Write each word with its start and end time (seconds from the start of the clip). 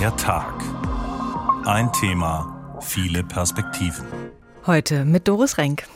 Der 0.00 0.16
Tag. 0.16 0.54
Ein 1.66 1.92
Thema, 1.92 2.78
viele 2.80 3.22
Perspektiven. 3.22 4.06
Heute 4.64 5.04
mit 5.04 5.28
Doris 5.28 5.58
Renk. 5.58 5.88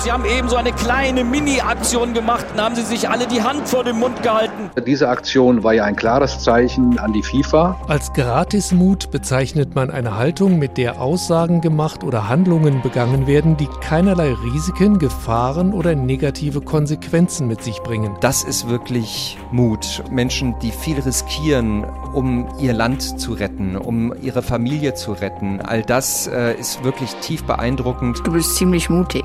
Sie 0.00 0.12
haben 0.12 0.24
eben 0.24 0.48
so 0.48 0.54
eine 0.54 0.70
kleine 0.70 1.24
Mini-Aktion 1.24 2.14
gemacht 2.14 2.46
und 2.54 2.62
haben 2.62 2.76
Sie 2.76 2.82
sich 2.82 3.08
alle 3.08 3.26
die 3.26 3.42
Hand 3.42 3.68
vor 3.68 3.82
den 3.82 3.98
Mund 3.98 4.22
gehalten. 4.22 4.70
Diese 4.86 5.08
Aktion 5.08 5.64
war 5.64 5.74
ja 5.74 5.84
ein 5.84 5.96
klares 5.96 6.38
Zeichen 6.38 6.96
an 7.00 7.12
die 7.12 7.22
FIFA. 7.22 7.80
Als 7.88 8.12
Gratismut 8.12 9.10
bezeichnet 9.10 9.74
man 9.74 9.90
eine 9.90 10.16
Haltung, 10.16 10.60
mit 10.60 10.78
der 10.78 11.00
Aussagen 11.00 11.60
gemacht 11.60 12.04
oder 12.04 12.28
Handlungen 12.28 12.80
begangen 12.80 13.26
werden, 13.26 13.56
die 13.56 13.66
keinerlei 13.80 14.34
Risiken, 14.34 15.00
Gefahren 15.00 15.72
oder 15.72 15.96
negative 15.96 16.60
Konsequenzen 16.60 17.48
mit 17.48 17.64
sich 17.64 17.80
bringen. 17.82 18.16
Das 18.20 18.44
ist 18.44 18.68
wirklich 18.68 19.36
Mut. 19.50 20.04
Menschen, 20.12 20.54
die 20.60 20.70
viel 20.70 21.00
riskieren, 21.00 21.84
um 22.14 22.46
ihr 22.60 22.72
Land 22.72 23.20
zu 23.20 23.32
retten, 23.32 23.76
um 23.76 24.14
ihre 24.22 24.42
Familie 24.42 24.94
zu 24.94 25.10
retten. 25.12 25.60
All 25.60 25.82
das 25.82 26.28
äh, 26.28 26.54
ist 26.54 26.84
wirklich 26.84 27.12
tief 27.16 27.42
beeindruckend. 27.42 28.24
Du 28.24 28.32
bist 28.32 28.54
ziemlich 28.54 28.88
mutig. 28.88 29.24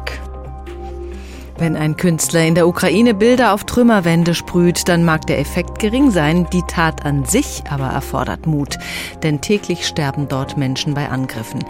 Wenn 1.63 1.77
ein 1.77 1.95
Künstler 1.95 2.43
in 2.43 2.55
der 2.55 2.67
Ukraine 2.67 3.13
Bilder 3.13 3.53
auf 3.53 3.63
Trümmerwände 3.63 4.33
sprüht, 4.33 4.89
dann 4.89 5.05
mag 5.05 5.25
der 5.27 5.39
Effekt 5.39 5.79
gering 5.79 6.11
sein, 6.11 6.45
die 6.51 6.61
Tat 6.67 7.05
an 7.05 7.23
sich 7.23 7.63
aber 7.69 7.85
erfordert 7.85 8.45
Mut, 8.45 8.77
denn 9.23 9.39
täglich 9.39 9.87
sterben 9.87 10.27
dort 10.27 10.57
Menschen 10.57 10.93
bei 10.93 11.07
Angriffen. 11.07 11.63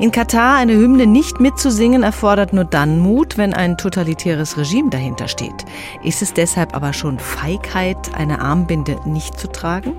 In 0.00 0.10
Katar 0.10 0.56
eine 0.56 0.72
Hymne 0.72 1.06
nicht 1.06 1.38
mitzusingen 1.38 2.02
erfordert 2.02 2.54
nur 2.54 2.64
dann 2.64 2.98
Mut, 2.98 3.38
wenn 3.38 3.54
ein 3.54 3.78
totalitäres 3.78 4.58
Regime 4.58 4.90
dahinter 4.90 5.28
steht. 5.28 5.64
Ist 6.02 6.22
es 6.22 6.34
deshalb 6.34 6.74
aber 6.74 6.92
schon 6.92 7.20
Feigheit, 7.20 8.16
eine 8.16 8.40
Armbinde 8.40 8.96
nicht 9.04 9.38
zu 9.38 9.46
tragen? 9.46 9.92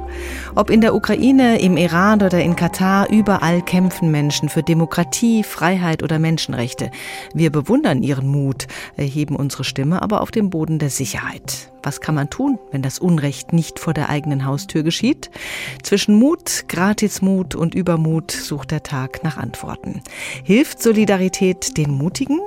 Ob 0.56 0.70
in 0.70 0.82
der 0.82 0.94
Ukraine, 0.94 1.62
im 1.62 1.78
Iran 1.78 2.22
oder 2.22 2.42
in 2.42 2.58
Katar, 2.58 3.10
überall 3.10 3.62
kämpfen 3.62 4.12
Menschen 4.12 4.50
für 4.50 4.62
Demokratie, 4.62 5.44
Freiheit 5.44 6.04
oder 6.04 6.20
Menschenrechte. 6.20 6.92
Wir 7.34 7.50
bewundern 7.50 8.04
ihren 8.04 8.28
Mut, 8.28 8.68
erheben 8.98 9.37
unsere 9.38 9.64
Stimme 9.64 10.02
aber 10.02 10.22
auf 10.22 10.32
dem 10.32 10.50
Boden 10.50 10.80
der 10.80 10.90
Sicherheit. 10.90 11.72
Was 11.84 12.02
kann 12.02 12.16
man 12.16 12.30
tun, 12.30 12.60
wenn 12.72 12.82
das 12.82 13.00
Unrecht 13.00 13.54
nicht 13.54 13.80
vor 13.80 13.94
der 13.94 14.10
eigenen 14.10 14.46
Haustür 14.46 14.84
geschieht? 14.84 15.30
Zwischen 15.84 16.16
Mut, 16.16 16.66
Gratismut 16.68 17.56
und 17.56 17.76
Übermut 17.76 18.32
sucht 18.32 18.72
der 18.72 18.84
Tag 18.84 19.24
nach 19.24 19.38
Antworten. 19.38 20.02
Hilft 20.44 20.82
Solidarität 20.82 21.78
den 21.78 21.92
Mutigen? 21.92 22.40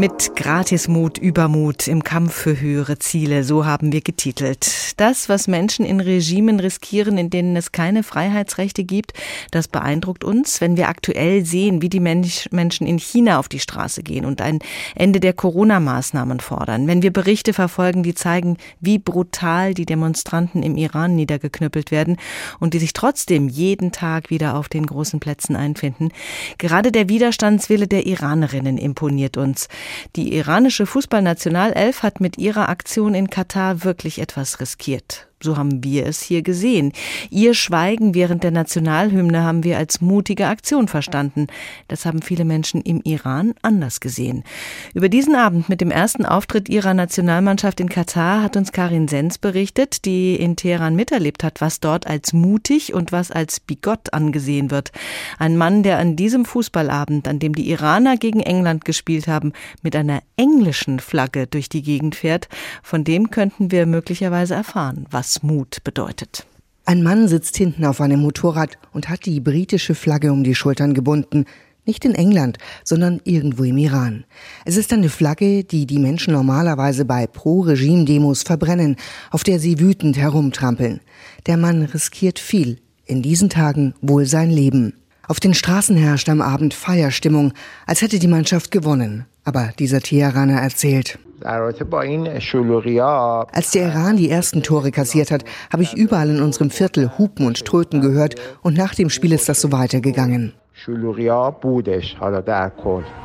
Mit 0.00 0.36
Gratismut, 0.36 1.18
Übermut 1.18 1.88
im 1.88 2.04
Kampf 2.04 2.32
für 2.32 2.60
höhere 2.60 3.00
Ziele, 3.00 3.42
so 3.42 3.66
haben 3.66 3.90
wir 3.90 4.00
getitelt. 4.00 4.94
Das, 4.96 5.28
was 5.28 5.48
Menschen 5.48 5.84
in 5.84 5.98
Regimen 5.98 6.60
riskieren, 6.60 7.18
in 7.18 7.30
denen 7.30 7.56
es 7.56 7.72
keine 7.72 8.04
Freiheitsrechte 8.04 8.84
gibt, 8.84 9.12
das 9.50 9.66
beeindruckt 9.66 10.22
uns, 10.22 10.60
wenn 10.60 10.76
wir 10.76 10.88
aktuell 10.88 11.44
sehen, 11.44 11.82
wie 11.82 11.88
die 11.88 11.98
Mensch 11.98 12.48
Menschen 12.52 12.86
in 12.86 13.00
China 13.00 13.40
auf 13.40 13.48
die 13.48 13.58
Straße 13.58 14.04
gehen 14.04 14.24
und 14.24 14.40
ein 14.40 14.60
Ende 14.94 15.18
der 15.18 15.32
Corona-Maßnahmen 15.32 16.38
fordern. 16.38 16.86
Wenn 16.86 17.02
wir 17.02 17.12
Berichte 17.12 17.52
verfolgen, 17.52 18.04
die 18.04 18.14
zeigen, 18.14 18.56
wie 18.78 19.00
brutal 19.00 19.74
die 19.74 19.84
Demonstranten 19.84 20.62
im 20.62 20.76
Iran 20.76 21.16
niedergeknüppelt 21.16 21.90
werden 21.90 22.18
und 22.60 22.72
die 22.72 22.78
sich 22.78 22.92
trotzdem 22.92 23.48
jeden 23.48 23.90
Tag 23.90 24.30
wieder 24.30 24.54
auf 24.54 24.68
den 24.68 24.86
großen 24.86 25.18
Plätzen 25.18 25.56
einfinden. 25.56 26.12
Gerade 26.58 26.92
der 26.92 27.08
Widerstandswille 27.08 27.88
der 27.88 28.06
Iranerinnen 28.06 28.78
imponiert 28.78 29.36
uns. 29.36 29.66
Die 30.16 30.34
iranische 30.34 30.86
Fußballnationalelf 30.86 32.02
hat 32.02 32.20
mit 32.20 32.38
ihrer 32.38 32.68
Aktion 32.68 33.14
in 33.14 33.30
Katar 33.30 33.84
wirklich 33.84 34.20
etwas 34.20 34.60
riskiert. 34.60 35.28
So 35.40 35.56
haben 35.56 35.84
wir 35.84 36.06
es 36.06 36.20
hier 36.20 36.42
gesehen. 36.42 36.92
Ihr 37.30 37.54
Schweigen 37.54 38.12
während 38.14 38.42
der 38.42 38.50
Nationalhymne 38.50 39.44
haben 39.44 39.62
wir 39.62 39.78
als 39.78 40.00
mutige 40.00 40.48
Aktion 40.48 40.88
verstanden. 40.88 41.46
Das 41.86 42.04
haben 42.04 42.22
viele 42.22 42.44
Menschen 42.44 42.82
im 42.82 43.00
Iran 43.04 43.54
anders 43.62 44.00
gesehen. 44.00 44.42
Über 44.94 45.08
diesen 45.08 45.36
Abend 45.36 45.68
mit 45.68 45.80
dem 45.80 45.92
ersten 45.92 46.26
Auftritt 46.26 46.68
ihrer 46.68 46.92
Nationalmannschaft 46.92 47.78
in 47.78 47.88
Katar 47.88 48.42
hat 48.42 48.56
uns 48.56 48.72
Karin 48.72 49.06
Sens 49.06 49.38
berichtet, 49.38 50.04
die 50.04 50.34
in 50.34 50.56
Teheran 50.56 50.96
miterlebt 50.96 51.44
hat, 51.44 51.60
was 51.60 51.78
dort 51.78 52.08
als 52.08 52.32
mutig 52.32 52.92
und 52.92 53.12
was 53.12 53.30
als 53.30 53.60
bigott 53.60 54.12
angesehen 54.12 54.72
wird. 54.72 54.90
Ein 55.38 55.56
Mann, 55.56 55.84
der 55.84 55.98
an 55.98 56.16
diesem 56.16 56.46
Fußballabend, 56.46 57.28
an 57.28 57.38
dem 57.38 57.54
die 57.54 57.70
Iraner 57.70 58.16
gegen 58.16 58.40
England 58.40 58.84
gespielt 58.84 59.28
haben, 59.28 59.52
mit 59.82 59.94
einer 59.94 60.20
englischen 60.36 60.98
Flagge 60.98 61.46
durch 61.46 61.68
die 61.68 61.82
Gegend 61.82 62.16
fährt, 62.16 62.48
von 62.82 63.04
dem 63.04 63.30
könnten 63.30 63.70
wir 63.70 63.86
möglicherweise 63.86 64.54
erfahren, 64.54 65.06
was 65.10 65.27
was 65.28 65.42
Mut 65.42 65.84
bedeutet. 65.84 66.46
Ein 66.86 67.02
Mann 67.02 67.28
sitzt 67.28 67.58
hinten 67.58 67.84
auf 67.84 68.00
einem 68.00 68.20
Motorrad 68.20 68.78
und 68.94 69.10
hat 69.10 69.26
die 69.26 69.40
britische 69.40 69.94
Flagge 69.94 70.32
um 70.32 70.42
die 70.42 70.54
Schultern 70.54 70.94
gebunden. 70.94 71.44
Nicht 71.84 72.06
in 72.06 72.14
England, 72.14 72.56
sondern 72.82 73.20
irgendwo 73.24 73.64
im 73.64 73.76
Iran. 73.76 74.24
Es 74.64 74.78
ist 74.78 74.90
eine 74.90 75.10
Flagge, 75.10 75.64
die 75.64 75.84
die 75.84 75.98
Menschen 75.98 76.32
normalerweise 76.32 77.04
bei 77.04 77.26
Pro-Regime-Demos 77.26 78.42
verbrennen, 78.42 78.96
auf 79.30 79.44
der 79.44 79.58
sie 79.58 79.78
wütend 79.78 80.16
herumtrampeln. 80.16 81.00
Der 81.44 81.58
Mann 81.58 81.82
riskiert 81.82 82.38
viel, 82.38 82.78
in 83.04 83.20
diesen 83.20 83.50
Tagen 83.50 83.92
wohl 84.00 84.24
sein 84.24 84.50
Leben. 84.50 84.94
Auf 85.26 85.40
den 85.40 85.52
Straßen 85.52 85.96
herrscht 85.96 86.30
am 86.30 86.40
Abend 86.40 86.72
Feierstimmung, 86.72 87.52
als 87.86 88.00
hätte 88.00 88.18
die 88.18 88.28
Mannschaft 88.28 88.70
gewonnen. 88.70 89.26
Aber 89.44 89.74
dieser 89.78 90.00
Teheraner 90.00 90.62
erzählt, 90.62 91.18
als 93.52 93.70
der 93.70 93.88
Iran 93.88 94.16
die 94.16 94.30
ersten 94.30 94.62
Tore 94.62 94.90
kassiert 94.90 95.30
hat, 95.30 95.44
habe 95.72 95.82
ich 95.82 95.94
überall 95.94 96.30
in 96.30 96.42
unserem 96.42 96.70
Viertel 96.70 97.12
Hupen 97.18 97.46
und 97.46 97.64
Tröten 97.64 98.00
gehört 98.00 98.34
und 98.62 98.76
nach 98.76 98.94
dem 98.94 99.10
Spiel 99.10 99.32
ist 99.32 99.48
das 99.48 99.60
so 99.60 99.72
weitergegangen. 99.72 100.54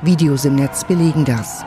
Videos 0.02 0.46
im 0.46 0.56
Netz 0.56 0.84
belegen 0.84 1.26
das. 1.26 1.64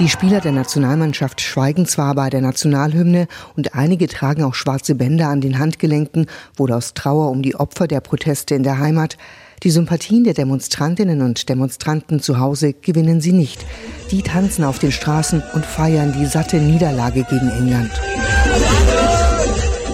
Die 0.00 0.08
Spieler 0.08 0.40
der 0.40 0.50
Nationalmannschaft 0.50 1.40
schweigen 1.40 1.86
zwar 1.86 2.16
bei 2.16 2.28
der 2.28 2.40
Nationalhymne 2.40 3.28
und 3.56 3.76
einige 3.76 4.08
tragen 4.08 4.42
auch 4.42 4.54
schwarze 4.54 4.96
Bänder 4.96 5.28
an 5.28 5.40
den 5.40 5.60
Handgelenken, 5.60 6.26
wohl 6.56 6.72
aus 6.72 6.94
Trauer 6.94 7.30
um 7.30 7.42
die 7.42 7.54
Opfer 7.54 7.86
der 7.86 8.00
Proteste 8.00 8.56
in 8.56 8.64
der 8.64 8.80
Heimat. 8.80 9.16
Die 9.62 9.70
Sympathien 9.70 10.24
der 10.24 10.34
Demonstrantinnen 10.34 11.22
und 11.22 11.48
Demonstranten 11.48 12.18
zu 12.18 12.40
Hause 12.40 12.72
gewinnen 12.72 13.20
sie 13.20 13.32
nicht. 13.32 13.64
Die 14.10 14.22
tanzen 14.22 14.64
auf 14.64 14.80
den 14.80 14.90
Straßen 14.90 15.42
und 15.54 15.64
feiern 15.64 16.12
die 16.12 16.26
satte 16.26 16.56
Niederlage 16.56 17.22
gegen 17.30 17.50
England. 17.50 17.92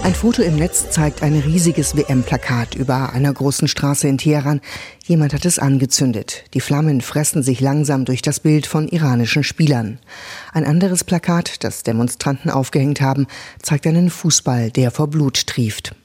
Ein 0.03 0.15
Foto 0.15 0.41
im 0.41 0.55
Netz 0.55 0.89
zeigt 0.89 1.21
ein 1.21 1.35
riesiges 1.35 1.95
WM-Plakat 1.95 2.73
über 2.73 3.13
einer 3.13 3.31
großen 3.31 3.67
Straße 3.67 4.07
in 4.07 4.17
Teheran. 4.17 4.59
Jemand 5.05 5.31
hat 5.31 5.45
es 5.45 5.59
angezündet. 5.59 6.45
Die 6.55 6.59
Flammen 6.59 7.01
fressen 7.01 7.43
sich 7.43 7.61
langsam 7.61 8.05
durch 8.05 8.23
das 8.23 8.39
Bild 8.39 8.65
von 8.65 8.87
iranischen 8.87 9.43
Spielern. 9.43 9.99
Ein 10.53 10.65
anderes 10.65 11.03
Plakat, 11.03 11.63
das 11.63 11.83
Demonstranten 11.83 12.49
aufgehängt 12.49 12.99
haben, 12.99 13.27
zeigt 13.61 13.85
einen 13.85 14.09
Fußball, 14.09 14.71
der 14.71 14.89
vor 14.89 15.07
Blut 15.07 15.45
trieft. 15.45 15.95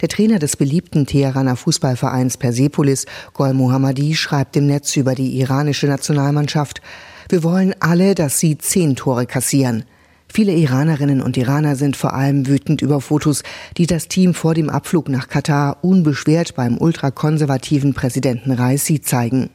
Der 0.00 0.08
Trainer 0.08 0.38
des 0.38 0.56
beliebten 0.56 1.06
Teheraner 1.06 1.56
Fußballvereins 1.56 2.36
Persepolis, 2.36 3.06
Gol 3.32 3.54
Mohammadi, 3.54 4.14
schreibt 4.14 4.56
im 4.56 4.66
Netz 4.66 4.96
über 4.96 5.16
die 5.16 5.40
iranische 5.40 5.88
Nationalmannschaft, 5.88 6.80
wir 7.28 7.42
wollen 7.42 7.74
alle, 7.80 8.14
dass 8.14 8.38
sie 8.38 8.56
zehn 8.56 8.94
Tore 8.94 9.26
kassieren. 9.26 9.84
Viele 10.34 10.54
Iranerinnen 10.54 11.20
und 11.20 11.36
Iraner 11.36 11.76
sind 11.76 11.94
vor 11.94 12.14
allem 12.14 12.46
wütend 12.46 12.80
über 12.80 13.02
Fotos, 13.02 13.42
die 13.76 13.86
das 13.86 14.08
Team 14.08 14.32
vor 14.32 14.54
dem 14.54 14.70
Abflug 14.70 15.10
nach 15.10 15.28
Katar 15.28 15.84
unbeschwert 15.84 16.54
beim 16.54 16.78
ultrakonservativen 16.78 17.92
Präsidenten 17.92 18.50
Raisi 18.50 19.02
zeigen. 19.02 19.50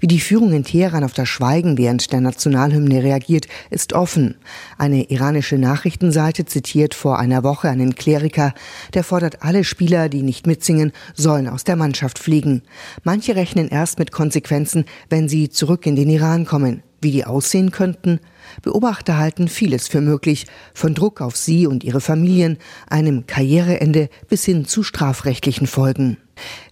Wie 0.00 0.06
die 0.06 0.20
Führung 0.20 0.52
in 0.52 0.64
Teheran 0.64 1.02
auf 1.02 1.14
das 1.14 1.30
Schweigen 1.30 1.78
während 1.78 2.12
der 2.12 2.20
Nationalhymne 2.20 3.02
reagiert, 3.02 3.48
ist 3.70 3.94
offen. 3.94 4.34
Eine 4.76 5.08
iranische 5.10 5.56
Nachrichtenseite 5.56 6.44
zitiert 6.44 6.92
vor 6.92 7.18
einer 7.18 7.42
Woche 7.42 7.70
einen 7.70 7.94
Kleriker, 7.94 8.52
der 8.92 9.04
fordert, 9.04 9.42
alle 9.42 9.64
Spieler, 9.64 10.10
die 10.10 10.20
nicht 10.20 10.46
mitsingen, 10.46 10.92
sollen 11.14 11.48
aus 11.48 11.64
der 11.64 11.76
Mannschaft 11.76 12.18
fliegen. 12.18 12.60
Manche 13.02 13.34
rechnen 13.34 13.68
erst 13.68 13.98
mit 13.98 14.12
Konsequenzen, 14.12 14.84
wenn 15.08 15.26
sie 15.26 15.48
zurück 15.48 15.86
in 15.86 15.96
den 15.96 16.10
Iran 16.10 16.44
kommen. 16.44 16.82
Wie 17.00 17.12
die 17.12 17.24
aussehen 17.24 17.70
könnten? 17.70 18.20
Beobachter 18.60 19.16
halten 19.16 19.48
vieles 19.48 19.88
für 19.88 20.00
möglich, 20.00 20.46
von 20.74 20.94
Druck 20.94 21.20
auf 21.20 21.36
sie 21.36 21.66
und 21.66 21.84
ihre 21.84 22.00
Familien, 22.00 22.58
einem 22.88 23.26
Karriereende 23.26 24.08
bis 24.28 24.44
hin 24.44 24.64
zu 24.66 24.82
strafrechtlichen 24.82 25.66
Folgen. 25.66 26.18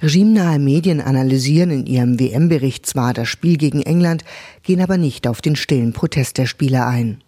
Regimenahe 0.02 0.58
Medien 0.58 1.00
analysieren 1.00 1.70
in 1.70 1.86
ihrem 1.86 2.18
WM-Bericht 2.18 2.86
zwar 2.86 3.14
das 3.14 3.28
Spiel 3.28 3.56
gegen 3.56 3.82
England, 3.82 4.24
gehen 4.62 4.80
aber 4.80 4.98
nicht 4.98 5.26
auf 5.26 5.40
den 5.40 5.56
stillen 5.56 5.92
Protest 5.92 6.38
der 6.38 6.46
Spieler 6.46 6.86
ein. 6.86 7.22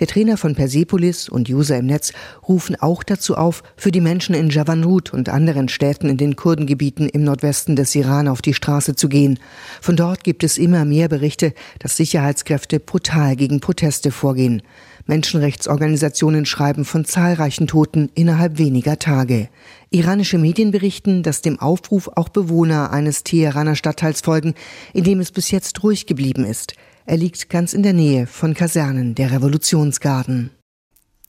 Der 0.00 0.06
Trainer 0.06 0.36
von 0.36 0.54
Persepolis 0.54 1.28
und 1.28 1.48
User 1.48 1.78
im 1.78 1.86
Netz 1.86 2.12
rufen 2.48 2.76
auch 2.80 3.02
dazu 3.02 3.36
auf, 3.36 3.62
für 3.76 3.90
die 3.90 4.00
Menschen 4.00 4.34
in 4.34 4.50
Javanrut 4.50 5.12
und 5.12 5.28
anderen 5.28 5.68
Städten 5.68 6.08
in 6.08 6.16
den 6.16 6.36
Kurdengebieten 6.36 7.08
im 7.08 7.24
Nordwesten 7.24 7.76
des 7.76 7.94
Iran 7.94 8.28
auf 8.28 8.42
die 8.42 8.54
Straße 8.54 8.94
zu 8.94 9.08
gehen. 9.08 9.38
Von 9.80 9.96
dort 9.96 10.24
gibt 10.24 10.44
es 10.44 10.58
immer 10.58 10.84
mehr 10.84 11.08
Berichte, 11.08 11.54
dass 11.78 11.96
Sicherheitskräfte 11.96 12.80
brutal 12.80 13.36
gegen 13.36 13.60
Proteste 13.60 14.10
vorgehen. 14.10 14.62
Menschenrechtsorganisationen 15.06 16.46
schreiben 16.46 16.84
von 16.84 17.04
zahlreichen 17.04 17.66
Toten 17.66 18.10
innerhalb 18.14 18.58
weniger 18.58 18.98
Tage. 18.98 19.48
Iranische 19.90 20.38
Medien 20.38 20.70
berichten, 20.70 21.22
dass 21.22 21.42
dem 21.42 21.58
Aufruf 21.58 22.08
auch 22.14 22.28
Bewohner 22.28 22.92
eines 22.92 23.24
Teheraner 23.24 23.74
Stadtteils 23.74 24.20
folgen, 24.20 24.54
in 24.92 25.04
dem 25.04 25.20
es 25.20 25.32
bis 25.32 25.50
jetzt 25.50 25.82
ruhig 25.82 26.06
geblieben 26.06 26.44
ist. 26.44 26.74
Er 27.04 27.16
liegt 27.16 27.50
ganz 27.50 27.72
in 27.72 27.82
der 27.82 27.92
Nähe 27.92 28.26
von 28.26 28.54
Kasernen 28.54 29.14
der 29.14 29.32
Revolutionsgarden. 29.32 30.50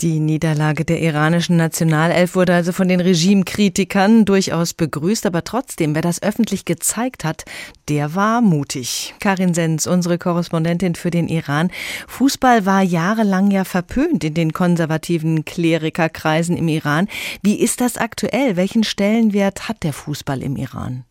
Die 0.01 0.19
Niederlage 0.19 0.85
der 0.85 1.01
iranischen 1.01 1.55
Nationalelf 1.55 2.35
wurde 2.35 2.53
also 2.53 2.73
von 2.73 2.89
den 2.89 2.99
Regimekritikern 2.99 4.25
durchaus 4.25 4.73
begrüßt, 4.73 5.25
aber 5.25 5.43
trotzdem, 5.43 5.95
wer 5.95 6.01
das 6.01 6.21
öffentlich 6.21 6.65
gezeigt 6.65 7.23
hat, 7.23 7.45
der 7.87 8.13
war 8.13 8.41
mutig. 8.41 9.13
Karin 9.19 9.53
Sens, 9.53 9.87
unsere 9.87 10.17
Korrespondentin 10.17 10.95
für 10.95 11.09
den 11.09 11.27
Iran. 11.29 11.71
Fußball 12.07 12.65
war 12.65 12.81
jahrelang 12.81 13.49
ja 13.49 13.63
verpönt 13.63 14.23
in 14.23 14.33
den 14.33 14.51
konservativen 14.51 15.45
Klerikerkreisen 15.45 16.57
im 16.57 16.67
Iran. 16.67 17.07
Wie 17.41 17.59
ist 17.59 17.79
das 17.79 17.97
aktuell? 17.97 18.57
Welchen 18.57 18.83
Stellenwert 18.83 19.69
hat 19.69 19.83
der 19.83 19.93
Fußball 19.93 20.41
im 20.43 20.57
Iran? 20.57 21.05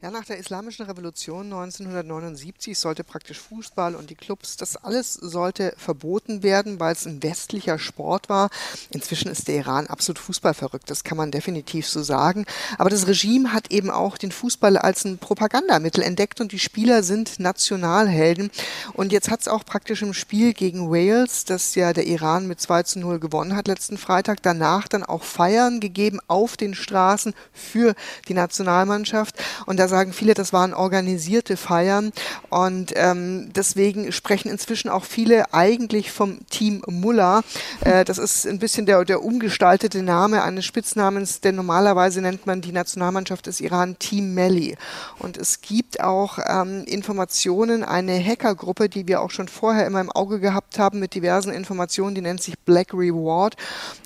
Ja, 0.00 0.12
nach 0.12 0.24
der 0.24 0.38
Islamischen 0.38 0.86
Revolution 0.86 1.46
1979 1.46 2.78
sollte 2.78 3.02
praktisch 3.02 3.40
Fußball 3.40 3.96
und 3.96 4.10
die 4.10 4.14
Clubs, 4.14 4.56
das 4.56 4.76
alles 4.76 5.14
sollte 5.14 5.74
verboten 5.76 6.44
werden, 6.44 6.78
weil 6.78 6.92
es 6.92 7.04
ein 7.04 7.20
westlicher 7.24 7.80
Sport 7.80 8.28
war. 8.28 8.48
Inzwischen 8.90 9.28
ist 9.28 9.48
der 9.48 9.56
Iran 9.56 9.88
absolut 9.88 10.20
fußballverrückt, 10.20 10.88
das 10.88 11.02
kann 11.02 11.18
man 11.18 11.32
definitiv 11.32 11.88
so 11.88 12.00
sagen. 12.04 12.46
Aber 12.78 12.90
das 12.90 13.08
Regime 13.08 13.52
hat 13.52 13.72
eben 13.72 13.90
auch 13.90 14.18
den 14.18 14.30
Fußball 14.30 14.76
als 14.76 15.04
ein 15.04 15.18
Propagandamittel 15.18 16.04
entdeckt 16.04 16.40
und 16.40 16.52
die 16.52 16.60
Spieler 16.60 17.02
sind 17.02 17.40
Nationalhelden. 17.40 18.52
Und 18.92 19.10
jetzt 19.10 19.30
hat 19.30 19.40
es 19.40 19.48
auch 19.48 19.64
praktisch 19.64 20.02
im 20.02 20.14
Spiel 20.14 20.54
gegen 20.54 20.92
Wales, 20.92 21.44
das 21.44 21.74
ja 21.74 21.92
der 21.92 22.06
Iran 22.06 22.46
mit 22.46 22.60
2 22.60 22.84
zu 22.84 23.00
0 23.00 23.18
gewonnen 23.18 23.56
hat 23.56 23.66
letzten 23.66 23.98
Freitag, 23.98 24.44
danach 24.44 24.86
dann 24.86 25.02
auch 25.02 25.24
Feiern 25.24 25.80
gegeben 25.80 26.20
auf 26.28 26.56
den 26.56 26.76
Straßen 26.76 27.34
für 27.52 27.96
die 28.28 28.34
Nationalmannschaft. 28.34 29.34
Und 29.66 29.87
sagen 29.88 30.12
viele, 30.12 30.34
das 30.34 30.52
waren 30.52 30.74
organisierte 30.74 31.56
Feiern 31.56 32.12
und 32.50 32.92
ähm, 32.96 33.50
deswegen 33.54 34.12
sprechen 34.12 34.50
inzwischen 34.50 34.88
auch 34.88 35.04
viele 35.04 35.52
eigentlich 35.52 36.10
vom 36.12 36.46
Team 36.50 36.82
Mullah. 36.86 37.42
Äh, 37.80 38.04
das 38.04 38.18
ist 38.18 38.46
ein 38.46 38.58
bisschen 38.58 38.86
der, 38.86 39.04
der 39.04 39.22
umgestaltete 39.22 40.02
Name 40.02 40.42
eines 40.42 40.64
Spitznamens, 40.64 41.40
denn 41.40 41.56
normalerweise 41.56 42.20
nennt 42.20 42.46
man 42.46 42.60
die 42.60 42.72
Nationalmannschaft 42.72 43.46
des 43.46 43.60
Iran 43.60 43.98
Team 43.98 44.34
Melli. 44.34 44.76
Und 45.18 45.36
es 45.36 45.60
gibt 45.60 46.00
auch 46.00 46.38
ähm, 46.46 46.84
Informationen, 46.84 47.84
eine 47.84 48.22
Hackergruppe, 48.22 48.88
die 48.88 49.06
wir 49.08 49.20
auch 49.20 49.30
schon 49.30 49.48
vorher 49.48 49.86
immer 49.86 50.00
im 50.00 50.10
Auge 50.10 50.40
gehabt 50.40 50.78
haben 50.78 50.98
mit 50.98 51.14
diversen 51.14 51.52
Informationen, 51.52 52.14
die 52.14 52.22
nennt 52.22 52.42
sich 52.42 52.58
Black 52.58 52.92
Reward 52.94 53.56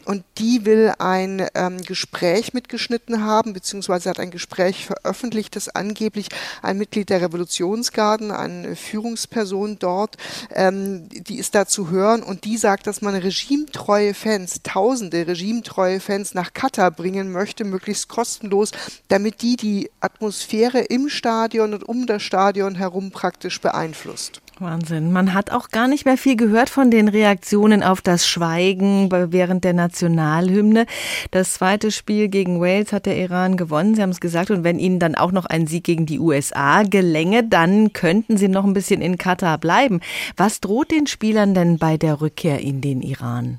und 0.05 0.25
die 0.39 0.65
will 0.65 0.93
ein 0.99 1.47
ähm, 1.55 1.83
Gespräch 1.83 2.53
mitgeschnitten 2.55 3.25
haben, 3.25 3.53
beziehungsweise 3.53 4.11
hat 4.11 4.21
ein 4.21 4.31
Gespräch 4.31 4.87
veröffentlicht, 4.87 5.57
das 5.57 5.69
angeblich 5.69 6.29
ein 6.63 6.79
Mitglied 6.79 7.11
der 7.11 7.21
Revolutionsgarden, 7.21 8.31
eine 8.31 8.77
Führungsperson 8.77 9.79
dort, 9.79 10.17
ähm, 10.55 11.09
die 11.09 11.39
ist 11.39 11.55
da 11.55 11.67
zu 11.67 11.91
hören 11.91 12.23
und 12.23 12.45
die 12.45 12.57
sagt, 12.57 12.87
dass 12.87 13.03
man 13.03 13.15
regimetreue 13.15 14.15
Fans, 14.15 14.61
tausende 14.63 15.27
regimetreue 15.27 16.01
Fans 16.01 16.35
nach 16.35 16.53
Katar 16.53 16.91
bringen 16.91 17.33
möchte, 17.33 17.65
möglichst 17.65 18.09
kostenlos, 18.09 18.71
damit 19.09 19.43
die 19.43 19.57
die 19.57 19.91
Atmosphäre 20.01 20.81
im 20.81 21.09
Stadion 21.09 21.75
und 21.75 21.89
um 21.89 22.07
das 22.07 22.23
Stadion 22.23 22.75
herum 22.75 23.11
praktisch 23.11 23.61
beeinflusst. 23.61 24.41
Wahnsinn. 24.63 25.13
Man 25.13 25.35
hat 25.35 25.51
auch 25.51 25.69
gar 25.69 25.89
nicht 25.89 26.05
mehr 26.05 26.17
viel 26.17 26.37
gehört 26.37 26.71
von 26.71 26.91
den 26.91 27.09
Reaktionen 27.09 27.83
auf 27.83 28.01
das 28.01 28.27
Schweigen 28.27 29.11
während 29.11 29.65
der 29.65 29.73
Nationalhymne. 29.73 30.87
Das 31.31 31.55
zweite 31.55 31.91
Spiel 31.91 32.29
gegen 32.29 32.61
Wales 32.61 32.93
hat 32.93 33.07
der 33.07 33.17
Iran 33.17 33.57
gewonnen. 33.57 33.95
Sie 33.95 34.03
haben 34.03 34.11
es 34.11 34.21
gesagt. 34.21 34.51
Und 34.51 34.65
wenn 34.65 34.79
Ihnen 34.79 34.99
dann 34.99 35.15
auch 35.15 35.33
noch 35.33 35.47
ein 35.47 35.67
Sieg 35.67 35.85
gegen 35.85 36.07
die 36.07 36.19
USA 36.19 36.83
gelänge, 36.83 37.45
dann 37.45 37.93
könnten 37.93 38.37
Sie 38.37 38.49
noch 38.49 38.65
ein 38.65 38.75
bisschen 38.75 39.03
in 39.03 39.19
Katar 39.19 39.59
bleiben. 39.59 40.01
Was 40.37 40.61
droht 40.61 40.91
den 40.91 41.07
Spielern 41.07 41.55
denn 41.55 41.79
bei 41.79 41.97
der 41.97 42.21
Rückkehr 42.21 42.61
in 42.61 42.81
den 42.81 43.03
Iran? 43.03 43.59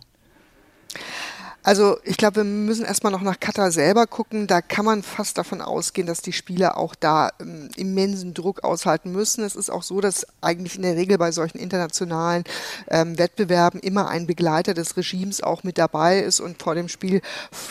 Also 1.64 1.98
ich 2.04 2.18
glaube, 2.18 2.38
wir 2.38 2.44
müssen 2.44 2.84
erstmal 2.84 3.14
noch 3.14 3.22
nach 3.22 3.40
Katar 3.40 3.72
selber 3.72 4.06
gucken. 4.06 4.48
Da 4.48 4.62
kann 4.62 4.84
man 4.84 5.02
fast 5.02 5.38
davon 5.38 5.62
ausgehen, 5.62 6.06
dass 6.06 6.22
die 6.22 6.34
Spieler 6.34 6.78
auch 6.78 6.94
da 6.94 7.32
ähm, 7.40 7.70
immensen 7.78 8.34
Druck 8.34 8.66
aushalten 8.66 9.14
müssen. 9.14 9.46
Es 9.46 9.56
ist 9.56 9.70
auch 9.70 9.84
so, 9.84 10.02
dass 10.02 10.28
eigentlich 10.42 10.76
in 10.76 10.82
der 10.82 10.98
Regel 10.98 11.18
bei 11.18 11.32
solchen 11.32 11.58
internationalen 11.58 12.44
ähm, 12.90 13.18
Wettbewerben 13.18 13.80
immer 13.80 14.10
ein 14.10 14.28
Begleiter 14.28 14.74
des 14.74 14.98
Regimes 14.98 15.42
auch 15.42 15.64
mit 15.64 15.78
dabei 15.78 16.20
ist. 16.20 16.42
Und 16.42 16.62
vor 16.62 16.76
dem 16.76 16.90
Spiel 16.90 17.22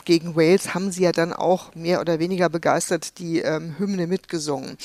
gegen 0.06 0.36
Wales 0.36 0.72
haben 0.72 0.90
sie 0.90 1.02
ja 1.02 1.12
dann 1.12 1.34
auch 1.34 1.74
mehr 1.74 2.00
oder 2.00 2.18
weniger 2.18 2.48
begeistert 2.48 3.18
die 3.18 3.40
ähm, 3.40 3.74
Hymne 3.78 4.06
mitgesungen. 4.06 4.78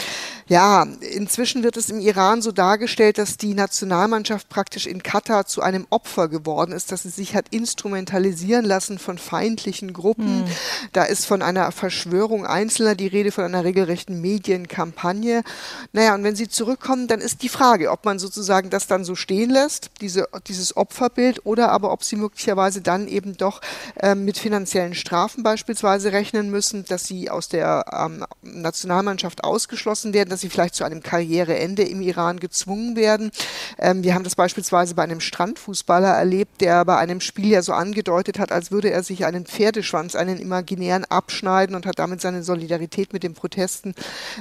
Ja, 0.48 0.83
inzwischen 0.83 1.63
wird 1.63 1.77
es 1.77 1.89
im 1.89 2.00
Iran 2.01 2.42
so 2.42 2.51
dargestellt, 2.51 3.18
dass 3.18 3.38
die 3.38 3.54
Nationalmannschaft 3.54 4.50
praktisch 4.50 4.86
in 4.86 5.01
Katar 5.01 5.45
zu 5.45 5.62
einem 5.62 5.88
Opfer 5.89 6.27
geworden 6.27 6.74
ist, 6.74 6.92
dass 6.92 7.04
sie 7.04 7.09
sich 7.09 7.36
hat 7.36 7.48
instrumentalisieren 7.51 8.65
lassen 8.65 8.96
von 8.99 9.17
feindlichen 9.17 9.94
Gruppen. 9.94 10.41
Mhm. 10.41 10.45
Da 10.94 11.03
ist 11.03 11.25
von 11.25 11.41
einer 11.41 11.71
Verschwörung 11.71 12.45
Einzelner 12.45 12.95
die 12.95 13.07
Rede, 13.07 13.31
von 13.31 13.44
einer 13.44 13.63
regelrechten 13.63 14.21
Medienkampagne. 14.21 15.44
Naja, 15.94 16.15
und 16.15 16.23
wenn 16.23 16.35
sie 16.35 16.47
zurückkommen, 16.47 17.07
dann 17.07 17.21
ist 17.21 17.41
die 17.44 17.49
Frage, 17.49 17.91
ob 17.91 18.05
man 18.05 18.19
sozusagen 18.19 18.69
das 18.69 18.88
dann 18.88 19.03
so 19.03 19.15
stehen 19.15 19.49
lässt, 19.49 19.91
diese, 20.01 20.27
dieses 20.47 20.75
Opferbild, 20.75 21.45
oder 21.45 21.71
aber 21.71 21.91
ob 21.91 22.03
sie 22.03 22.15
möglicherweise 22.15 22.81
dann 22.81 23.07
eben 23.07 23.38
doch 23.38 23.61
äh, 23.97 24.15
mit 24.15 24.38
finanziellen 24.38 24.95
Strafen 24.95 25.44
beispielsweise 25.44 26.11
rechnen 26.11 26.49
müssen, 26.49 26.85
dass 26.85 27.05
sie 27.05 27.29
aus 27.29 27.49
der 27.49 27.85
ähm, 27.91 28.25
Nationalmannschaft 28.41 29.44
ausgeschlossen 29.44 30.13
werden, 30.13 30.29
dass 30.29 30.41
sie 30.41 30.49
vielleicht 30.49 30.75
zu 30.75 30.83
einem 30.83 31.01
Karriereende 31.03 31.83
im 31.83 32.01
Iran 32.01 32.39
gezwungen 32.39 32.95
werden. 32.95 33.31
Ähm, 33.77 34.03
wir 34.03 34.15
haben 34.15 34.23
das 34.23 34.35
beispielsweise 34.35 34.95
bei 34.95 35.03
einem 35.03 35.19
Strandfußballer 35.19 36.09
erlebt, 36.09 36.61
der 36.61 36.85
bei 36.85 36.97
einem 36.97 37.21
Spiel 37.21 37.49
ja 37.49 37.61
so 37.61 37.73
angedeutet 37.73 38.39
hat, 38.39 38.51
als 38.51 38.71
würde 38.71 38.87
würde 38.88 38.95
er 38.95 39.04
sich 39.04 39.25
einen 39.25 39.45
Pferdeschwanz, 39.45 40.16
einen 40.16 40.39
imaginären 40.39 41.04
abschneiden 41.04 41.75
und 41.75 41.86
hat 41.86 42.00
damit 42.00 42.22
seine 42.22 42.42
Solidarität 42.42 43.12
mit 43.12 43.22
den 43.22 43.34
Protesten 43.34 43.94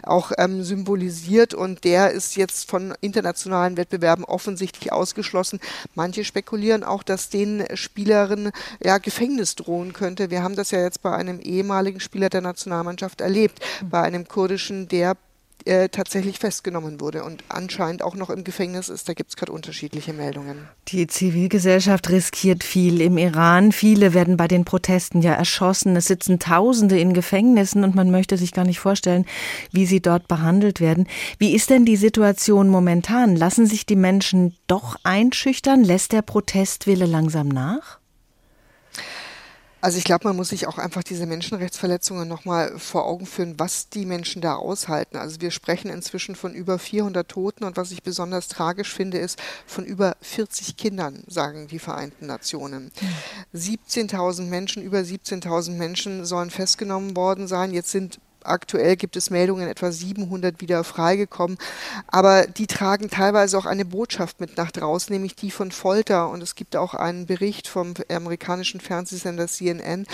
auch 0.05 0.31
ähm, 0.39 0.63
symbolisiert. 0.63 1.53
Und 1.53 1.83
der 1.83 2.13
ist 2.13 2.37
jetzt 2.37 2.71
von 2.71 2.95
internationalen 3.01 3.77
Wettbewerben 3.77 4.25
offensichtlich 4.25 4.93
ausgeschlossen. 4.93 5.59
Manche 5.97 6.23
spekulieren 6.25 6.85
auch, 6.85 7.03
dass 7.03 7.29
den 7.29 7.65
Spielerinnen 7.75 8.53
ja 8.81 8.99
Gefängnis 8.99 9.57
drohen 9.57 9.93
könnte. 9.93 10.31
Wir 10.31 10.45
haben 10.45 10.55
das 10.55 10.71
ja 10.71 10.81
jetzt 10.81 11.03
bei 11.03 11.13
einem 11.13 11.41
ehemaligen 11.41 11.99
Spieler 11.99 12.29
der 12.29 12.43
Nationalmannschaft 12.43 13.21
erlebt, 13.21 13.59
bei 13.91 14.01
einem 14.03 14.29
kurdischen, 14.29 14.87
der 14.87 15.17
äh, 15.67 15.89
tatsächlich 15.89 16.39
festgenommen 16.39 17.01
wurde 17.01 17.25
und 17.25 17.45
anscheinend 17.49 18.03
auch 18.03 18.15
noch 18.15 18.31
im 18.31 18.45
Gefängnis 18.45 18.89
ist. 18.89 19.09
Da 19.09 19.15
gibt 19.15 19.31
es 19.31 19.37
gerade 19.37 19.53
unterschiedliche 19.53 20.13
Meldungen. 20.13 20.69
Die 20.89 21.07
Zivilgesellschaft 21.07 22.09
riskiert 22.09 22.65
viel 22.65 23.01
im 23.01 23.19
Iran. 23.19 23.73
Viele 23.73 24.15
werden 24.15 24.37
bei 24.37 24.49
den 24.49 24.65
Protesten 24.65 25.23
ja 25.23 25.33
erschossen. 25.33 25.97
Es 25.97 26.07
sitzen 26.07 26.39
Tausende 26.39 26.99
in 26.99 27.15
Gefängnissen 27.15 27.85
und 27.85 27.95
man 27.95 28.11
möchte 28.11 28.37
sich 28.37 28.53
gar 28.53 28.65
nicht 28.65 28.81
vorstellen, 28.81 29.27
wie 29.73 29.87
sie 29.87 30.01
dort 30.01 30.29
behandelt 30.29 30.81
werden. 30.81 31.07
Wie 31.39 31.55
ist 31.55 31.71
denn 31.71 31.85
die 31.85 31.97
Situation 31.97 32.69
momentan? 32.69 33.37
Lassen 33.37 33.67
sich 33.67 33.87
die 33.87 33.97
Menschen 33.97 34.57
doch 34.67 34.97
einschüchtern? 35.03 35.83
Lässt 35.85 36.13
der 36.13 36.23
Protestwille 36.23 37.07
langsam 37.07 37.49
nach? 37.49 37.99
Also 39.83 39.99
ich 39.99 40.05
glaube, 40.05 40.27
man 40.27 40.37
muss 40.37 40.49
sich 40.49 40.67
auch 40.67 40.79
einfach 40.79 41.03
diese 41.03 41.27
Menschenrechtsverletzungen 41.27 42.27
nochmal 42.27 42.79
vor 42.79 43.05
Augen 43.05 43.27
führen, 43.27 43.59
was 43.59 43.89
die 43.89 44.07
Menschen 44.07 44.41
da 44.41 44.55
aushalten. 44.57 45.17
Also 45.17 45.41
wir 45.41 45.51
sprechen 45.51 45.91
inzwischen 45.91 46.35
von 46.35 46.55
über 46.55 46.79
400 46.79 47.29
Toten 47.29 47.65
und 47.65 47.77
was 47.77 47.93
ich 47.93 48.03
besonders 48.03 48.49
tragisch 48.49 48.93
finde, 48.93 49.19
ist 49.19 49.41
von 49.67 49.85
über 49.85 50.17
40 50.23 50.77
Kindern, 50.77 51.23
sagen 51.27 51.69
die 51.69 51.79
Vereinten 51.79 52.27
Nationen. 52.27 52.91
17.000 53.55 54.43
Menschen, 54.45 54.83
über 54.83 54.99
17.000 54.99 55.73
Menschen 55.73 56.25
sollen 56.25 56.51
festgenommen 56.51 57.15
worden 57.15 57.47
sein. 57.47 57.73
Jetzt 57.73 57.91
sind 57.91 58.19
aktuell 58.49 58.97
gibt 58.97 59.17
es 59.17 59.31
Meldungen, 59.31 59.69
etwa 59.69 59.91
700 59.91 60.61
wieder 60.61 60.85
freigekommen. 60.85 61.59
Aber 62.09 62.47
die 62.47 62.67
tragen 62.67 63.11
teilweise 63.11 63.59
auch 63.59 63.67
eine 63.67 63.85
Botschaft 63.85 64.41
mit 64.41 64.57
nach 64.57 64.71
draußen, 64.71 65.13
nämlich 65.13 65.35
die 65.37 65.51
von 65.51 65.73
Folter. 65.73 66.29
Und 66.29 66.43
es 66.43 66.55
gibt 66.55 66.77
auch 66.77 66.95
einen 66.95 67.27
Bericht 67.27 67.69
vom 67.69 67.95
amerikanischen 68.09 68.81
Fernsehsender 68.81 69.49
CNN, 69.49 70.07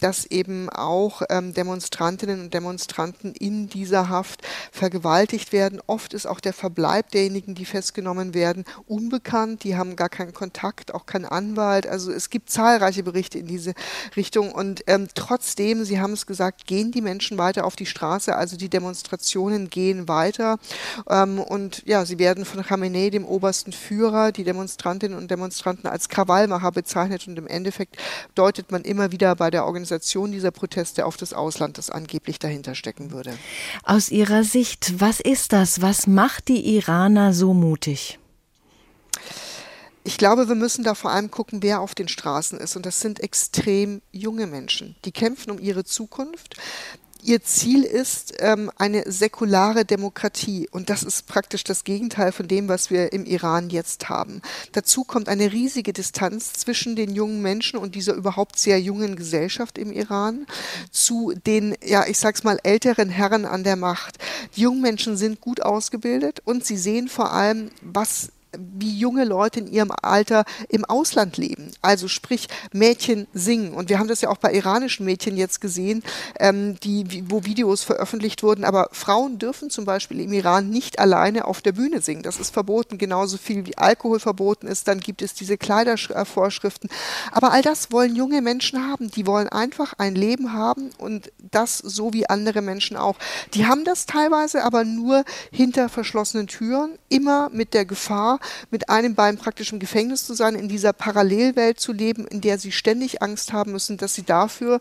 dass 0.00 0.26
eben 0.26 0.68
auch 0.68 1.22
ähm, 1.28 1.54
Demonstrantinnen 1.54 2.40
und 2.40 2.54
Demonstranten 2.54 3.34
in 3.34 3.68
dieser 3.68 4.08
Haft 4.08 4.42
vergewaltigt 4.72 5.52
werden. 5.52 5.80
Oft 5.86 6.14
ist 6.14 6.26
auch 6.26 6.40
der 6.40 6.52
Verbleib 6.52 7.10
derjenigen, 7.10 7.54
die 7.54 7.64
festgenommen 7.64 8.34
werden, 8.34 8.64
unbekannt. 8.86 9.64
Die 9.64 9.76
haben 9.76 9.96
gar 9.96 10.08
keinen 10.08 10.32
Kontakt, 10.32 10.94
auch 10.94 11.06
keinen 11.06 11.26
Anwalt. 11.26 11.86
Also 11.86 12.12
es 12.12 12.30
gibt 12.30 12.50
zahlreiche 12.50 13.02
Berichte 13.02 13.38
in 13.38 13.46
diese 13.46 13.74
Richtung. 14.16 14.52
Und 14.52 14.82
ähm, 14.86 15.08
trotzdem, 15.14 15.84
Sie 15.84 16.00
haben 16.00 16.12
es 16.12 16.26
gesagt, 16.26 16.66
gehen 16.66 16.92
die 16.92 17.02
Menschen 17.02 17.38
weiter 17.38 17.64
auf 17.64 17.76
die 17.80 17.86
Straße. 17.86 18.36
Also 18.36 18.56
die 18.56 18.68
Demonstrationen 18.68 19.70
gehen 19.70 20.06
weiter. 20.06 20.58
Ähm, 21.08 21.40
und 21.40 21.82
ja, 21.86 22.04
sie 22.04 22.18
werden 22.18 22.44
von 22.44 22.62
Khamenei, 22.62 23.10
dem 23.10 23.24
obersten 23.24 23.72
Führer, 23.72 24.30
die 24.30 24.44
Demonstrantinnen 24.44 25.18
und 25.18 25.30
Demonstranten 25.30 25.88
als 25.88 26.08
Krawallmacher 26.08 26.70
bezeichnet. 26.70 27.26
Und 27.26 27.38
im 27.38 27.46
Endeffekt 27.46 27.96
deutet 28.34 28.70
man 28.70 28.82
immer 28.82 29.10
wieder 29.10 29.34
bei 29.34 29.50
der 29.50 29.64
Organisation 29.64 30.30
dieser 30.30 30.50
Proteste 30.50 31.06
auf 31.06 31.16
das 31.16 31.32
Ausland, 31.32 31.78
das 31.78 31.90
angeblich 31.90 32.38
dahinter 32.38 32.74
stecken 32.74 33.10
würde. 33.10 33.36
Aus 33.84 34.10
Ihrer 34.10 34.44
Sicht, 34.44 35.00
was 35.00 35.20
ist 35.20 35.52
das? 35.52 35.82
Was 35.82 36.06
macht 36.06 36.48
die 36.48 36.76
Iraner 36.76 37.32
so 37.32 37.54
mutig? 37.54 38.18
Ich 40.02 40.16
glaube, 40.16 40.48
wir 40.48 40.54
müssen 40.54 40.82
da 40.82 40.94
vor 40.94 41.10
allem 41.10 41.30
gucken, 41.30 41.62
wer 41.62 41.80
auf 41.80 41.94
den 41.94 42.08
Straßen 42.08 42.58
ist. 42.58 42.74
Und 42.74 42.86
das 42.86 43.00
sind 43.00 43.20
extrem 43.20 44.00
junge 44.12 44.46
Menschen. 44.46 44.96
Die 45.04 45.12
kämpfen 45.12 45.50
um 45.50 45.58
ihre 45.58 45.84
Zukunft. 45.84 46.56
Ihr 47.22 47.42
Ziel 47.42 47.84
ist 47.84 48.34
ähm, 48.38 48.70
eine 48.76 49.10
säkulare 49.10 49.84
Demokratie 49.84 50.68
und 50.70 50.90
das 50.90 51.02
ist 51.02 51.26
praktisch 51.26 51.64
das 51.64 51.84
Gegenteil 51.84 52.32
von 52.32 52.48
dem, 52.48 52.68
was 52.68 52.90
wir 52.90 53.12
im 53.12 53.24
Iran 53.24 53.70
jetzt 53.70 54.08
haben. 54.08 54.40
Dazu 54.72 55.04
kommt 55.04 55.28
eine 55.28 55.52
riesige 55.52 55.92
Distanz 55.92 56.52
zwischen 56.54 56.96
den 56.96 57.14
jungen 57.14 57.42
Menschen 57.42 57.78
und 57.78 57.94
dieser 57.94 58.14
überhaupt 58.14 58.58
sehr 58.58 58.80
jungen 58.80 59.16
Gesellschaft 59.16 59.78
im 59.78 59.92
Iran 59.92 60.46
zu 60.90 61.32
den, 61.46 61.76
ja, 61.84 62.06
ich 62.06 62.18
sag's 62.18 62.44
mal, 62.44 62.58
älteren 62.62 63.10
Herren 63.10 63.44
an 63.44 63.64
der 63.64 63.76
Macht. 63.76 64.18
Die 64.56 64.62
jungen 64.62 64.80
Menschen 64.80 65.16
sind 65.16 65.40
gut 65.40 65.60
ausgebildet 65.62 66.40
und 66.44 66.64
sie 66.64 66.76
sehen 66.76 67.08
vor 67.08 67.32
allem, 67.32 67.70
was 67.82 68.30
wie 68.56 68.98
junge 68.98 69.24
Leute 69.24 69.60
in 69.60 69.66
ihrem 69.66 69.92
Alter 70.02 70.44
im 70.68 70.84
Ausland 70.84 71.36
leben. 71.36 71.70
Also 71.82 72.08
sprich 72.08 72.48
Mädchen 72.72 73.26
singen. 73.32 73.74
Und 73.74 73.88
wir 73.88 73.98
haben 73.98 74.08
das 74.08 74.20
ja 74.20 74.28
auch 74.28 74.38
bei 74.38 74.52
iranischen 74.52 75.06
Mädchen 75.06 75.36
jetzt 75.36 75.60
gesehen, 75.60 76.02
ähm, 76.38 76.78
die, 76.80 77.24
wo 77.30 77.44
Videos 77.44 77.82
veröffentlicht 77.82 78.42
wurden. 78.42 78.64
Aber 78.64 78.88
Frauen 78.92 79.38
dürfen 79.38 79.70
zum 79.70 79.84
Beispiel 79.84 80.20
im 80.20 80.32
Iran 80.32 80.70
nicht 80.70 80.98
alleine 80.98 81.44
auf 81.46 81.60
der 81.60 81.72
Bühne 81.72 82.00
singen. 82.00 82.22
Das 82.22 82.40
ist 82.40 82.52
verboten, 82.52 82.98
genauso 82.98 83.38
viel 83.38 83.66
wie 83.66 83.78
Alkohol 83.78 84.20
verboten 84.20 84.66
ist. 84.66 84.88
Dann 84.88 85.00
gibt 85.00 85.22
es 85.22 85.34
diese 85.34 85.56
Kleidervorschriften. 85.56 86.90
Aber 87.32 87.52
all 87.52 87.62
das 87.62 87.92
wollen 87.92 88.16
junge 88.16 88.42
Menschen 88.42 88.88
haben. 88.88 89.10
Die 89.10 89.26
wollen 89.26 89.48
einfach 89.48 89.94
ein 89.98 90.14
Leben 90.14 90.52
haben 90.52 90.90
und 90.98 91.30
das 91.38 91.78
so 91.78 92.12
wie 92.12 92.28
andere 92.28 92.62
Menschen 92.62 92.96
auch. 92.96 93.16
Die 93.54 93.66
haben 93.66 93.84
das 93.84 94.06
teilweise 94.06 94.64
aber 94.64 94.84
nur 94.84 95.24
hinter 95.52 95.88
verschlossenen 95.88 96.46
Türen, 96.46 96.98
immer 97.08 97.50
mit 97.50 97.74
der 97.74 97.84
Gefahr, 97.84 98.39
mit 98.70 98.88
einem 98.88 99.14
Bein 99.14 99.38
praktisch 99.38 99.72
im 99.72 99.78
Gefängnis 99.78 100.26
zu 100.26 100.34
sein, 100.34 100.54
in 100.54 100.68
dieser 100.68 100.92
Parallelwelt 100.92 101.80
zu 101.80 101.92
leben, 101.92 102.26
in 102.26 102.40
der 102.40 102.58
sie 102.58 102.72
ständig 102.72 103.22
Angst 103.22 103.52
haben 103.52 103.72
müssen, 103.72 103.96
dass 103.96 104.14
sie 104.14 104.22
dafür 104.22 104.80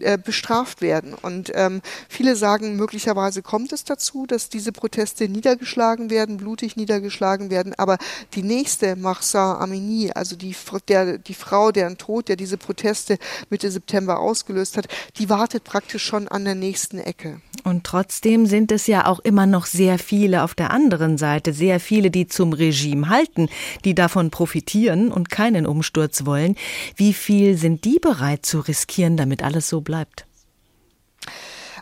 äh, 0.00 0.18
bestraft 0.18 0.80
werden. 0.80 1.14
Und 1.14 1.50
ähm, 1.54 1.82
viele 2.08 2.36
sagen, 2.36 2.76
möglicherweise 2.76 3.42
kommt 3.42 3.72
es 3.72 3.84
dazu, 3.84 4.26
dass 4.26 4.48
diese 4.48 4.70
Proteste 4.72 5.28
niedergeschlagen 5.28 6.10
werden, 6.10 6.36
blutig 6.36 6.76
niedergeschlagen 6.76 7.50
werden. 7.50 7.74
Aber 7.76 7.98
die 8.34 8.42
nächste 8.42 8.94
Mahsa 8.96 9.58
Amini, 9.58 10.12
also 10.14 10.36
die, 10.36 10.54
der, 10.88 11.18
die 11.18 11.34
Frau, 11.34 11.72
deren 11.72 11.98
Tod, 11.98 12.28
der 12.28 12.36
diese 12.36 12.58
Proteste 12.58 13.18
Mitte 13.50 13.70
September 13.70 14.20
ausgelöst 14.20 14.76
hat, 14.76 14.86
die 15.18 15.28
wartet 15.28 15.64
praktisch 15.64 16.04
schon 16.04 16.28
an 16.28 16.44
der 16.44 16.54
nächsten 16.54 16.98
Ecke. 16.98 17.40
Und 17.64 17.84
trotzdem 17.84 18.46
sind 18.46 18.72
es 18.72 18.86
ja 18.86 19.06
auch 19.06 19.20
immer 19.20 19.46
noch 19.46 19.66
sehr 19.66 19.98
viele 19.98 20.42
auf 20.42 20.54
der 20.54 20.70
anderen 20.70 21.18
Seite, 21.18 21.52
sehr 21.52 21.80
viele, 21.80 22.10
die 22.10 22.26
zum 22.26 22.52
Regime 22.52 23.08
halten, 23.08 23.48
die 23.84 23.94
davon 23.94 24.30
profitieren 24.30 25.10
und 25.10 25.30
keinen 25.30 25.66
Umsturz 25.66 26.24
wollen. 26.24 26.56
Wie 26.96 27.12
viel 27.12 27.56
sind 27.56 27.84
die 27.84 27.98
bereit 27.98 28.46
zu 28.46 28.60
riskieren, 28.60 29.16
damit 29.16 29.42
alles 29.42 29.68
so 29.68 29.80
bleibt? 29.80 30.26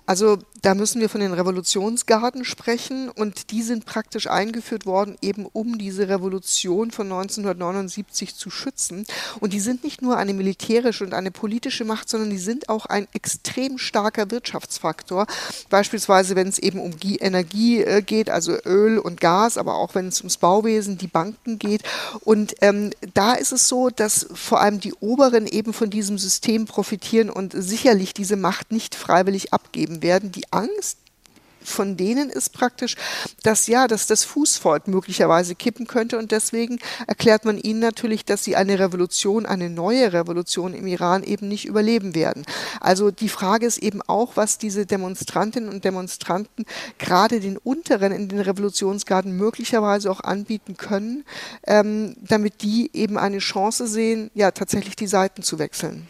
Also 0.06 0.38
da 0.67 0.75
müssen 0.75 1.01
wir 1.01 1.09
von 1.09 1.21
den 1.21 1.33
Revolutionsgarden 1.33 2.45
sprechen 2.45 3.09
und 3.09 3.53
die 3.53 3.63
sind 3.63 3.87
praktisch 3.87 4.27
eingeführt 4.27 4.85
worden, 4.85 5.17
eben 5.23 5.47
um 5.47 5.79
diese 5.79 6.09
Revolution 6.09 6.91
von 6.91 7.07
1979 7.07 8.35
zu 8.35 8.51
schützen. 8.51 9.07
Und 9.39 9.53
die 9.53 9.61
sind 9.61 9.85
nicht 9.85 10.03
nur 10.03 10.17
eine 10.17 10.35
militärische 10.35 11.05
und 11.05 11.15
eine 11.15 11.31
politische 11.31 11.85
Macht, 11.85 12.09
sondern 12.09 12.31
die 12.31 12.39
sind 12.39 12.69
auch 12.69 12.87
ein 12.87 13.07
extrem 13.13 13.79
starker 13.79 14.33
Wirtschaftsfaktor. 14.33 15.29
Beispielsweise, 15.71 16.35
wenn 16.35 16.49
es 16.49 16.59
eben 16.59 16.81
um 16.81 16.95
Energie 17.01 17.85
äh, 17.85 18.03
geht, 18.03 18.29
also 18.29 18.57
Öl 18.65 18.99
und 18.99 19.21
Gas, 19.21 19.59
aber 19.59 19.77
auch 19.77 19.95
wenn 19.95 20.09
es 20.09 20.19
ums 20.19 20.37
Bauwesen, 20.37 20.99
die 20.99 21.07
Banken 21.07 21.61
geht. 21.61 21.83
Und 22.25 22.57
ähm, 22.61 22.91
da 23.15 23.35
ist 23.35 23.53
es 23.53 23.69
so, 23.69 23.91
dass 23.91 24.27
vor 24.35 24.61
allem 24.61 24.81
die 24.81 24.95
Oberen 24.95 25.47
eben 25.47 25.73
von 25.73 25.91
diesem 25.91 26.19
System 26.19 26.65
profitieren 26.65 27.31
und 27.31 27.53
sicherlich 27.57 28.15
diese 28.15 28.35
Macht 28.35 28.73
nicht 28.73 28.97
freiwillig 28.97 29.53
abgeben 29.53 30.03
werden. 30.03 30.33
Die 30.33 30.56
Angst 30.57 30.99
von 31.67 31.97
denen 31.97 32.31
ist 32.31 32.53
praktisch, 32.53 32.97
dass 33.43 33.67
ja, 33.67 33.89
dass 33.89 34.07
das 34.07 34.25
Fußvolk 34.25 34.89
möglicherweise 34.89 35.55
kippen 35.55 35.87
könnte 35.87 36.19
und 36.19 36.31
deswegen 36.31 36.79
erklärt 37.07 37.45
man 37.45 37.59
ihnen 37.59 37.81
natürlich, 37.81 38.25
dass 38.25 38.45
sie 38.45 38.57
eine 38.57 38.79
Revolution, 38.79 39.47
eine 39.47 39.69
neue 39.69 40.13
Revolution 40.13 40.75
im 40.75 40.87
Iran 40.87 41.23
eben 41.23 41.49
nicht 41.49 41.67
überleben 41.67 42.15
werden. 42.15 42.45
Also 42.81 43.11
die 43.11 43.29
Frage 43.29 43.67
ist 43.67 43.79
eben 43.79 44.01
auch, 44.03 44.37
was 44.37 44.59
diese 44.59 44.87
Demonstrantinnen 44.87 45.69
und 45.69 45.85
Demonstranten 45.85 46.65
gerade 46.99 47.41
den 47.41 47.59
Unteren 47.59 48.13
in 48.13 48.29
den 48.29 48.41
Revolutionsgarden 48.41 49.37
möglicherweise 49.37 50.11
auch 50.11 50.21
anbieten 50.21 50.77
können, 50.77 51.25
ähm, 51.67 52.17
damit 52.21 52.63
die 52.63 52.91
eben 52.93 53.19
eine 53.19 53.39
Chance 53.39 53.87
sehen, 53.87 54.31
ja 54.35 54.53
tatsächlich 54.53 54.97
die 54.97 55.09
Seiten 55.09 55.43
zu 55.43 55.59
wechseln. 55.59 56.07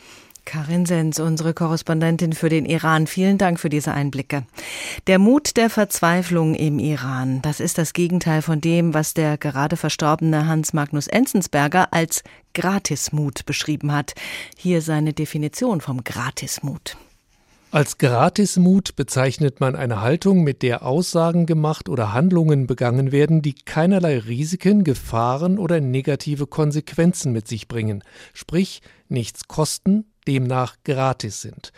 Karin 0.47 0.87
Sens, 0.87 1.21
unsere 1.21 1.53
Korrespondentin 1.53 2.33
für 2.33 2.49
den 2.49 2.65
Iran. 2.65 3.07
Vielen 3.07 3.37
Dank 3.37 3.61
für 3.61 3.69
diese 3.69 3.93
Einblicke. 3.93 4.47
Der 5.07 5.19
Mut 5.19 5.59
der 5.59 5.69
Verzweiflung 5.69 6.55
im 6.55 6.79
Iran, 6.79 7.43
das 7.43 7.61
ist 7.61 7.77
das 7.77 7.93
Gegenteil 7.93 8.41
von 8.41 8.63
dem, 8.63 8.95
was 8.95 9.13
der 9.13 9.37
gerade 9.37 9.77
verstorbene 9.77 10.47
Hans 10.47 10.73
Magnus 10.73 11.09
Enzensberger 11.09 11.93
als 11.93 12.23
Gratismut 12.55 13.45
beschrieben 13.45 13.93
hat. 13.93 14.15
Hier 14.57 14.81
seine 14.81 15.13
Definition 15.13 15.83
vom 15.83 16.05
Gratismut. 16.05 16.97
Als 17.73 17.99
Gratismut 17.99 18.97
bezeichnet 18.97 19.61
man 19.61 19.75
eine 19.75 20.01
Haltung, 20.01 20.45
mit 20.45 20.63
der 20.63 20.87
Aussagen 20.87 21.45
gemacht 21.45 21.89
oder 21.89 22.15
Handlungen 22.15 22.67
begangen 22.67 23.13
werden, 23.13 23.43
die 23.43 23.55
keinerlei 23.55 24.19
Risiken, 24.19 24.85
Gefahren 24.85 25.59
oder 25.59 25.81
negative 25.81 26.47
Konsequenzen 26.47 27.33
mit 27.33 27.49
sich 27.49 27.67
bringen, 27.67 28.05
sprich 28.33 28.81
nichts 29.09 29.49
kosten, 29.49 30.07
demnach 30.27 30.77
gratis 30.85 31.41
sind. 31.41 31.73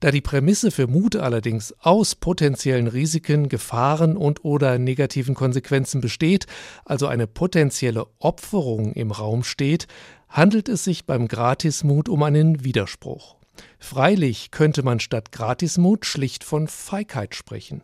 Da 0.00 0.10
die 0.10 0.22
Prämisse 0.22 0.70
für 0.70 0.86
Mut 0.86 1.14
allerdings 1.14 1.74
aus 1.80 2.14
potenziellen 2.14 2.86
Risiken, 2.86 3.50
Gefahren 3.50 4.16
und 4.16 4.44
oder 4.46 4.78
negativen 4.78 5.34
Konsequenzen 5.34 6.00
besteht, 6.00 6.46
also 6.86 7.06
eine 7.06 7.26
potenzielle 7.26 8.06
Opferung 8.18 8.94
im 8.94 9.10
Raum 9.10 9.44
steht, 9.44 9.88
handelt 10.30 10.70
es 10.70 10.84
sich 10.84 11.04
beim 11.04 11.28
Gratismut 11.28 12.08
um 12.08 12.22
einen 12.22 12.64
Widerspruch. 12.64 13.39
Freilich 13.78 14.50
könnte 14.50 14.82
man 14.82 15.00
statt 15.00 15.32
Gratismut 15.32 16.04
schlicht 16.04 16.44
von 16.44 16.68
Feigheit 16.68 17.34
sprechen. 17.34 17.82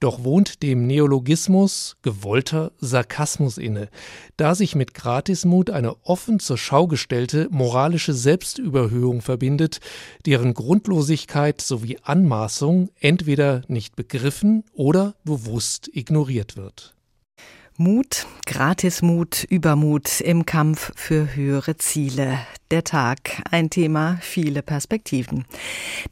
Doch 0.00 0.24
wohnt 0.24 0.62
dem 0.62 0.86
Neologismus 0.86 1.96
gewollter 2.02 2.72
Sarkasmus 2.78 3.58
inne, 3.58 3.88
da 4.36 4.54
sich 4.54 4.74
mit 4.74 4.94
Gratismut 4.94 5.70
eine 5.70 5.96
offen 6.04 6.40
zur 6.40 6.58
Schau 6.58 6.86
gestellte 6.86 7.48
moralische 7.50 8.12
Selbstüberhöhung 8.12 9.22
verbindet, 9.22 9.80
deren 10.26 10.54
Grundlosigkeit 10.54 11.60
sowie 11.60 11.98
Anmaßung 12.02 12.90
entweder 13.00 13.62
nicht 13.68 13.96
begriffen 13.96 14.64
oder 14.72 15.14
bewusst 15.24 15.88
ignoriert 15.92 16.56
wird. 16.56 16.95
Mut, 17.78 18.26
Gratismut, 18.46 19.44
Übermut 19.44 20.22
im 20.22 20.46
Kampf 20.46 20.92
für 20.96 21.34
höhere 21.34 21.76
Ziele. 21.76 22.38
Der 22.72 22.82
Tag, 22.82 23.42
ein 23.52 23.70
Thema, 23.70 24.18
viele 24.20 24.60
Perspektiven. 24.60 25.44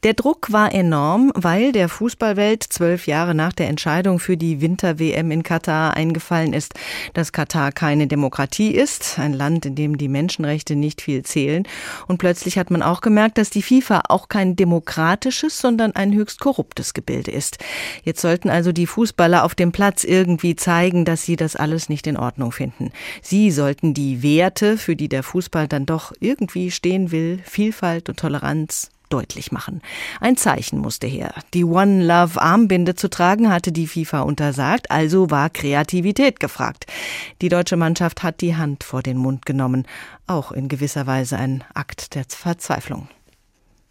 Der 0.03 0.13
Druck 0.13 0.53
war 0.53 0.73
enorm, 0.73 1.33
weil 1.35 1.73
der 1.73 1.89
Fußballwelt 1.89 2.63
zwölf 2.63 3.07
Jahre 3.07 3.35
nach 3.35 3.51
der 3.51 3.67
Entscheidung 3.67 4.19
für 4.19 4.37
die 4.37 4.61
Winter-WM 4.61 5.31
in 5.31 5.43
Katar 5.43 5.95
eingefallen 5.97 6.53
ist, 6.53 6.73
dass 7.13 7.33
Katar 7.33 7.73
keine 7.73 8.07
Demokratie 8.07 8.71
ist, 8.71 9.19
ein 9.19 9.33
Land, 9.33 9.65
in 9.65 9.75
dem 9.75 9.97
die 9.97 10.07
Menschenrechte 10.07 10.77
nicht 10.77 11.01
viel 11.01 11.23
zählen. 11.23 11.67
Und 12.07 12.19
plötzlich 12.19 12.57
hat 12.57 12.71
man 12.71 12.83
auch 12.83 13.01
gemerkt, 13.01 13.37
dass 13.37 13.49
die 13.49 13.63
FIFA 13.63 14.03
auch 14.07 14.29
kein 14.29 14.55
demokratisches, 14.55 15.59
sondern 15.59 15.93
ein 15.93 16.13
höchst 16.13 16.39
korruptes 16.39 16.93
Gebilde 16.93 17.31
ist. 17.31 17.57
Jetzt 18.03 18.21
sollten 18.21 18.49
also 18.49 18.71
die 18.71 18.87
Fußballer 18.87 19.43
auf 19.43 19.55
dem 19.55 19.73
Platz 19.73 20.05
irgendwie 20.05 20.55
zeigen, 20.55 21.03
dass 21.03 21.23
sie 21.23 21.35
das 21.35 21.54
alles 21.55 21.89
nicht 21.89 22.07
in 22.07 22.17
Ordnung 22.17 22.51
finden. 22.51 22.91
Sie 23.21 23.51
sollten 23.51 23.93
die 23.93 24.23
Werte, 24.23 24.77
für 24.77 24.95
die 24.95 25.09
der 25.09 25.23
Fußball 25.23 25.67
dann 25.67 25.85
doch 25.85 26.13
irgendwie 26.19 26.71
stehen 26.71 27.11
will, 27.11 27.39
Vielfalt 27.43 28.09
und 28.09 28.19
Toleranz, 28.19 28.89
deutlich 29.09 29.51
machen. 29.51 29.81
Ein 30.19 30.37
Zeichen 30.37 30.79
musste 30.79 31.07
her. 31.07 31.33
Die 31.53 31.63
One 31.63 32.05
Love 32.05 32.41
Armbinde 32.41 32.95
zu 32.95 33.09
tragen 33.09 33.51
hatte 33.51 33.71
die 33.71 33.87
FIFA 33.87 34.21
untersagt, 34.21 34.91
also 34.91 35.29
war 35.29 35.49
Kreativität 35.49 36.39
gefragt. 36.39 36.85
Die 37.41 37.49
deutsche 37.49 37.77
Mannschaft 37.77 38.23
hat 38.23 38.41
die 38.41 38.55
Hand 38.55 38.83
vor 38.83 39.03
den 39.03 39.17
Mund 39.17 39.45
genommen, 39.45 39.85
auch 40.27 40.51
in 40.51 40.67
gewisser 40.67 41.07
Weise 41.07 41.37
ein 41.37 41.63
Akt 41.73 42.15
der 42.15 42.25
Verzweiflung. 42.27 43.07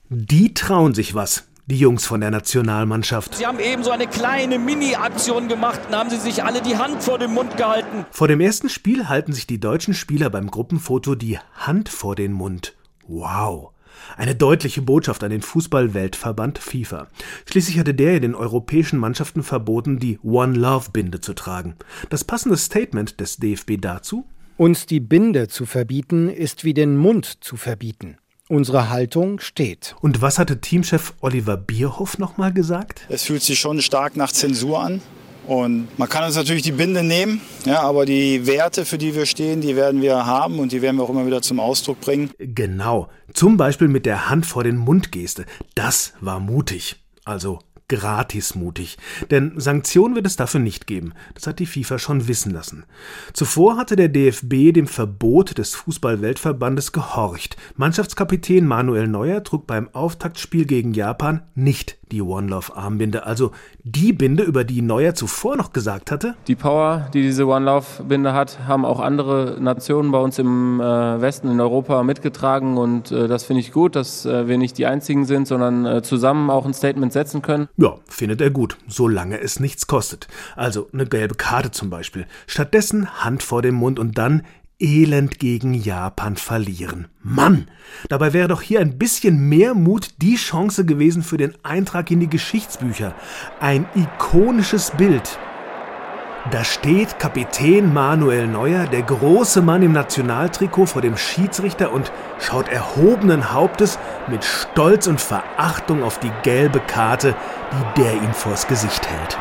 Die 0.08 0.52
trauen 0.52 0.94
sich 0.94 1.14
was 1.14 1.44
die 1.66 1.78
Jungs 1.78 2.04
von 2.06 2.20
der 2.20 2.30
Nationalmannschaft. 2.30 3.36
Sie 3.36 3.46
haben 3.46 3.58
eben 3.58 3.84
so 3.84 3.90
eine 3.90 4.06
kleine 4.06 4.58
Mini-Aktion 4.58 5.48
gemacht 5.48 5.80
und 5.88 5.96
haben 5.96 6.10
sie 6.10 6.18
sich 6.18 6.44
alle 6.44 6.60
die 6.60 6.76
Hand 6.76 7.02
vor 7.02 7.18
den 7.18 7.32
Mund 7.32 7.56
gehalten. 7.56 8.04
Vor 8.10 8.28
dem 8.28 8.40
ersten 8.40 8.68
Spiel 8.68 9.08
halten 9.08 9.32
sich 9.32 9.46
die 9.46 9.60
deutschen 9.60 9.94
Spieler 9.94 10.28
beim 10.30 10.50
Gruppenfoto 10.50 11.14
die 11.14 11.38
Hand 11.54 11.88
vor 11.88 12.14
den 12.16 12.32
Mund. 12.32 12.74
Wow. 13.06 13.70
Eine 14.16 14.34
deutliche 14.34 14.82
Botschaft 14.82 15.24
an 15.24 15.30
den 15.30 15.40
Fußball-Weltverband 15.40 16.58
FIFA. 16.58 17.08
Schließlich 17.48 17.78
hatte 17.78 17.94
der 17.94 18.14
ja 18.14 18.20
den 18.20 18.34
europäischen 18.34 18.98
Mannschaften 18.98 19.42
verboten, 19.42 19.98
die 19.98 20.18
One 20.22 20.58
Love 20.58 20.90
Binde 20.92 21.20
zu 21.20 21.32
tragen. 21.32 21.76
Das 22.10 22.24
passende 22.24 22.56
Statement 22.56 23.20
des 23.20 23.38
DFB 23.38 23.80
dazu? 23.80 24.26
Uns 24.56 24.86
die 24.86 25.00
Binde 25.00 25.48
zu 25.48 25.64
verbieten, 25.66 26.28
ist 26.28 26.64
wie 26.64 26.74
den 26.74 26.96
Mund 26.96 27.42
zu 27.42 27.56
verbieten. 27.56 28.18
Unsere 28.54 28.88
Haltung 28.88 29.40
steht. 29.40 29.96
Und 30.00 30.22
was 30.22 30.38
hatte 30.38 30.60
Teamchef 30.60 31.14
Oliver 31.20 31.56
Bierhoff 31.56 32.18
nochmal 32.18 32.52
gesagt? 32.52 33.04
Es 33.08 33.24
fühlt 33.24 33.42
sich 33.42 33.58
schon 33.58 33.82
stark 33.82 34.16
nach 34.16 34.30
Zensur 34.30 34.80
an. 34.80 35.02
Und 35.48 35.88
man 35.98 36.08
kann 36.08 36.22
uns 36.22 36.36
natürlich 36.36 36.62
die 36.62 36.70
Binde 36.70 37.02
nehmen, 37.02 37.40
ja, 37.66 37.80
aber 37.80 38.06
die 38.06 38.46
Werte, 38.46 38.84
für 38.84 38.96
die 38.96 39.16
wir 39.16 39.26
stehen, 39.26 39.60
die 39.60 39.74
werden 39.74 40.02
wir 40.02 40.24
haben 40.24 40.60
und 40.60 40.70
die 40.70 40.82
werden 40.82 40.96
wir 40.98 41.02
auch 41.02 41.10
immer 41.10 41.26
wieder 41.26 41.42
zum 41.42 41.58
Ausdruck 41.58 42.00
bringen. 42.00 42.30
Genau. 42.38 43.08
Zum 43.32 43.56
Beispiel 43.56 43.88
mit 43.88 44.06
der 44.06 44.30
Hand 44.30 44.46
vor 44.46 44.62
den 44.62 44.76
Mund-Geste. 44.76 45.46
Das 45.74 46.12
war 46.20 46.38
mutig. 46.38 46.94
Also 47.24 47.58
gratis 47.88 48.54
mutig. 48.54 48.96
Denn 49.30 49.52
Sanktionen 49.56 50.14
wird 50.14 50.26
es 50.26 50.36
dafür 50.36 50.60
nicht 50.60 50.86
geben. 50.86 51.12
Das 51.34 51.46
hat 51.46 51.58
die 51.58 51.66
FIFA 51.66 51.98
schon 51.98 52.28
wissen 52.28 52.52
lassen. 52.52 52.84
Zuvor 53.32 53.76
hatte 53.76 53.96
der 53.96 54.08
DFB 54.08 54.72
dem 54.72 54.86
Verbot 54.86 55.58
des 55.58 55.74
Fußball-Weltverbandes 55.74 56.92
gehorcht. 56.92 57.56
Mannschaftskapitän 57.76 58.66
Manuel 58.66 59.08
Neuer 59.08 59.42
trug 59.44 59.66
beim 59.66 59.88
Auftaktspiel 59.94 60.64
gegen 60.64 60.94
Japan 60.94 61.42
nicht 61.54 61.98
die 62.14 62.22
One 62.22 62.46
Love 62.46 62.76
Armbinde, 62.76 63.26
also 63.26 63.50
die 63.82 64.12
Binde, 64.12 64.44
über 64.44 64.62
die 64.62 64.82
Neuer 64.82 65.14
zuvor 65.14 65.56
noch 65.56 65.72
gesagt 65.72 66.12
hatte. 66.12 66.36
Die 66.46 66.54
Power, 66.54 67.08
die 67.12 67.22
diese 67.22 67.46
One 67.46 67.64
Love 67.64 68.04
Binde 68.04 68.32
hat, 68.32 68.60
haben 68.68 68.84
auch 68.84 69.00
andere 69.00 69.56
Nationen 69.60 70.12
bei 70.12 70.18
uns 70.18 70.38
im 70.38 70.80
äh, 70.80 70.84
Westen 71.20 71.50
in 71.50 71.60
Europa 71.60 72.02
mitgetragen 72.04 72.76
und 72.76 73.10
äh, 73.10 73.26
das 73.26 73.44
finde 73.44 73.60
ich 73.60 73.72
gut, 73.72 73.96
dass 73.96 74.24
äh, 74.24 74.46
wir 74.46 74.58
nicht 74.58 74.78
die 74.78 74.86
einzigen 74.86 75.24
sind, 75.24 75.48
sondern 75.48 76.04
zusammen 76.04 76.50
auch 76.50 76.64
ein 76.66 76.74
Statement 76.74 77.12
setzen 77.12 77.42
können. 77.42 77.68
Ja, 77.76 77.96
findet 78.06 78.40
er 78.40 78.50
gut, 78.50 78.76
solange 78.86 79.40
es 79.40 79.58
nichts 79.58 79.86
kostet. 79.86 80.28
Also 80.54 80.88
eine 80.92 81.06
gelbe 81.06 81.34
Karte 81.34 81.72
zum 81.72 81.90
Beispiel. 81.90 82.26
Stattdessen 82.46 83.08
Hand 83.24 83.42
vor 83.42 83.62
dem 83.62 83.74
Mund 83.74 83.98
und 83.98 84.16
dann 84.18 84.42
elend 84.78 85.38
gegen 85.38 85.74
Japan 85.74 86.36
verlieren. 86.36 87.08
Mann, 87.22 87.68
dabei 88.08 88.32
wäre 88.32 88.48
doch 88.48 88.62
hier 88.62 88.80
ein 88.80 88.98
bisschen 88.98 89.48
mehr 89.48 89.74
Mut 89.74 90.08
die 90.18 90.36
Chance 90.36 90.84
gewesen 90.84 91.22
für 91.22 91.36
den 91.36 91.54
Eintrag 91.62 92.10
in 92.10 92.20
die 92.20 92.28
Geschichtsbücher. 92.30 93.14
Ein 93.60 93.86
ikonisches 93.94 94.90
Bild. 94.92 95.38
Da 96.50 96.62
steht 96.62 97.18
Kapitän 97.18 97.94
Manuel 97.94 98.46
Neuer, 98.46 98.86
der 98.86 99.00
große 99.00 99.62
Mann 99.62 99.82
im 99.82 99.92
Nationaltrikot, 99.92 100.86
vor 100.86 101.00
dem 101.00 101.16
Schiedsrichter 101.16 101.90
und 101.90 102.12
schaut 102.38 102.68
erhobenen 102.68 103.54
Hauptes 103.54 103.98
mit 104.26 104.44
Stolz 104.44 105.06
und 105.06 105.22
Verachtung 105.22 106.02
auf 106.02 106.20
die 106.20 106.32
gelbe 106.42 106.80
Karte, 106.80 107.34
die 107.72 108.02
der 108.02 108.12
ihm 108.14 108.34
vors 108.34 108.66
Gesicht 108.66 109.08
hält. 109.08 109.38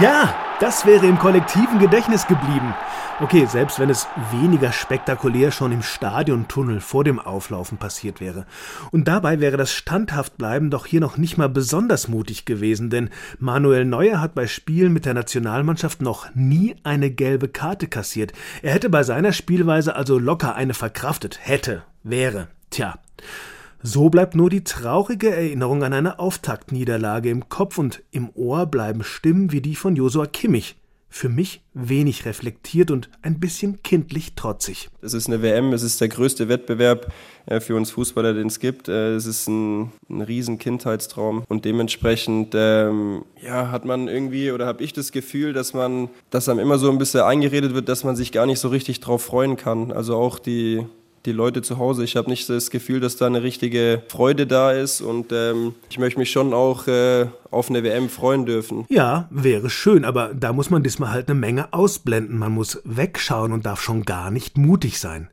Ja, 0.00 0.34
das 0.60 0.86
wäre 0.86 1.06
im 1.06 1.18
kollektiven 1.18 1.80
Gedächtnis 1.80 2.26
geblieben. 2.26 2.74
Okay, 3.18 3.46
selbst 3.46 3.78
wenn 3.78 3.88
es 3.88 4.06
weniger 4.30 4.72
spektakulär 4.72 5.50
schon 5.50 5.72
im 5.72 5.80
Stadiontunnel 5.82 6.82
vor 6.82 7.02
dem 7.02 7.18
Auflaufen 7.18 7.78
passiert 7.78 8.20
wäre. 8.20 8.44
Und 8.90 9.08
dabei 9.08 9.40
wäre 9.40 9.56
das 9.56 9.72
Standhaftbleiben 9.72 10.70
doch 10.70 10.84
hier 10.84 11.00
noch 11.00 11.16
nicht 11.16 11.38
mal 11.38 11.48
besonders 11.48 12.08
mutig 12.08 12.44
gewesen, 12.44 12.90
denn 12.90 13.08
Manuel 13.38 13.86
Neuer 13.86 14.20
hat 14.20 14.34
bei 14.34 14.46
Spielen 14.46 14.92
mit 14.92 15.06
der 15.06 15.14
Nationalmannschaft 15.14 16.02
noch 16.02 16.26
nie 16.34 16.76
eine 16.82 17.10
gelbe 17.10 17.48
Karte 17.48 17.88
kassiert. 17.88 18.34
Er 18.60 18.74
hätte 18.74 18.90
bei 18.90 19.02
seiner 19.02 19.32
Spielweise 19.32 19.96
also 19.96 20.18
locker 20.18 20.54
eine 20.54 20.74
verkraftet. 20.74 21.38
Hätte, 21.40 21.84
wäre. 22.02 22.48
Tja. 22.68 22.98
So 23.82 24.10
bleibt 24.10 24.34
nur 24.34 24.50
die 24.50 24.62
traurige 24.62 25.34
Erinnerung 25.34 25.84
an 25.84 25.94
eine 25.94 26.18
Auftaktniederlage 26.18 27.30
im 27.30 27.48
Kopf 27.48 27.78
und 27.78 28.02
im 28.10 28.28
Ohr 28.34 28.66
bleiben 28.66 29.04
Stimmen 29.04 29.52
wie 29.52 29.62
die 29.62 29.74
von 29.74 29.96
Josua 29.96 30.26
Kimmich 30.26 30.76
für 31.08 31.28
mich 31.28 31.62
wenig 31.72 32.24
reflektiert 32.26 32.90
und 32.90 33.08
ein 33.22 33.40
bisschen 33.40 33.82
kindlich 33.82 34.34
trotzig. 34.34 34.90
Es 35.00 35.14
ist 35.14 35.28
eine 35.28 35.40
WM, 35.40 35.72
es 35.72 35.82
ist 35.82 36.00
der 36.00 36.08
größte 36.08 36.48
Wettbewerb 36.48 37.12
äh, 37.46 37.60
für 37.60 37.74
uns 37.76 37.90
Fußballer, 37.90 38.34
den 38.34 38.48
es 38.48 38.60
gibt. 38.60 38.88
Äh, 38.88 39.14
es 39.14 39.26
ist 39.26 39.48
ein, 39.48 39.92
ein 40.10 40.20
riesen 40.20 40.58
Kindheitstraum 40.58 41.44
und 41.48 41.64
dementsprechend 41.64 42.54
ähm, 42.54 43.24
ja, 43.42 43.70
hat 43.70 43.84
man 43.84 44.08
irgendwie 44.08 44.50
oder 44.50 44.66
habe 44.66 44.82
ich 44.82 44.92
das 44.92 45.12
Gefühl, 45.12 45.52
dass 45.52 45.72
man, 45.74 46.08
dass 46.30 46.48
einem 46.48 46.60
immer 46.60 46.78
so 46.78 46.90
ein 46.90 46.98
bisschen 46.98 47.22
eingeredet 47.22 47.74
wird, 47.74 47.88
dass 47.88 48.04
man 48.04 48.16
sich 48.16 48.32
gar 48.32 48.46
nicht 48.46 48.58
so 48.58 48.68
richtig 48.68 49.00
drauf 49.00 49.22
freuen 49.22 49.56
kann. 49.56 49.92
Also 49.92 50.16
auch 50.16 50.38
die 50.38 50.86
die 51.26 51.32
Leute 51.32 51.62
zu 51.62 51.78
Hause. 51.78 52.04
Ich 52.04 52.16
habe 52.16 52.30
nicht 52.30 52.48
das 52.48 52.70
Gefühl, 52.70 53.00
dass 53.00 53.16
da 53.16 53.26
eine 53.26 53.42
richtige 53.42 54.02
Freude 54.08 54.46
da 54.46 54.72
ist 54.72 55.00
und 55.00 55.32
ähm, 55.32 55.74
ich 55.90 55.98
möchte 55.98 56.18
mich 56.18 56.30
schon 56.30 56.54
auch 56.54 56.86
äh, 56.86 57.26
auf 57.50 57.68
eine 57.68 57.82
WM 57.82 58.08
freuen 58.08 58.46
dürfen. 58.46 58.86
Ja, 58.88 59.28
wäre 59.30 59.68
schön, 59.68 60.04
aber 60.04 60.32
da 60.34 60.52
muss 60.52 60.70
man 60.70 60.82
diesmal 60.82 61.10
halt 61.10 61.28
eine 61.28 61.38
Menge 61.38 61.72
ausblenden. 61.72 62.38
Man 62.38 62.52
muss 62.52 62.80
wegschauen 62.84 63.52
und 63.52 63.66
darf 63.66 63.82
schon 63.82 64.04
gar 64.04 64.30
nicht 64.30 64.56
mutig 64.56 65.00
sein. 65.00 65.28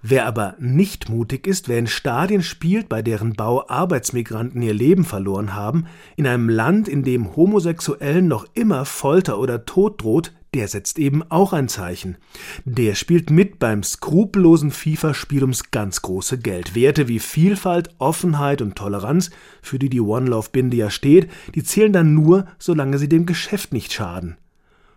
Wer 0.00 0.26
aber 0.26 0.54
nicht 0.60 1.08
mutig 1.08 1.46
ist, 1.48 1.68
wer 1.68 1.78
in 1.78 1.88
Stadien 1.88 2.42
spielt, 2.42 2.88
bei 2.88 3.02
deren 3.02 3.32
Bau 3.32 3.68
Arbeitsmigranten 3.68 4.62
ihr 4.62 4.72
Leben 4.72 5.04
verloren 5.04 5.54
haben, 5.54 5.86
in 6.14 6.26
einem 6.26 6.48
Land, 6.48 6.86
in 6.86 7.02
dem 7.02 7.34
Homosexuellen 7.34 8.28
noch 8.28 8.46
immer 8.54 8.84
Folter 8.84 9.40
oder 9.40 9.64
Tod 9.64 10.00
droht, 10.02 10.32
der 10.54 10.68
setzt 10.68 10.98
eben 10.98 11.22
auch 11.30 11.52
ein 11.52 11.68
Zeichen. 11.68 12.16
Der 12.64 12.94
spielt 12.94 13.30
mit 13.30 13.58
beim 13.58 13.82
skrupellosen 13.82 14.70
FIFA-Spiel 14.70 15.42
ums 15.42 15.70
ganz 15.70 16.02
große 16.02 16.38
Geld. 16.38 16.74
Werte 16.74 17.08
wie 17.08 17.18
Vielfalt, 17.18 17.94
Offenheit 17.98 18.62
und 18.62 18.76
Toleranz, 18.76 19.30
für 19.62 19.78
die 19.78 19.90
die 19.90 20.00
One 20.00 20.30
Love 20.30 20.48
Binde 20.50 20.76
ja 20.76 20.90
steht, 20.90 21.30
die 21.54 21.62
zählen 21.62 21.92
dann 21.92 22.14
nur, 22.14 22.46
solange 22.58 22.98
sie 22.98 23.08
dem 23.08 23.26
Geschäft 23.26 23.72
nicht 23.72 23.92
schaden. 23.92 24.36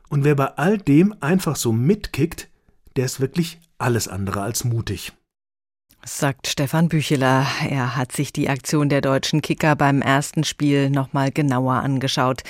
Und 0.10 0.24
wer 0.24 0.36
bei 0.36 0.58
all 0.58 0.78
dem 0.78 1.16
einfach 1.22 1.56
so 1.56 1.72
mitkickt, 1.72 2.50
der 2.96 3.06
ist 3.06 3.22
wirklich 3.22 3.60
alles 3.78 4.08
andere 4.08 4.42
als 4.42 4.64
mutig 4.64 5.14
sagt 6.06 6.48
Stefan 6.48 6.90
Bücheler. 6.90 7.46
Er 7.70 7.96
hat 7.96 8.12
sich 8.12 8.34
die 8.34 8.50
Aktion 8.50 8.90
der 8.90 9.02
deutschen 9.02 9.42
Kicker 9.42 9.76
beim 9.76 10.02
ersten 10.02 10.44
Spiel 10.44 10.90
nochmal 10.90 11.32
genauer 11.32 11.76
angeschaut. 11.76 12.42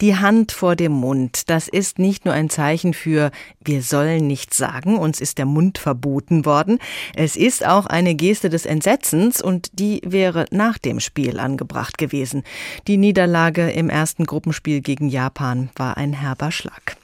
Die 0.00 0.16
Hand 0.16 0.52
vor 0.52 0.76
dem 0.76 0.92
Mund, 0.92 1.48
das 1.48 1.68
ist 1.68 1.98
nicht 1.98 2.24
nur 2.24 2.34
ein 2.34 2.50
Zeichen 2.50 2.94
für 2.94 3.30
wir 3.64 3.82
sollen 3.82 4.26
nichts 4.26 4.56
sagen, 4.56 4.98
uns 4.98 5.20
ist 5.20 5.38
der 5.38 5.46
Mund 5.46 5.78
verboten 5.78 6.44
worden. 6.44 6.78
Es 7.14 7.36
ist 7.36 7.66
auch 7.66 7.86
eine 7.86 8.14
Geste 8.14 8.48
des 8.48 8.66
Entsetzens 8.66 9.40
und 9.40 9.78
die 9.78 10.00
wäre 10.04 10.46
nach 10.50 10.78
dem 10.78 11.00
Spiel 11.00 11.38
angebracht 11.38 11.98
gewesen. 11.98 12.42
Die 12.86 12.96
Niederlage 12.96 13.70
im 13.70 13.88
ersten 13.88 14.24
Gruppenspiel 14.24 14.80
gegen 14.80 15.08
Japan 15.08 15.70
war 15.76 15.96
ein 15.96 16.12
herber 16.12 16.50
Schlag. 16.50 16.96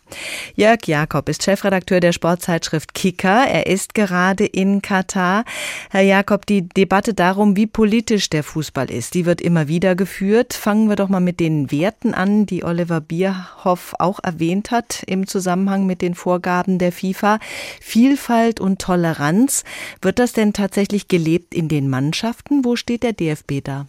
Jörg 0.54 0.86
Jakob 0.86 1.28
ist 1.28 1.42
Chefredakteur 1.42 2.00
der 2.00 2.12
Sportzeitschrift 2.12 2.94
Kicker. 2.94 3.46
Er 3.46 3.66
ist 3.66 3.94
gerade 3.94 4.44
in 4.44 4.82
Katar. 4.82 5.44
Herr 5.90 6.02
Jakob, 6.02 6.46
die 6.46 6.68
Debatte 6.68 7.14
darum, 7.14 7.56
wie 7.56 7.66
politisch 7.66 8.30
der 8.30 8.42
Fußball 8.42 8.90
ist, 8.90 9.14
die 9.14 9.26
wird 9.26 9.40
immer 9.40 9.68
wieder 9.68 9.94
geführt. 9.94 10.54
Fangen 10.54 10.88
wir 10.88 10.96
doch 10.96 11.08
mal 11.08 11.20
mit 11.20 11.40
den 11.40 11.70
Werten 11.70 12.14
an, 12.14 12.46
die 12.46 12.64
Oliver 12.64 13.00
Bierhoff 13.00 13.94
auch 13.98 14.20
erwähnt 14.22 14.70
hat 14.70 15.02
im 15.06 15.26
Zusammenhang 15.26 15.86
mit 15.86 16.02
den 16.02 16.14
Vorgaben 16.14 16.78
der 16.78 16.92
FIFA. 16.92 17.38
Vielfalt 17.80 18.60
und 18.60 18.80
Toleranz. 18.80 19.64
Wird 20.00 20.18
das 20.18 20.32
denn 20.32 20.52
tatsächlich 20.52 21.08
gelebt 21.08 21.54
in 21.54 21.68
den 21.68 21.88
Mannschaften? 21.88 22.64
Wo 22.64 22.76
steht 22.76 23.02
der 23.02 23.12
DFB 23.12 23.62
da? 23.64 23.86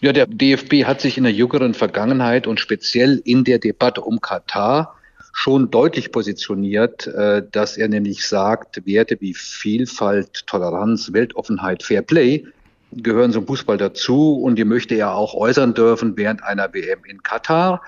Ja, 0.00 0.12
der 0.12 0.26
DFB 0.26 0.84
hat 0.84 1.00
sich 1.00 1.16
in 1.16 1.24
der 1.24 1.32
jüngeren 1.32 1.72
Vergangenheit 1.72 2.46
und 2.46 2.60
speziell 2.60 3.22
in 3.24 3.44
der 3.44 3.58
Debatte 3.58 4.02
um 4.02 4.20
Katar 4.20 4.95
schon 5.38 5.70
deutlich 5.70 6.12
positioniert, 6.12 7.06
äh, 7.08 7.42
dass 7.52 7.76
er 7.76 7.88
nämlich 7.88 8.26
sagt, 8.26 8.86
Werte 8.86 9.18
wie 9.20 9.34
Vielfalt, 9.34 10.46
Toleranz, 10.46 11.12
Weltoffenheit, 11.12 11.82
Fair 11.82 12.00
Play 12.00 12.46
gehören 12.92 13.32
zum 13.32 13.46
Fußball 13.46 13.76
dazu 13.76 14.40
und 14.40 14.56
die 14.56 14.64
möchte 14.64 14.94
er 14.94 15.12
auch 15.12 15.34
äußern 15.34 15.74
dürfen 15.74 16.16
während 16.16 16.42
einer 16.42 16.72
WM 16.72 17.00
in 17.04 17.22
Katar. 17.22 17.82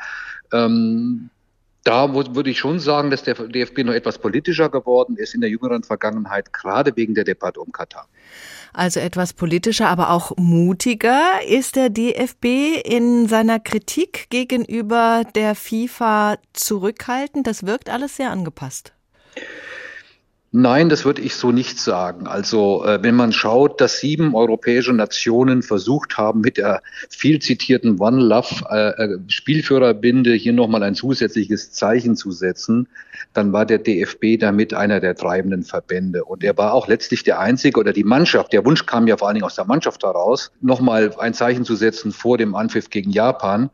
Ähm, 0.53 1.31
da 1.85 2.13
würde 2.15 2.51
ich 2.51 2.59
schon 2.59 2.81
sagen, 2.81 3.11
dass 3.11 3.23
der 3.23 3.35
DFB 3.35 3.79
noch 3.79 3.95
etwas 3.95 4.19
politischer 4.19 4.69
geworden 4.69 5.17
ist 5.17 5.35
in 5.35 5.41
der 5.41 5.49
jüngeren 5.49 5.85
Vergangenheit, 5.85 6.53
gerade 6.53 6.95
wegen 6.97 7.15
der 7.15 7.25
Debatte 7.25 7.61
um 7.61 7.73
Katar. 7.73 8.09
Also 8.79 9.01
etwas 9.01 9.33
politischer, 9.33 9.89
aber 9.89 10.11
auch 10.11 10.37
mutiger 10.37 11.21
ist 11.45 11.75
der 11.75 11.91
DFB 11.91 12.81
in 12.85 13.27
seiner 13.27 13.59
Kritik 13.59 14.31
gegenüber 14.31 15.25
der 15.35 15.57
FIFA 15.57 16.39
zurückhaltend. 16.53 17.49
Das 17.49 17.67
wirkt 17.67 17.91
alles 17.91 18.15
sehr 18.15 18.31
angepasst. 18.31 18.93
Nein, 20.51 20.89
das 20.89 21.05
würde 21.05 21.21
ich 21.21 21.35
so 21.35 21.53
nicht 21.53 21.79
sagen. 21.79 22.27
Also 22.27 22.83
äh, 22.83 23.03
wenn 23.03 23.15
man 23.15 23.33
schaut, 23.33 23.83
dass 23.83 24.01
sieben 24.01 24.35
europäische 24.35 24.95
Nationen 24.95 25.63
versucht 25.63 26.17
haben, 26.17 26.41
mit 26.41 26.57
der 26.57 26.83
viel 27.11 27.39
zitierten 27.39 28.01
One 28.01 28.23
Love 28.23 28.65
äh, 28.71 29.05
äh 29.05 29.19
Spielführerbinde 29.29 30.33
hier 30.33 30.55
nochmal 30.55 30.83
ein 30.85 30.95
zusätzliches 30.95 31.73
Zeichen 31.73 32.17
zu 32.17 32.31
setzen, 32.31 32.89
dann 33.35 33.53
war 33.53 33.67
der 33.67 33.79
DFB 33.79 34.39
damit 34.41 34.73
einer 34.73 35.01
der 35.01 35.15
treibenden 35.15 35.65
Verbände. 35.65 36.25
Und 36.25 36.43
er 36.43 36.57
war 36.57 36.73
auch 36.73 36.89
letztlich 36.89 37.25
der 37.25 37.41
Einzige 37.41 37.79
oder 37.79 37.93
die 37.93 38.05
Mannschaft, 38.05 38.55
der 38.55 38.65
Wunsch 38.65 38.87
kam 38.87 39.07
ja 39.07 39.19
vor 39.19 39.29
allen 39.29 39.35
Dingen 39.35 39.47
aus 39.47 39.57
der 39.57 39.67
Mannschaft 39.67 40.03
heraus, 40.03 40.51
nochmal 40.63 41.15
ein 41.19 41.35
Zeichen 41.35 41.67
zu 41.67 41.77
setzen 41.77 42.11
vor 42.11 42.39
dem 42.39 42.55
Anpfiff 42.55 42.89
gegen 42.89 43.11
Japan. 43.11 43.69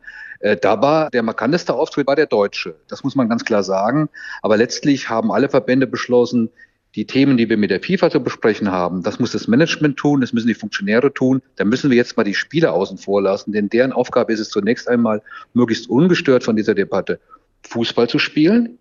Äh, 0.45 0.59
da 0.59 0.83
war 0.83 1.09
der 1.09 1.23
markanteste 1.23 1.73
Auftritt 1.73 2.07
war 2.07 2.17
der 2.17 2.27
Deutsche. 2.27 2.77
Das 2.89 3.03
muss 3.03 3.15
man 3.15 3.31
ganz 3.31 3.47
klar 3.47 3.63
sagen. 3.63 4.11
Aber 4.43 4.59
letztlich 4.59 5.09
haben 5.09 5.33
alle 5.33 5.49
Verbände 5.49 5.87
beschlossen, 5.87 6.51
die 6.95 7.07
Themen, 7.07 7.39
die 7.39 7.49
wir 7.49 7.57
mit 7.57 7.71
der 7.71 7.81
FIFA 7.81 8.11
zu 8.11 8.23
besprechen 8.23 8.71
haben, 8.71 9.03
das 9.03 9.19
muss 9.19 9.33
das 9.33 9.49
Management 9.49 9.97
tun, 9.97 10.21
das 10.21 10.33
müssen 10.35 10.47
die 10.47 10.55
Funktionäre 10.55 11.13
tun. 11.13 11.41
Da 11.57 11.65
müssen 11.65 11.91
wir 11.91 11.97
jetzt 11.97 12.19
mal 12.19 12.25
die 12.25 12.35
Spieler 12.35 12.75
außen 12.75 12.99
vor 12.99 13.23
lassen, 13.23 13.53
denn 13.53 13.71
deren 13.71 13.93
Aufgabe 13.93 14.35
ist 14.35 14.39
es 14.39 14.51
zunächst 14.51 14.87
einmal, 14.87 15.23
möglichst 15.55 15.89
ungestört 15.89 16.45
von 16.45 16.57
dieser 16.57 16.75
Debatte 16.75 17.21
Fußball 17.67 18.09
zu 18.09 18.19
spielen, 18.19 18.79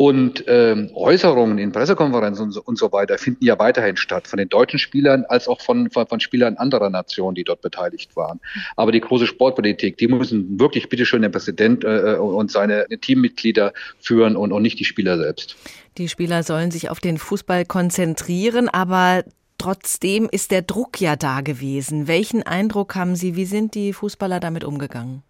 und 0.00 0.44
ähm, 0.46 0.88
Äußerungen 0.94 1.58
in 1.58 1.72
Pressekonferenzen 1.72 2.46
und 2.46 2.52
so, 2.52 2.62
und 2.64 2.78
so, 2.78 2.90
weiter 2.90 3.18
finden 3.18 3.44
ja 3.44 3.58
weiterhin 3.58 3.98
statt, 3.98 4.26
von 4.26 4.38
den 4.38 4.48
deutschen 4.48 4.78
Spielern 4.78 5.26
als 5.28 5.46
auch 5.46 5.60
von, 5.60 5.90
von, 5.90 6.06
von, 6.06 6.20
Spielern 6.20 6.56
anderer 6.56 6.88
Nationen, 6.88 7.34
die 7.34 7.44
dort 7.44 7.60
beteiligt 7.60 8.16
waren. 8.16 8.40
Aber 8.76 8.92
die 8.92 9.00
große 9.02 9.26
Sportpolitik, 9.26 9.98
die 9.98 10.08
müssen 10.08 10.58
wirklich 10.58 10.88
bitteschön 10.88 11.20
der 11.20 11.28
Präsident 11.28 11.84
äh, 11.84 12.16
und 12.18 12.50
seine 12.50 12.86
Teammitglieder 12.88 13.74
führen 13.98 14.36
und, 14.36 14.52
und 14.52 14.62
nicht 14.62 14.80
die 14.80 14.86
Spieler 14.86 15.18
selbst. 15.18 15.56
Die 15.98 16.08
Spieler 16.08 16.44
sollen 16.44 16.70
sich 16.70 16.88
auf 16.88 17.00
den 17.00 17.18
Fußball 17.18 17.66
konzentrieren, 17.66 18.70
aber 18.70 19.24
trotzdem 19.58 20.30
ist 20.32 20.50
der 20.50 20.62
Druck 20.62 20.98
ja 20.98 21.16
da 21.16 21.42
gewesen. 21.42 22.08
Welchen 22.08 22.42
Eindruck 22.42 22.94
haben 22.94 23.16
Sie? 23.16 23.36
Wie 23.36 23.44
sind 23.44 23.74
die 23.74 23.92
Fußballer 23.92 24.40
damit 24.40 24.64
umgegangen? 24.64 25.24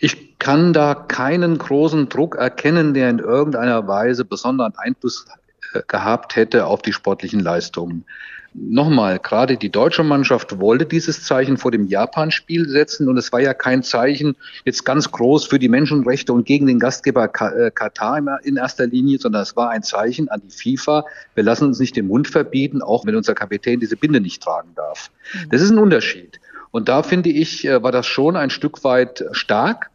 Ich 0.00 0.38
kann 0.38 0.72
da 0.72 0.94
keinen 0.94 1.58
großen 1.58 2.08
Druck 2.08 2.36
erkennen, 2.36 2.94
der 2.94 3.10
in 3.10 3.18
irgendeiner 3.18 3.86
Weise 3.86 4.24
besonderen 4.24 4.74
Einfluss 4.76 5.26
äh, 5.74 5.82
gehabt 5.86 6.36
hätte 6.36 6.66
auf 6.66 6.80
die 6.82 6.94
sportlichen 6.94 7.40
Leistungen. 7.40 8.04
Nochmal, 8.52 9.20
gerade 9.20 9.56
die 9.56 9.70
deutsche 9.70 10.02
Mannschaft 10.02 10.58
wollte 10.58 10.84
dieses 10.84 11.22
Zeichen 11.22 11.56
vor 11.56 11.70
dem 11.70 11.86
Japan-Spiel 11.86 12.68
setzen 12.68 13.08
und 13.08 13.16
es 13.16 13.30
war 13.30 13.40
ja 13.40 13.54
kein 13.54 13.84
Zeichen 13.84 14.34
jetzt 14.64 14.84
ganz 14.84 15.12
groß 15.12 15.46
für 15.46 15.60
die 15.60 15.68
Menschenrechte 15.68 16.32
und 16.32 16.46
gegen 16.46 16.66
den 16.66 16.80
Gastgeber 16.80 17.26
äh, 17.26 17.70
Katar 17.70 18.18
in 18.42 18.56
erster 18.56 18.88
Linie, 18.88 19.18
sondern 19.20 19.42
es 19.42 19.54
war 19.54 19.70
ein 19.70 19.84
Zeichen 19.84 20.28
an 20.30 20.42
die 20.44 20.50
FIFA. 20.50 21.04
Wir 21.36 21.44
lassen 21.44 21.66
uns 21.66 21.78
nicht 21.78 21.94
den 21.94 22.08
Mund 22.08 22.26
verbieten, 22.26 22.82
auch 22.82 23.06
wenn 23.06 23.14
unser 23.14 23.34
Kapitän 23.34 23.78
diese 23.78 23.96
Binde 23.96 24.20
nicht 24.20 24.42
tragen 24.42 24.70
darf. 24.74 25.12
Mhm. 25.32 25.50
Das 25.50 25.60
ist 25.60 25.70
ein 25.70 25.78
Unterschied. 25.78 26.40
Und 26.70 26.88
da 26.88 27.02
finde 27.02 27.30
ich, 27.30 27.66
äh, 27.66 27.82
war 27.82 27.92
das 27.92 28.06
schon 28.06 28.36
ein 28.36 28.50
Stück 28.50 28.84
weit 28.84 29.24
stark, 29.32 29.90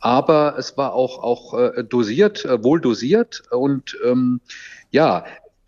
aber 0.00 0.56
es 0.58 0.76
war 0.76 0.94
auch, 0.94 1.22
auch 1.22 1.58
äh, 1.58 1.84
dosiert, 1.84 2.44
äh, 2.44 2.62
wohl 2.62 2.80
dosiert. 2.80 3.42
Und 3.50 3.96
ähm, 4.04 4.40
ja, 4.90 5.24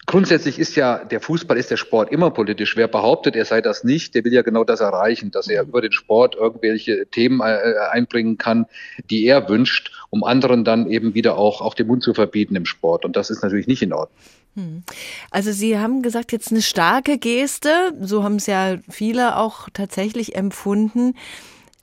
Grundsätzlich 0.07 0.59
ist 0.59 0.75
ja 0.75 1.05
der 1.05 1.21
Fußball, 1.21 1.57
ist 1.57 1.71
der 1.71 1.77
Sport 1.77 2.11
immer 2.11 2.33
politisch. 2.33 2.77
Wer 2.77 2.89
behauptet, 2.89 3.37
er 3.37 3.45
sei 3.45 3.61
das 3.61 3.85
nicht, 3.85 4.13
der 4.17 4.25
will 4.25 4.33
ja 4.33 4.43
genau 4.43 4.65
das 4.65 4.81
erreichen, 4.81 5.31
dass 5.31 5.47
er 5.47 5.63
über 5.63 5.81
den 5.81 5.93
Sport 5.93 6.35
irgendwelche 6.35 7.07
Themen 7.07 7.41
einbringen 7.41 8.37
kann, 8.37 8.67
die 9.09 9.25
er 9.27 9.49
wünscht, 9.49 9.93
um 10.09 10.25
anderen 10.25 10.65
dann 10.65 10.91
eben 10.91 11.15
wieder 11.15 11.39
auch, 11.39 11.61
auch 11.61 11.75
den 11.75 11.87
Mund 11.87 12.03
zu 12.03 12.13
verbieten 12.13 12.57
im 12.57 12.67
Sport. 12.67 13.05
Und 13.05 13.15
das 13.15 13.31
ist 13.31 13.45
natürlich 13.45 13.69
nicht 13.69 13.83
in 13.83 13.93
Ordnung. 13.93 14.19
Hm. 14.55 14.83
Also 15.31 15.53
Sie 15.53 15.79
haben 15.79 16.03
gesagt, 16.03 16.33
jetzt 16.33 16.51
eine 16.51 16.63
starke 16.63 17.19
Geste, 17.19 17.93
so 18.01 18.25
haben 18.25 18.37
es 18.37 18.47
ja 18.47 18.77
viele 18.89 19.37
auch 19.37 19.69
tatsächlich 19.73 20.35
empfunden. 20.35 21.15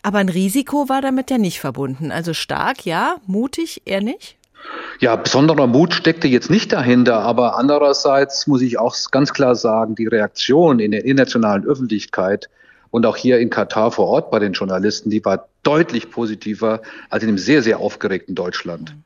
Aber 0.04 0.20
ein 0.20 0.30
Risiko 0.30 0.90
war 0.90 1.02
damit 1.02 1.32
ja 1.32 1.38
nicht 1.38 1.60
verbunden. 1.60 2.12
Also 2.12 2.34
stark, 2.34 2.86
ja, 2.86 3.18
mutig, 3.26 3.82
eher 3.86 4.02
nicht? 4.02 4.38
Ja, 5.00 5.16
besonderer 5.16 5.68
Mut 5.68 5.94
steckte 5.94 6.28
jetzt 6.28 6.50
nicht 6.50 6.74
dahinter, 6.74 7.20
aber 7.20 7.58
andererseits 7.58 8.48
muss 8.48 8.62
ich 8.62 8.80
auch 8.80 8.96
ganz 9.12 9.34
klar 9.34 9.56
sagen, 9.56 9.96
die 9.96 10.08
Reaktion 10.08 10.80
in 10.80 10.92
der 10.92 11.06
internationalen 11.06 11.66
Öffentlichkeit 11.66 12.50
und 12.90 13.06
auch 13.06 13.16
hier 13.16 13.40
in 13.40 13.50
Katar 13.50 13.92
vor 13.92 14.08
Ort 14.08 14.32
bei 14.32 14.40
den 14.40 14.54
Journalisten, 14.54 15.10
die 15.10 15.24
war 15.24 15.48
deutlich 15.64 16.10
positiver 16.10 16.82
als 17.10 17.24
in 17.24 17.30
dem 17.30 17.38
sehr, 17.38 17.62
sehr 17.62 17.80
aufgeregten 17.80 18.34
Deutschland. 18.34 18.96
Mhm. 18.96 19.04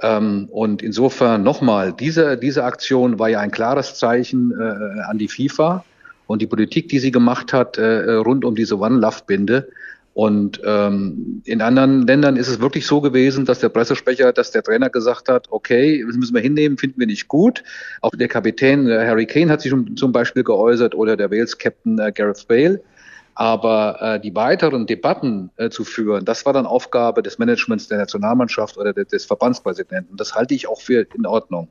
Ähm, 0.00 0.48
und 0.50 0.82
insofern 0.82 1.42
nochmal, 1.42 1.92
diese, 1.92 2.36
diese 2.36 2.64
Aktion 2.64 3.18
war 3.18 3.28
ja 3.28 3.40
ein 3.40 3.50
klares 3.50 3.94
Zeichen 3.96 4.52
äh, 4.52 5.00
an 5.02 5.18
die 5.18 5.28
FIFA 5.28 5.84
und 6.26 6.42
die 6.42 6.46
Politik, 6.46 6.88
die 6.88 6.98
sie 6.98 7.10
gemacht 7.10 7.52
hat 7.52 7.78
äh, 7.78 8.12
rund 8.12 8.44
um 8.44 8.54
diese 8.54 8.78
One-Love-Binde. 8.78 9.68
Und 10.14 10.60
ähm, 10.64 11.42
in 11.44 11.62
anderen 11.62 12.04
Ländern 12.04 12.36
ist 12.36 12.48
es 12.48 12.60
wirklich 12.60 12.86
so 12.86 13.00
gewesen, 13.00 13.44
dass 13.44 13.60
der 13.60 13.68
Pressesprecher, 13.68 14.32
dass 14.32 14.50
der 14.50 14.64
Trainer 14.64 14.90
gesagt 14.90 15.28
hat, 15.28 15.46
okay, 15.50 16.04
das 16.04 16.16
müssen 16.16 16.34
wir 16.34 16.42
hinnehmen, 16.42 16.76
finden 16.76 16.98
wir 16.98 17.06
nicht 17.06 17.28
gut. 17.28 17.62
Auch 18.00 18.10
der 18.10 18.26
Kapitän 18.26 18.88
äh, 18.88 19.06
Harry 19.06 19.26
Kane 19.26 19.50
hat 19.50 19.60
sich 19.60 19.72
zum 19.94 20.12
Beispiel 20.12 20.42
geäußert 20.42 20.96
oder 20.96 21.16
der 21.16 21.30
Wales-Captain 21.30 22.00
äh, 22.00 22.10
Gareth 22.12 22.48
Bale. 22.48 22.80
Aber 23.38 24.02
äh, 24.02 24.20
die 24.20 24.34
weiteren 24.34 24.88
Debatten 24.88 25.52
äh, 25.58 25.70
zu 25.70 25.84
führen, 25.84 26.24
das 26.24 26.44
war 26.44 26.52
dann 26.52 26.66
Aufgabe 26.66 27.22
des 27.22 27.38
Managements 27.38 27.86
der 27.86 27.98
Nationalmannschaft 27.98 28.76
oder 28.76 28.92
de 28.92 29.04
des 29.04 29.26
Verbandspräsidenten. 29.26 30.16
Das 30.16 30.34
halte 30.34 30.54
ich 30.54 30.66
auch 30.66 30.80
für 30.80 31.06
in 31.14 31.24
Ordnung. 31.24 31.68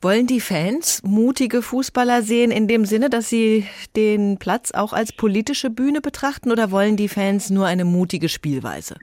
Wollen 0.00 0.26
die 0.26 0.40
Fans 0.40 1.02
mutige 1.04 1.60
Fußballer 1.60 2.22
sehen 2.22 2.50
in 2.50 2.66
dem 2.66 2.86
Sinne, 2.86 3.10
dass 3.10 3.28
sie 3.28 3.66
den 3.94 4.38
Platz 4.38 4.70
auch 4.72 4.94
als 4.94 5.12
politische 5.12 5.68
Bühne 5.68 6.00
betrachten 6.00 6.50
oder 6.50 6.70
wollen 6.70 6.96
die 6.96 7.08
Fans 7.08 7.50
nur 7.50 7.66
eine 7.66 7.84
mutige 7.84 8.30
Spielweise? 8.30 8.94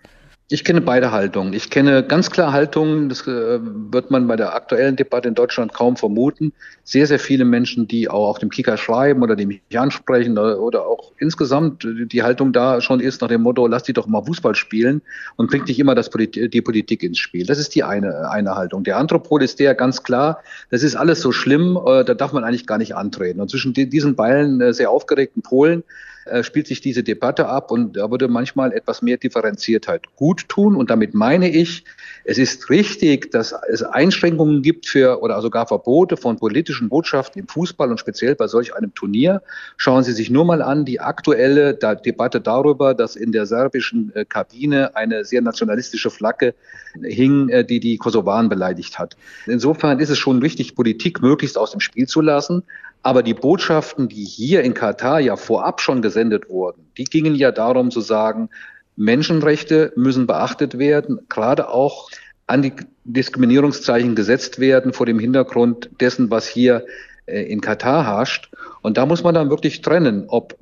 Ich 0.51 0.63
kenne 0.63 0.81
beide 0.81 1.11
Haltungen. 1.11 1.53
Ich 1.53 1.69
kenne 1.69 2.01
ganz 2.01 2.31
klar 2.31 2.51
Haltungen, 2.51 3.07
das 3.07 3.21
äh, 3.27 3.59
wird 3.61 4.09
man 4.09 4.27
bei 4.27 4.35
der 4.35 4.55
aktuellen 4.55 4.95
Debatte 4.95 5.27
in 5.27 5.35
Deutschland 5.35 5.75
kaum 5.75 5.95
vermuten. 5.95 6.53
Sehr, 6.83 7.05
sehr 7.05 7.19
viele 7.19 7.45
Menschen, 7.45 7.87
die 7.87 8.09
auch 8.09 8.29
auf 8.29 8.39
dem 8.39 8.49
Kicker 8.49 8.75
schreiben 8.75 9.21
oder 9.21 9.35
die 9.35 9.45
mich 9.45 9.61
ansprechen 9.77 10.39
oder, 10.39 10.59
oder 10.59 10.87
auch 10.87 11.11
insgesamt 11.19 11.85
die 11.85 12.23
Haltung 12.23 12.51
da 12.51 12.81
schon 12.81 12.99
ist 12.99 13.21
nach 13.21 13.27
dem 13.27 13.43
Motto, 13.43 13.67
lass 13.67 13.83
die 13.83 13.93
doch 13.93 14.07
mal 14.07 14.25
Fußball 14.25 14.55
spielen 14.55 15.03
und 15.35 15.51
bringt 15.51 15.67
nicht 15.67 15.77
immer 15.77 15.93
das 15.93 16.09
Polit 16.09 16.51
die 16.51 16.61
Politik 16.63 17.03
ins 17.03 17.19
Spiel. 17.19 17.45
Das 17.45 17.59
ist 17.59 17.75
die 17.75 17.83
eine, 17.83 18.31
eine 18.31 18.55
Haltung. 18.55 18.83
Der 18.83 18.97
andere 18.97 19.21
ist 19.43 19.59
der 19.59 19.75
ganz 19.75 20.01
klar, 20.01 20.41
das 20.71 20.81
ist 20.81 20.95
alles 20.95 21.21
so 21.21 21.31
schlimm, 21.31 21.77
äh, 21.85 22.03
da 22.03 22.15
darf 22.15 22.33
man 22.33 22.43
eigentlich 22.43 22.65
gar 22.65 22.79
nicht 22.79 22.95
antreten. 22.95 23.39
Und 23.39 23.51
zwischen 23.51 23.75
diesen 23.75 24.15
beiden 24.15 24.61
äh, 24.61 24.73
sehr 24.73 24.89
aufgeregten 24.89 25.43
Polen 25.43 25.83
äh, 26.29 26.43
spielt 26.43 26.67
sich 26.67 26.81
diese 26.81 27.03
Debatte 27.03 27.47
ab 27.47 27.71
und 27.71 27.97
da 27.97 28.09
würde 28.11 28.27
manchmal 28.27 28.71
etwas 28.73 29.01
mehr 29.01 29.17
Differenziertheit 29.17 30.03
gut 30.15 30.47
tun. 30.49 30.75
Und 30.75 30.89
damit 30.89 31.13
meine 31.13 31.49
ich, 31.49 31.83
es 32.23 32.37
ist 32.37 32.69
richtig, 32.69 33.31
dass 33.31 33.53
es 33.69 33.83
Einschränkungen 33.83 34.61
gibt 34.61 34.85
für 34.85 35.21
oder 35.21 35.41
sogar 35.41 35.67
Verbote 35.67 36.17
von 36.17 36.37
politischen 36.37 36.89
Botschaften 36.89 37.41
im 37.41 37.47
Fußball 37.47 37.89
und 37.89 37.99
speziell 37.99 38.35
bei 38.35 38.47
solch 38.47 38.75
einem 38.75 38.93
Turnier. 38.93 39.41
Schauen 39.77 40.03
Sie 40.03 40.13
sich 40.13 40.29
nur 40.29 40.45
mal 40.45 40.61
an 40.61 40.85
die 40.85 40.99
aktuelle 40.99 41.73
Debatte 41.73 42.41
darüber, 42.41 42.93
dass 42.93 43.15
in 43.15 43.31
der 43.31 43.45
serbischen 43.45 44.11
äh, 44.15 44.25
Kabine 44.25 44.95
eine 44.95 45.25
sehr 45.25 45.41
nationalistische 45.41 46.09
Flagge 46.09 46.53
hing, 47.03 47.49
äh, 47.49 47.65
die 47.65 47.79
die 47.79 47.97
Kosovaren 47.97 48.49
beleidigt 48.49 48.99
hat. 48.99 49.17
Insofern 49.45 49.99
ist 49.99 50.09
es 50.09 50.17
schon 50.17 50.41
wichtig, 50.41 50.75
Politik 50.75 51.21
möglichst 51.21 51.57
aus 51.57 51.71
dem 51.71 51.79
Spiel 51.79 52.07
zu 52.07 52.21
lassen. 52.21 52.63
Aber 53.01 53.23
die 53.23 53.33
Botschaften, 53.33 54.09
die 54.09 54.25
hier 54.25 54.61
in 54.61 54.73
Katar 54.73 55.19
ja 55.19 55.35
vorab 55.35 55.81
schon 55.81 56.01
gesendet 56.01 56.49
wurden, 56.49 56.85
die 56.97 57.05
gingen 57.05 57.35
ja 57.35 57.51
darum 57.51 57.91
zu 57.91 58.01
sagen, 58.01 58.49
Menschenrechte 58.95 59.93
müssen 59.95 60.27
beachtet 60.27 60.77
werden, 60.77 61.19
gerade 61.29 61.69
auch 61.69 62.09
Antidiskriminierungszeichen 62.47 64.15
gesetzt 64.15 64.59
werden 64.59 64.91
vor 64.91 65.05
dem 65.05 65.19
Hintergrund 65.19 65.89
dessen, 66.01 66.29
was 66.29 66.47
hier 66.47 66.85
äh, 67.25 67.43
in 67.43 67.61
Katar 67.61 68.05
herrscht. 68.05 68.51
Und 68.81 68.97
da 68.97 69.05
muss 69.05 69.23
man 69.23 69.35
dann 69.35 69.49
wirklich 69.49 69.81
trennen, 69.81 70.25
ob 70.27 70.57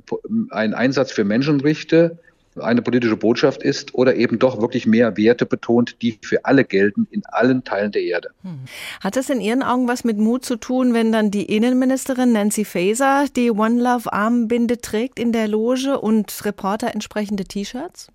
ein 0.52 0.74
Einsatz 0.74 1.12
für 1.12 1.24
Menschenrechte 1.24 2.20
eine 2.62 2.82
politische 2.82 3.18
Botschaft 3.18 3.64
ist 3.64 3.94
oder 3.94 4.16
eben 4.16 4.40
doch 4.40 4.62
wirklich 4.62 4.86
mehr 4.86 5.18
Werte 5.18 5.46
betont, 5.46 6.02
die 6.02 6.20
für 6.22 6.46
alle 6.46 6.64
gelten 6.64 7.08
in 7.12 7.26
allen 7.26 7.64
Teilen 7.64 7.92
der 7.92 8.04
Erde. 8.04 8.30
Hm. 8.44 8.60
Hat 9.02 9.18
es 9.18 9.30
in 9.30 9.42
Ihren 9.42 9.64
Augen 9.64 9.88
was 9.88 10.04
mit 10.04 10.18
Mut 10.18 10.46
zu 10.46 10.56
tun, 10.56 10.94
wenn 10.94 11.12
dann 11.12 11.32
die 11.32 11.46
Innenministerin 11.46 12.32
Nancy 12.32 12.66
Faeser 12.66 13.26
die 13.36 13.52
One 13.52 13.82
Love 13.82 14.12
Armbinde 14.12 14.80
trägt 14.80 15.20
in 15.20 15.32
der 15.32 15.48
Loge 15.48 16.00
und 16.00 16.46
Reporter 16.46 16.94
entsprechende 16.94 17.46
T-Shirts? 17.46 18.10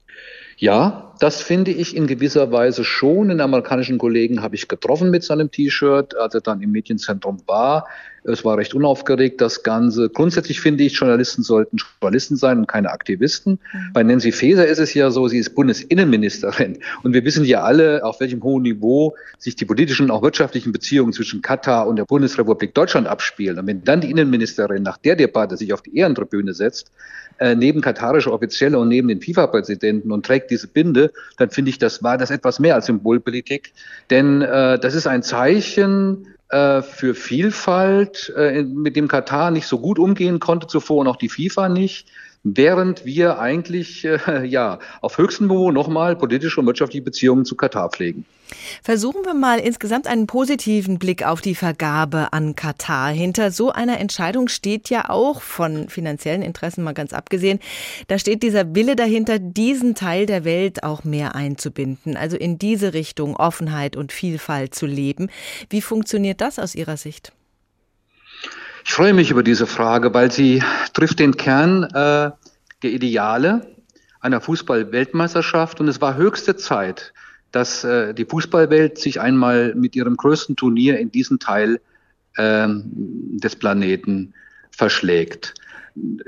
Ja, 0.62 1.12
das 1.18 1.42
finde 1.42 1.72
ich 1.72 1.96
in 1.96 2.06
gewisser 2.06 2.52
Weise 2.52 2.84
schon. 2.84 3.30
Den 3.30 3.40
amerikanischen 3.40 3.98
Kollegen 3.98 4.42
habe 4.42 4.54
ich 4.54 4.68
getroffen 4.68 5.10
mit 5.10 5.24
seinem 5.24 5.50
T-Shirt, 5.50 6.16
als 6.16 6.36
er 6.36 6.40
dann 6.40 6.62
im 6.62 6.70
Medienzentrum 6.70 7.38
war. 7.48 7.88
Es 8.22 8.44
war 8.44 8.56
recht 8.56 8.72
unaufgeregt, 8.72 9.40
das 9.40 9.64
Ganze. 9.64 10.08
Grundsätzlich 10.08 10.60
finde 10.60 10.84
ich, 10.84 10.92
Journalisten 10.92 11.42
sollten 11.42 11.78
Journalisten 12.00 12.36
sein 12.36 12.58
und 12.58 12.68
keine 12.68 12.92
Aktivisten. 12.92 13.58
Mhm. 13.72 13.92
Bei 13.92 14.04
Nancy 14.04 14.30
Faeser 14.30 14.64
ist 14.64 14.78
es 14.78 14.94
ja 14.94 15.10
so, 15.10 15.26
sie 15.26 15.38
ist 15.38 15.56
Bundesinnenministerin. 15.56 16.78
Und 17.02 17.12
wir 17.12 17.24
wissen 17.24 17.44
ja 17.44 17.62
alle, 17.62 18.04
auf 18.04 18.20
welchem 18.20 18.40
hohen 18.44 18.62
Niveau 18.62 19.16
sich 19.38 19.56
die 19.56 19.64
politischen, 19.64 20.12
auch 20.12 20.22
wirtschaftlichen 20.22 20.70
Beziehungen 20.70 21.12
zwischen 21.12 21.42
Katar 21.42 21.88
und 21.88 21.96
der 21.96 22.04
Bundesrepublik 22.04 22.72
Deutschland 22.74 23.08
abspielen. 23.08 23.58
Und 23.58 23.66
wenn 23.66 23.82
dann 23.82 24.00
die 24.00 24.10
Innenministerin 24.12 24.84
nach 24.84 24.98
der 24.98 25.16
Debatte 25.16 25.56
sich 25.56 25.72
auf 25.72 25.82
die 25.82 25.96
Ehrentribüne 25.96 26.54
setzt, 26.54 26.92
äh, 27.40 27.56
neben 27.56 27.80
katarische 27.80 28.32
Offizielle 28.32 28.78
und 28.78 28.88
neben 28.88 29.08
den 29.08 29.20
FIFA-Präsidenten 29.20 30.12
und 30.12 30.24
trägt 30.24 30.51
diese 30.52 30.68
Binde, 30.68 31.12
dann 31.38 31.50
finde 31.50 31.70
ich, 31.70 31.78
das 31.78 32.02
war 32.02 32.18
das 32.18 32.30
etwas 32.30 32.58
mehr 32.58 32.74
als 32.74 32.86
Symbolpolitik. 32.86 33.72
Denn 34.10 34.42
äh, 34.42 34.78
das 34.78 34.94
ist 34.94 35.06
ein 35.06 35.22
Zeichen 35.22 36.26
äh, 36.50 36.82
für 36.82 37.14
Vielfalt, 37.14 38.32
äh, 38.36 38.62
mit 38.62 38.94
dem 38.94 39.08
Katar 39.08 39.50
nicht 39.50 39.66
so 39.66 39.78
gut 39.78 39.98
umgehen 39.98 40.38
konnte 40.38 40.66
zuvor 40.66 40.98
und 40.98 41.08
auch 41.08 41.16
die 41.16 41.28
FIFA 41.28 41.68
nicht 41.68 42.06
während 42.44 43.04
wir 43.04 43.38
eigentlich 43.38 44.04
äh, 44.04 44.44
ja 44.44 44.78
auf 45.00 45.18
höchstem 45.18 45.46
Niveau 45.46 45.70
nochmal 45.70 46.16
politische 46.16 46.60
und 46.60 46.66
wirtschaftliche 46.66 47.04
Beziehungen 47.04 47.44
zu 47.44 47.56
Katar 47.56 47.90
pflegen. 47.90 48.24
Versuchen 48.82 49.24
wir 49.24 49.34
mal 49.34 49.58
insgesamt 49.58 50.06
einen 50.06 50.26
positiven 50.26 50.98
Blick 50.98 51.24
auf 51.24 51.40
die 51.40 51.54
Vergabe 51.54 52.32
an 52.32 52.54
Katar. 52.54 53.10
Hinter 53.10 53.50
so 53.50 53.70
einer 53.70 53.98
Entscheidung 53.98 54.48
steht 54.48 54.90
ja 54.90 55.08
auch 55.08 55.40
von 55.40 55.88
finanziellen 55.88 56.42
Interessen 56.42 56.84
mal 56.84 56.92
ganz 56.92 57.12
abgesehen, 57.12 57.60
da 58.08 58.18
steht 58.18 58.42
dieser 58.42 58.74
Wille 58.74 58.96
dahinter, 58.96 59.38
diesen 59.38 59.94
Teil 59.94 60.26
der 60.26 60.44
Welt 60.44 60.82
auch 60.82 61.04
mehr 61.04 61.34
einzubinden, 61.34 62.16
also 62.16 62.36
in 62.36 62.58
diese 62.58 62.92
Richtung 62.92 63.36
Offenheit 63.36 63.96
und 63.96 64.12
Vielfalt 64.12 64.74
zu 64.74 64.86
leben. 64.86 65.30
Wie 65.70 65.80
funktioniert 65.80 66.40
das 66.40 66.58
aus 66.58 66.74
Ihrer 66.74 66.96
Sicht? 66.96 67.32
Ich 68.84 68.92
freue 68.92 69.14
mich 69.14 69.30
über 69.30 69.42
diese 69.42 69.66
Frage, 69.66 70.12
weil 70.12 70.30
sie 70.30 70.62
trifft 70.92 71.18
den 71.18 71.36
Kern 71.36 71.84
äh, 71.84 72.30
der 72.82 72.90
Ideale 72.90 73.66
einer 74.20 74.40
Fußball-Weltmeisterschaft 74.40 75.80
und 75.80 75.88
es 75.88 76.00
war 76.00 76.16
höchste 76.16 76.56
Zeit, 76.56 77.12
dass 77.52 77.84
äh, 77.84 78.14
die 78.14 78.24
Fußballwelt 78.24 78.98
sich 78.98 79.20
einmal 79.20 79.74
mit 79.74 79.96
ihrem 79.96 80.16
größten 80.16 80.56
Turnier 80.56 80.98
in 80.98 81.10
diesen 81.10 81.38
Teil 81.38 81.80
äh, 82.36 82.68
des 82.68 83.56
Planeten 83.56 84.34
verschlägt. 84.70 85.54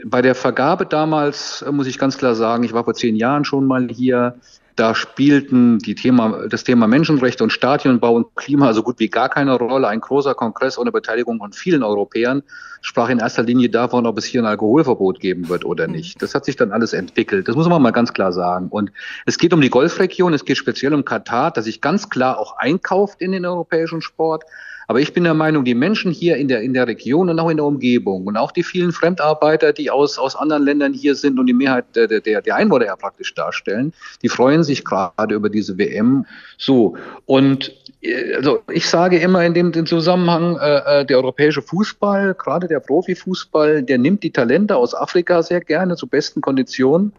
Bei 0.04 0.20
der 0.22 0.34
Vergabe 0.34 0.86
damals 0.86 1.62
äh, 1.62 1.72
muss 1.72 1.86
ich 1.86 1.98
ganz 1.98 2.18
klar 2.18 2.34
sagen, 2.34 2.64
ich 2.64 2.72
war 2.72 2.84
vor 2.84 2.94
zehn 2.94 3.16
Jahren 3.16 3.44
schon 3.44 3.66
mal 3.66 3.88
hier, 3.88 4.38
da 4.76 4.94
spielten 4.94 5.78
die 5.78 5.94
Thema, 5.94 6.48
das 6.48 6.64
Thema 6.64 6.88
Menschenrechte 6.88 7.44
und 7.44 7.50
Stadionbau 7.50 8.14
und 8.14 8.34
Klima 8.34 8.72
so 8.72 8.82
gut 8.82 8.98
wie 8.98 9.08
gar 9.08 9.28
keine 9.28 9.54
Rolle. 9.54 9.86
Ein 9.86 10.00
großer 10.00 10.34
Kongress 10.34 10.78
ohne 10.78 10.90
Beteiligung 10.90 11.38
von 11.38 11.52
vielen 11.52 11.82
Europäern 11.82 12.42
sprach 12.80 13.08
in 13.08 13.18
erster 13.18 13.42
Linie 13.42 13.70
davon, 13.70 14.06
ob 14.06 14.18
es 14.18 14.24
hier 14.24 14.42
ein 14.42 14.46
Alkoholverbot 14.46 15.20
geben 15.20 15.48
wird 15.48 15.64
oder 15.64 15.86
nicht. 15.86 16.20
Das 16.20 16.34
hat 16.34 16.44
sich 16.44 16.56
dann 16.56 16.72
alles 16.72 16.92
entwickelt. 16.92 17.48
Das 17.48 17.56
muss 17.56 17.68
man 17.68 17.80
mal 17.80 17.92
ganz 17.92 18.12
klar 18.12 18.32
sagen. 18.32 18.68
Und 18.68 18.90
es 19.26 19.38
geht 19.38 19.54
um 19.54 19.60
die 19.60 19.70
Golfregion, 19.70 20.34
es 20.34 20.44
geht 20.44 20.58
speziell 20.58 20.92
um 20.92 21.04
Katar, 21.04 21.50
das 21.50 21.64
sich 21.64 21.80
ganz 21.80 22.10
klar 22.10 22.38
auch 22.38 22.58
einkauft 22.58 23.20
in 23.20 23.32
den 23.32 23.46
europäischen 23.46 24.02
Sport. 24.02 24.44
Aber 24.86 25.00
ich 25.00 25.12
bin 25.12 25.24
der 25.24 25.34
Meinung, 25.34 25.64
die 25.64 25.74
Menschen 25.74 26.12
hier 26.12 26.36
in 26.36 26.48
der, 26.48 26.62
in 26.62 26.74
der 26.74 26.86
Region 26.86 27.30
und 27.30 27.38
auch 27.38 27.50
in 27.50 27.56
der 27.56 27.66
Umgebung 27.66 28.26
und 28.26 28.36
auch 28.36 28.52
die 28.52 28.62
vielen 28.62 28.92
Fremdarbeiter, 28.92 29.72
die 29.72 29.90
aus, 29.90 30.18
aus 30.18 30.36
anderen 30.36 30.64
Ländern 30.64 30.92
hier 30.92 31.14
sind 31.14 31.38
und 31.38 31.46
die 31.46 31.54
Mehrheit 31.54 31.84
der, 31.94 32.08
der, 32.08 32.42
der 32.42 32.54
Einwohner 32.54 32.86
ja 32.86 32.96
praktisch 32.96 33.34
darstellen, 33.34 33.92
die 34.22 34.28
freuen 34.28 34.62
sich 34.62 34.84
gerade 34.84 35.34
über 35.34 35.48
diese 35.48 35.78
WM. 35.78 36.26
So. 36.58 36.96
Und 37.26 37.74
äh, 38.02 38.34
also 38.34 38.62
ich 38.70 38.88
sage 38.88 39.18
immer 39.18 39.44
in 39.44 39.54
dem, 39.54 39.72
dem 39.72 39.86
Zusammenhang, 39.86 40.56
äh, 40.58 41.00
äh, 41.00 41.06
der 41.06 41.16
europäische 41.18 41.62
Fußball, 41.62 42.34
gerade 42.34 42.68
der 42.68 42.80
Profifußball, 42.80 43.82
der 43.82 43.98
nimmt 43.98 44.22
die 44.22 44.30
Talente 44.30 44.76
aus 44.76 44.94
Afrika 44.94 45.42
sehr 45.42 45.60
gerne 45.60 45.96
zu 45.96 46.06
besten 46.06 46.40
Konditionen. 46.40 47.12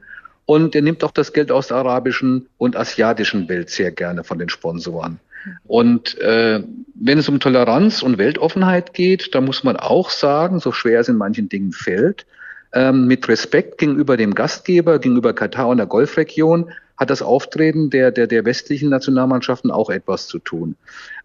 Und 0.48 0.76
er 0.76 0.84
nimmt 0.84 1.04
auch 1.04 1.12
das 1.12 1.34
Geld 1.34 1.52
aus 1.52 1.68
der 1.68 1.78
arabischen 1.78 2.48
und 2.60 2.76
asiatischen 2.76 3.50
Welt 3.50 3.72
sehr 3.72 3.92
gerne 3.92 4.24
von 4.24 4.38
den 4.38 4.50
Sponsoren. 4.50 5.20
Und 5.66 6.18
äh, 6.20 6.64
wenn 6.96 7.18
es 7.18 7.30
um 7.30 7.40
Toleranz 7.40 8.02
und 8.02 8.18
Weltoffenheit 8.18 8.94
geht, 8.94 9.36
da 9.36 9.42
muss 9.42 9.64
man 9.64 9.76
auch 9.76 10.10
sagen, 10.10 10.60
so 10.60 10.72
schwer 10.72 11.00
es 11.00 11.10
in 11.10 11.18
manchen 11.18 11.50
Dingen 11.50 11.72
fällt, 11.72 12.26
ähm, 12.74 13.08
mit 13.08 13.28
Respekt 13.28 13.78
gegenüber 13.78 14.18
dem 14.18 14.36
Gastgeber, 14.36 15.00
gegenüber 15.00 15.34
Katar 15.34 15.68
und 15.68 15.78
der 15.78 15.88
Golfregion, 15.88 16.72
hat 16.98 17.10
das 17.10 17.22
Auftreten 17.22 17.90
der, 17.90 18.12
der, 18.12 18.28
der 18.28 18.46
westlichen 18.46 18.90
Nationalmannschaften 18.90 19.72
auch 19.72 19.90
etwas 19.90 20.28
zu 20.28 20.40
tun. 20.40 20.76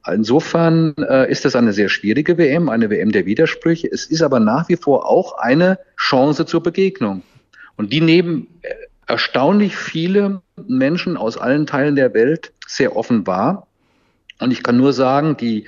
Insofern 0.07 0.95
äh, 0.99 1.31
ist 1.31 1.45
das 1.45 1.55
eine 1.55 1.73
sehr 1.73 1.89
schwierige 1.89 2.39
WM, 2.39 2.69
eine 2.69 2.91
WM 2.91 3.13
der 3.13 3.27
Widersprüche. 3.27 3.89
Es 3.91 4.07
ist 4.07 4.23
aber 4.23 4.41
nach 4.41 4.69
wie 4.69 4.77
vor 4.77 5.09
auch 5.09 5.39
eine 5.39 5.79
Chance 5.97 6.47
zur 6.47 6.63
Begegnung. 6.63 7.23
Und 7.77 7.93
die 7.93 8.01
nehmen 8.01 8.49
äh, 8.63 8.75
erstaunlich 9.07 9.77
viele 9.77 10.43
Menschen 10.67 11.17
aus 11.17 11.37
allen 11.37 11.67
Teilen 11.67 11.97
der 11.97 12.15
Welt 12.15 12.53
sehr 12.67 12.97
offen 12.97 13.27
wahr. 13.27 13.67
Und 14.41 14.53
ich 14.53 14.63
kann 14.63 14.77
nur 14.77 14.93
sagen, 14.93 15.37
die, 15.37 15.67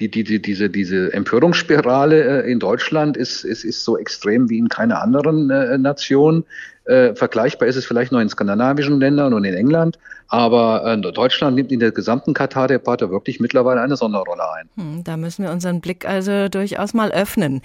die, 0.00 0.10
die, 0.10 0.24
die, 0.24 0.42
diese, 0.42 0.70
diese 0.70 1.12
Empörungsspirale 1.12 2.44
äh, 2.44 2.50
in 2.50 2.58
Deutschland 2.58 3.16
ist, 3.16 3.44
ist, 3.44 3.64
ist 3.64 3.84
so 3.84 3.98
extrem 3.98 4.48
wie 4.48 4.58
in 4.58 4.68
keiner 4.68 5.02
anderen 5.02 5.50
äh, 5.50 5.78
Nation. 5.78 6.44
Äh, 6.84 7.14
vergleichbar 7.14 7.68
ist 7.68 7.76
es 7.76 7.84
vielleicht 7.84 8.10
nur 8.10 8.22
in 8.22 8.28
skandinavischen 8.28 8.98
Ländern 9.00 9.34
und 9.34 9.44
in 9.44 9.54
England. 9.54 9.98
Aber 10.28 10.84
äh, 10.86 11.12
Deutschland 11.12 11.56
nimmt 11.56 11.72
in 11.72 11.80
der 11.80 11.90
gesamten 11.90 12.34
Katar-Debatte 12.34 13.10
wirklich 13.10 13.40
mittlerweile 13.40 13.80
eine 13.80 13.96
Sonderrolle 13.96 14.42
ein. 14.52 14.68
Hm, 14.76 15.04
da 15.04 15.16
müssen 15.16 15.44
wir 15.44 15.50
unseren 15.50 15.80
Blick 15.80 16.08
also 16.08 16.48
durchaus 16.48 16.94
mal 16.94 17.10
öffnen. 17.10 17.62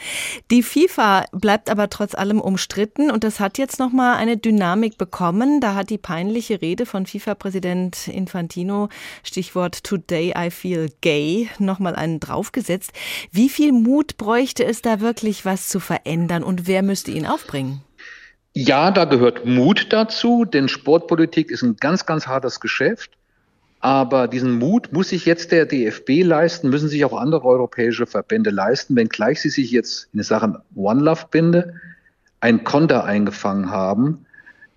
Die 0.50 0.64
FIFA 0.64 1.26
bleibt 1.32 1.70
aber 1.70 1.90
trotz 1.90 2.16
allem 2.16 2.42
umstritten 2.42 3.12
und 3.12 3.24
das 3.24 3.40
hat 3.40 3.60
jetzt 3.60 3.80
nochmal 3.80 4.18
eine 4.18 4.38
Dynamik 4.38 4.98
bekommen. 4.98 5.62
Da 5.62 5.76
hat 5.76 5.92
die 5.92 6.00
peinliche 6.00 6.62
Rede 6.62 6.88
von 6.88 7.06
FIFA-Präsident 7.06 8.08
Infantino, 8.08 8.90
Stichwort 9.24 9.84
Today 9.84 10.34
I 10.36 10.50
feel 10.50 10.90
gay, 11.02 11.50
nochmal 11.60 11.96
einen 11.96 12.20
draufgesetzt. 12.20 12.92
Wie 13.32 13.50
viel 13.50 13.72
Mut 13.72 14.18
bräuchte 14.18 14.66
es 14.66 14.82
da 14.82 15.00
wirklich, 15.00 15.46
was 15.46 15.70
zu 15.70 15.80
verändern 15.80 16.44
und 16.44 16.68
wer 16.68 16.82
müsste 16.82 17.12
ihn 17.12 17.28
aufbringen? 17.28 17.85
Ja, 18.58 18.90
da 18.90 19.04
gehört 19.04 19.46
Mut 19.46 19.88
dazu, 19.92 20.46
denn 20.46 20.70
Sportpolitik 20.70 21.52
ist 21.52 21.62
ein 21.62 21.76
ganz, 21.76 22.06
ganz 22.06 22.26
hartes 22.26 22.62
Geschäft. 22.62 23.12
Aber 23.82 24.30
diesen 24.30 24.54
Mut 24.54 24.94
muss 24.94 25.10
sich 25.10 25.26
jetzt 25.26 25.52
der 25.52 25.66
DFB 25.66 26.24
leisten, 26.24 26.70
müssen 26.70 26.88
sich 26.88 27.04
auch 27.04 27.14
andere 27.14 27.44
europäische 27.44 28.08
Verbände 28.08 28.52
leisten, 28.52 28.96
wenngleich 28.96 29.42
sie 29.42 29.50
sich 29.50 29.72
jetzt 29.72 30.08
in 30.14 30.24
Sachen 30.24 30.58
One 30.74 31.04
Love 31.04 31.26
Binde 31.30 31.74
ein 32.40 32.64
Konter 32.64 33.04
eingefangen 33.04 33.72
haben, 33.72 34.26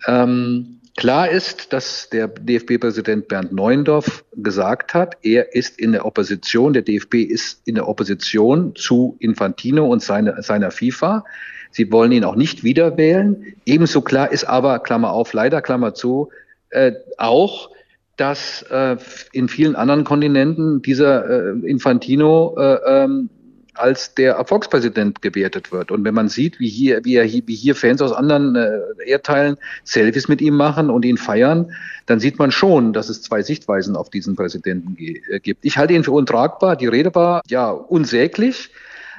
ähm, 0.07 0.79
Klar 0.99 1.31
ist, 1.31 1.73
dass 1.73 2.11
der 2.11 2.27
DFB-Präsident 2.27 3.29
Bernd 3.29 3.53
Neuendorf 3.53 4.25
gesagt 4.35 4.95
hat, 4.95 5.17
er 5.23 5.55
ist 5.55 5.79
in 5.79 5.93
der 5.93 6.05
Opposition, 6.05 6.73
der 6.73 6.83
DFB 6.83 7.19
ist 7.19 7.63
in 7.67 7.77
der 7.77 7.87
Opposition 7.87 8.75
zu 8.75 9.15
Infantino 9.21 9.87
und 9.87 10.03
seine, 10.03 10.43
seiner 10.43 10.73
FIFA. 10.73 11.25
Sie 11.79 11.93
wollen 11.93 12.11
ihn 12.11 12.25
auch 12.25 12.35
nicht 12.35 12.65
wieder 12.65 12.97
wählen. 12.97 13.55
Ebenso 13.65 14.01
klar 14.01 14.33
ist 14.33 14.43
aber, 14.43 14.81
Klammer 14.81 15.13
auf, 15.13 15.33
leider, 15.33 15.63
Klammer 15.63 15.95
zu, 15.95 16.29
äh, 16.71 16.91
auch, 17.19 17.71
dass 18.17 18.63
äh, 18.63 18.97
in 19.31 19.49
vielen 19.49 19.77
anderen 19.77 20.03
Kontinenten 20.03 20.83
dieser 20.83 21.31
äh, 21.31 21.51
Infantino 21.65 22.57
äh, 22.59 23.05
ähm, 23.05 23.31
als 23.75 24.13
der 24.17 24.33
Erfolgspräsident 24.33 25.23
gewertet 25.23 25.71
wird. 25.71 25.93
Und 25.93 26.03
wenn 26.03 26.15
man 26.15 26.29
sieht, 26.29 26.59
wie 26.59 26.69
hier, 26.69 27.05
wie, 27.05 27.15
er, 27.15 27.27
wie 27.27 27.55
hier 27.55 27.77
Fans 27.77 28.03
aus 28.03 28.11
anderen 28.11 28.57
äh, 28.57 28.81
Erdteilen 29.07 29.57
Selfies 29.85 30.27
mit 30.27 30.41
ihm 30.41 30.57
machen 30.57 30.91
und 30.91 31.05
ihn 31.05 31.17
feiern, 31.17 31.71
dann 32.07 32.19
sieht 32.19 32.41
man 32.41 32.51
schon, 32.51 32.93
dass 32.93 33.09
es 33.09 33.23
zwei 33.23 33.43
Sichtweisen 33.43 33.95
auf 33.95 34.11
diesen 34.11 34.35
Präsidenten 34.35 34.97
äh, 34.99 35.39
gibt. 35.39 35.65
Ich 35.65 35.79
halte 35.79 35.95
ihn 35.95 36.03
für 36.03 36.11
untragbar. 36.11 36.75
Die 36.75 36.89
Rede 36.89 37.15
war 37.15 37.41
ja 37.47 37.71
unsäglich. 37.71 38.71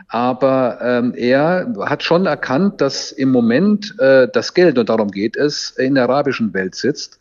Aber 0.10 0.80
ähm, 0.82 1.14
er 1.16 1.72
hat 1.82 2.02
schon 2.04 2.26
erkannt, 2.26 2.82
dass 2.82 3.12
im 3.12 3.32
Moment 3.32 3.98
äh, 4.00 4.28
das 4.28 4.56
Geld, 4.56 4.80
und 4.80 4.90
darum 4.90 5.12
geht 5.12 5.38
es, 5.38 5.70
in 5.72 5.96
der 5.96 6.06
arabischen 6.06 6.52
Welt 6.54 6.74
sitzt. 6.74 7.19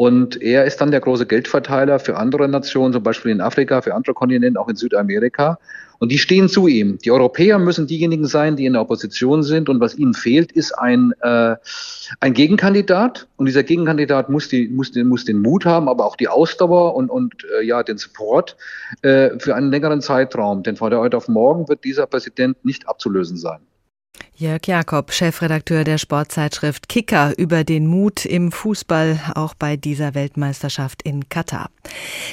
Und 0.00 0.40
er 0.40 0.64
ist 0.64 0.80
dann 0.80 0.90
der 0.92 1.00
große 1.00 1.26
Geldverteiler 1.26 1.98
für 1.98 2.16
andere 2.16 2.48
Nationen, 2.48 2.94
zum 2.94 3.02
Beispiel 3.02 3.32
in 3.32 3.42
Afrika, 3.42 3.82
für 3.82 3.94
andere 3.94 4.14
Kontinente, 4.14 4.58
auch 4.58 4.70
in 4.70 4.76
Südamerika. 4.76 5.58
Und 5.98 6.10
die 6.10 6.16
stehen 6.16 6.48
zu 6.48 6.68
ihm. 6.68 6.96
Die 6.96 7.10
Europäer 7.10 7.58
müssen 7.58 7.86
diejenigen 7.86 8.24
sein, 8.24 8.56
die 8.56 8.64
in 8.64 8.72
der 8.72 8.80
Opposition 8.80 9.42
sind. 9.42 9.68
Und 9.68 9.78
was 9.78 9.98
ihnen 9.98 10.14
fehlt, 10.14 10.52
ist 10.52 10.72
ein, 10.72 11.12
äh, 11.20 11.54
ein 12.18 12.32
Gegenkandidat. 12.32 13.28
Und 13.36 13.44
dieser 13.44 13.62
Gegenkandidat 13.62 14.30
muss, 14.30 14.48
die, 14.48 14.68
muss, 14.68 14.90
den, 14.90 15.06
muss 15.06 15.26
den 15.26 15.42
Mut 15.42 15.66
haben, 15.66 15.86
aber 15.86 16.06
auch 16.06 16.16
die 16.16 16.28
Ausdauer 16.28 16.94
und, 16.94 17.10
und 17.10 17.34
äh, 17.60 17.62
ja, 17.62 17.82
den 17.82 17.98
Support 17.98 18.56
äh, 19.02 19.38
für 19.38 19.54
einen 19.54 19.70
längeren 19.70 20.00
Zeitraum. 20.00 20.62
Denn 20.62 20.76
von 20.76 20.94
heute 20.94 21.18
auf 21.18 21.28
morgen 21.28 21.68
wird 21.68 21.84
dieser 21.84 22.06
Präsident 22.06 22.64
nicht 22.64 22.88
abzulösen 22.88 23.36
sein. 23.36 23.60
Jörg 24.40 24.66
Jakob, 24.66 25.12
Chefredakteur 25.12 25.84
der 25.84 25.98
Sportzeitschrift 25.98 26.88
Kicker 26.88 27.36
über 27.36 27.62
den 27.62 27.86
Mut 27.86 28.24
im 28.24 28.52
Fußball, 28.52 29.20
auch 29.34 29.52
bei 29.52 29.76
dieser 29.76 30.14
Weltmeisterschaft 30.14 31.02
in 31.02 31.28
Katar. 31.28 31.68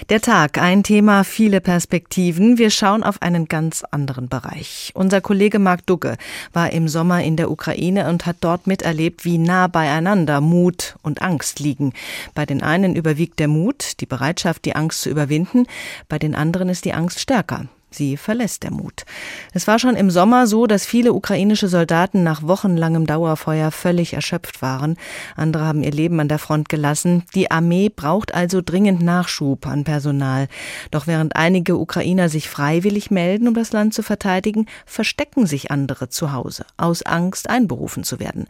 Der 0.08 0.22
Tag, 0.22 0.58
ein 0.58 0.84
Thema, 0.84 1.26
viele 1.26 1.60
Perspektiven. 1.60 2.58
Wir 2.58 2.70
schauen 2.70 3.04
auf 3.04 3.22
einen 3.22 3.50
ganz 3.50 3.84
anderen 3.84 4.30
Bereich. 4.30 4.94
Unser 4.94 5.20
Kollege 5.20 5.60
Marc 5.60 5.86
Dugge 5.86 6.16
war 6.54 6.72
im 6.72 6.88
Sommer 6.88 7.22
in 7.26 7.36
der 7.36 7.52
Ukraine 7.52 8.08
und 8.08 8.26
hat 8.26 8.38
dort 8.40 8.68
miterlebt, 8.68 9.26
wie 9.26 9.38
nah 9.38 9.68
beieinander 9.68 10.40
Mut 10.40 10.96
und 11.02 11.22
Angst 11.22 11.60
liegen. 11.60 11.92
Bei 12.34 12.46
den 12.46 12.64
einen 12.64 12.96
überwiegt 12.96 13.38
der 13.38 13.50
Mut, 13.50 14.00
die 14.00 14.06
Bereitschaft, 14.06 14.64
die 14.64 14.78
Angst 14.78 15.02
zu 15.02 15.10
überwinden. 15.10 15.66
Bei 16.08 16.18
den 16.20 16.36
anderen 16.36 16.70
ist 16.70 16.86
die 16.86 16.94
Angst 16.94 17.20
stärker. 17.20 17.68
Sie 17.98 18.16
verlässt 18.16 18.62
der 18.62 18.72
Mut. 18.72 19.06
Es 19.54 19.66
war 19.66 19.80
schon 19.80 19.96
im 19.96 20.12
Sommer 20.12 20.46
so, 20.46 20.68
dass 20.68 20.86
viele 20.86 21.14
ukrainische 21.14 21.68
Soldaten 21.68 22.22
nach 22.22 22.44
wochenlangem 22.44 23.08
Dauerfeuer 23.08 23.72
völlig 23.72 24.14
erschöpft 24.14 24.62
waren. 24.62 24.98
Andere 25.36 25.66
haben 25.66 25.82
ihr 25.82 25.92
Leben 25.92 26.20
an 26.20 26.28
der 26.28 26.38
Front 26.38 26.70
gelassen. 26.70 27.24
Die 27.34 27.50
Armee 27.50 27.90
braucht 27.90 28.36
also 28.36 28.62
dringend 28.64 29.02
Nachschub 29.02 29.66
an 29.66 29.84
Personal. 29.84 30.48
Doch 30.92 31.08
während 31.08 31.36
einige 31.36 31.78
Ukrainer 31.78 32.30
sich 32.30 32.50
freiwillig 32.50 33.10
melden, 33.10 33.48
um 33.48 33.56
das 33.56 33.74
Land 33.74 33.96
zu 33.96 34.04
verteidigen, 34.04 34.68
verstecken 34.86 35.48
sich 35.48 35.72
andere 35.72 36.10
zu 36.10 36.32
Hause, 36.32 36.66
aus 36.78 37.02
Angst 37.02 37.50
einberufen 37.50 38.04
zu 38.04 38.20
werden. 38.20 38.46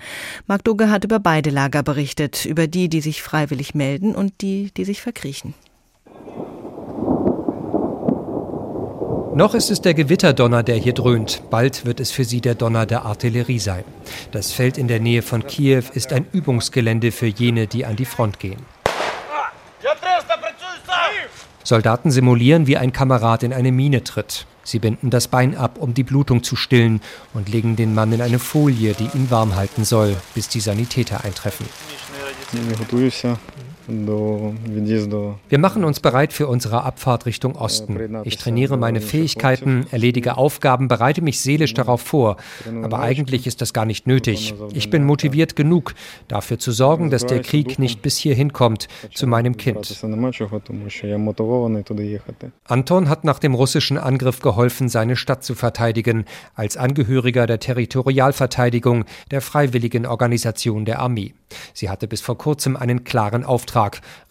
Mark 0.45 0.65
Dugge 0.65 0.89
hat 0.89 1.05
über 1.05 1.19
beide 1.19 1.51
Lager 1.51 1.83
berichtet, 1.83 2.43
über 2.43 2.67
die, 2.67 2.89
die 2.89 3.01
sich 3.01 3.21
freiwillig 3.21 3.73
melden 3.73 4.13
und 4.13 4.41
die, 4.41 4.71
die 4.75 4.83
sich 4.83 5.01
verkriechen. 5.01 5.53
Noch 9.37 9.53
ist 9.53 9.69
es 9.69 9.81
der 9.81 9.93
Gewitterdonner, 9.93 10.63
der 10.63 10.77
hier 10.77 10.93
dröhnt. 10.93 11.43
Bald 11.51 11.85
wird 11.85 11.99
es 11.99 12.09
für 12.09 12.23
sie 12.23 12.41
der 12.41 12.55
Donner 12.55 12.87
der 12.87 13.05
Artillerie 13.05 13.59
sein. 13.59 13.83
Das 14.31 14.51
Feld 14.51 14.79
in 14.79 14.87
der 14.87 14.99
Nähe 14.99 15.21
von 15.21 15.45
Kiew 15.45 15.83
ist 15.93 16.11
ein 16.11 16.25
Übungsgelände 16.31 17.11
für 17.11 17.27
jene, 17.27 17.67
die 17.67 17.85
an 17.85 17.95
die 17.95 18.05
Front 18.05 18.39
gehen. 18.39 18.65
Soldaten 21.63 22.09
simulieren, 22.09 22.65
wie 22.65 22.77
ein 22.77 22.91
Kamerad 22.91 23.43
in 23.43 23.53
eine 23.53 23.71
Mine 23.71 24.03
tritt. 24.03 24.47
Sie 24.63 24.79
binden 24.79 25.11
das 25.11 25.27
Bein 25.27 25.55
ab, 25.55 25.77
um 25.77 25.93
die 25.93 26.03
Blutung 26.03 26.41
zu 26.41 26.55
stillen 26.55 26.99
und 27.35 27.47
legen 27.47 27.75
den 27.75 27.93
Mann 27.93 28.11
in 28.11 28.21
eine 28.21 28.39
Folie, 28.39 28.95
die 28.95 29.09
ihn 29.15 29.29
warm 29.29 29.55
halten 29.55 29.85
soll, 29.85 30.17
bis 30.33 30.49
die 30.49 30.61
Sanitäter 30.61 31.23
eintreffen. 31.23 31.67
Wir 33.87 35.59
machen 35.59 35.83
uns 35.85 35.99
bereit 36.01 36.33
für 36.33 36.47
unsere 36.47 36.83
Abfahrt 36.83 37.25
Richtung 37.25 37.55
Osten. 37.55 38.21
Ich 38.25 38.37
trainiere 38.37 38.77
meine 38.77 38.99
Fähigkeiten, 38.99 39.87
erledige 39.91 40.37
Aufgaben, 40.37 40.89
bereite 40.89 41.21
mich 41.21 41.39
seelisch 41.39 41.73
darauf 41.73 42.01
vor. 42.01 42.35
Aber 42.83 42.99
eigentlich 42.99 43.47
ist 43.47 43.61
das 43.61 43.71
gar 43.71 43.85
nicht 43.85 44.05
nötig. 44.05 44.53
Ich 44.73 44.89
bin 44.89 45.05
motiviert 45.05 45.55
genug, 45.55 45.93
dafür 46.27 46.59
zu 46.59 46.71
sorgen, 46.71 47.09
dass 47.09 47.25
der 47.25 47.41
Krieg 47.41 47.79
nicht 47.79 48.01
bis 48.01 48.17
hierhin 48.17 48.51
kommt, 48.51 48.89
zu 49.13 49.25
meinem 49.25 49.55
Kind. 49.55 50.03
Anton 52.65 53.09
hat 53.09 53.23
nach 53.23 53.39
dem 53.39 53.53
russischen 53.53 53.97
Angriff 53.97 54.39
geholfen, 54.41 54.89
seine 54.89 55.15
Stadt 55.15 55.43
zu 55.45 55.55
verteidigen, 55.55 56.25
als 56.55 56.75
Angehöriger 56.75 57.47
der 57.47 57.59
Territorialverteidigung 57.59 59.05
der 59.31 59.41
Freiwilligen 59.41 60.05
Organisation 60.05 60.83
der 60.83 60.99
Armee. 60.99 61.33
Sie 61.73 61.89
hatte 61.89 62.07
bis 62.07 62.19
vor 62.19 62.37
kurzem 62.37 62.75
einen 62.75 63.05
klaren 63.05 63.45
Auftrag, 63.45 63.76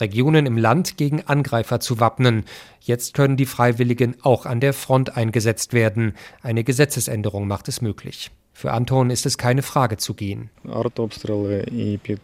Regionen 0.00 0.46
im 0.46 0.58
Land 0.58 0.96
gegen 0.96 1.22
Angreifer 1.22 1.80
zu 1.80 2.00
wappnen. 2.00 2.44
Jetzt 2.80 3.14
können 3.14 3.36
die 3.36 3.46
Freiwilligen 3.46 4.16
auch 4.22 4.46
an 4.46 4.60
der 4.60 4.72
Front 4.72 5.16
eingesetzt 5.16 5.72
werden. 5.72 6.14
Eine 6.42 6.64
Gesetzesänderung 6.64 7.46
macht 7.46 7.68
es 7.68 7.80
möglich. 7.80 8.30
Für 8.58 8.72
Anton 8.72 9.10
ist 9.10 9.26
es 9.26 9.36
keine 9.36 9.60
Frage 9.60 9.98
zu 9.98 10.14
gehen. 10.14 10.48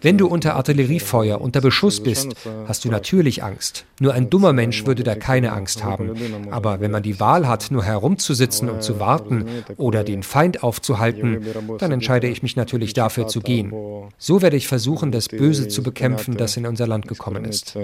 Wenn 0.00 0.16
du 0.16 0.26
unter 0.26 0.56
Artilleriefeuer, 0.56 1.38
unter 1.38 1.60
Beschuss 1.60 2.02
bist, 2.02 2.34
hast 2.66 2.86
du 2.86 2.88
natürlich 2.88 3.44
Angst. 3.44 3.84
Nur 4.00 4.14
ein 4.14 4.30
dummer 4.30 4.54
Mensch 4.54 4.86
würde 4.86 5.02
da 5.02 5.14
keine 5.14 5.52
Angst 5.52 5.84
haben. 5.84 6.12
Aber 6.50 6.80
wenn 6.80 6.90
man 6.90 7.02
die 7.02 7.20
Wahl 7.20 7.46
hat, 7.46 7.70
nur 7.70 7.84
herumzusitzen 7.84 8.70
und 8.70 8.82
zu 8.82 8.98
warten 8.98 9.44
oder 9.76 10.04
den 10.04 10.22
Feind 10.22 10.62
aufzuhalten, 10.62 11.44
dann 11.76 11.92
entscheide 11.92 12.28
ich 12.28 12.42
mich 12.42 12.56
natürlich 12.56 12.94
dafür 12.94 13.26
zu 13.26 13.42
gehen. 13.42 13.70
So 14.16 14.40
werde 14.40 14.56
ich 14.56 14.68
versuchen, 14.68 15.12
das 15.12 15.28
Böse 15.28 15.68
zu 15.68 15.82
bekämpfen, 15.82 16.38
das 16.38 16.56
in 16.56 16.64
unser 16.64 16.86
Land 16.86 17.08
gekommen 17.08 17.44
ist. 17.44 17.76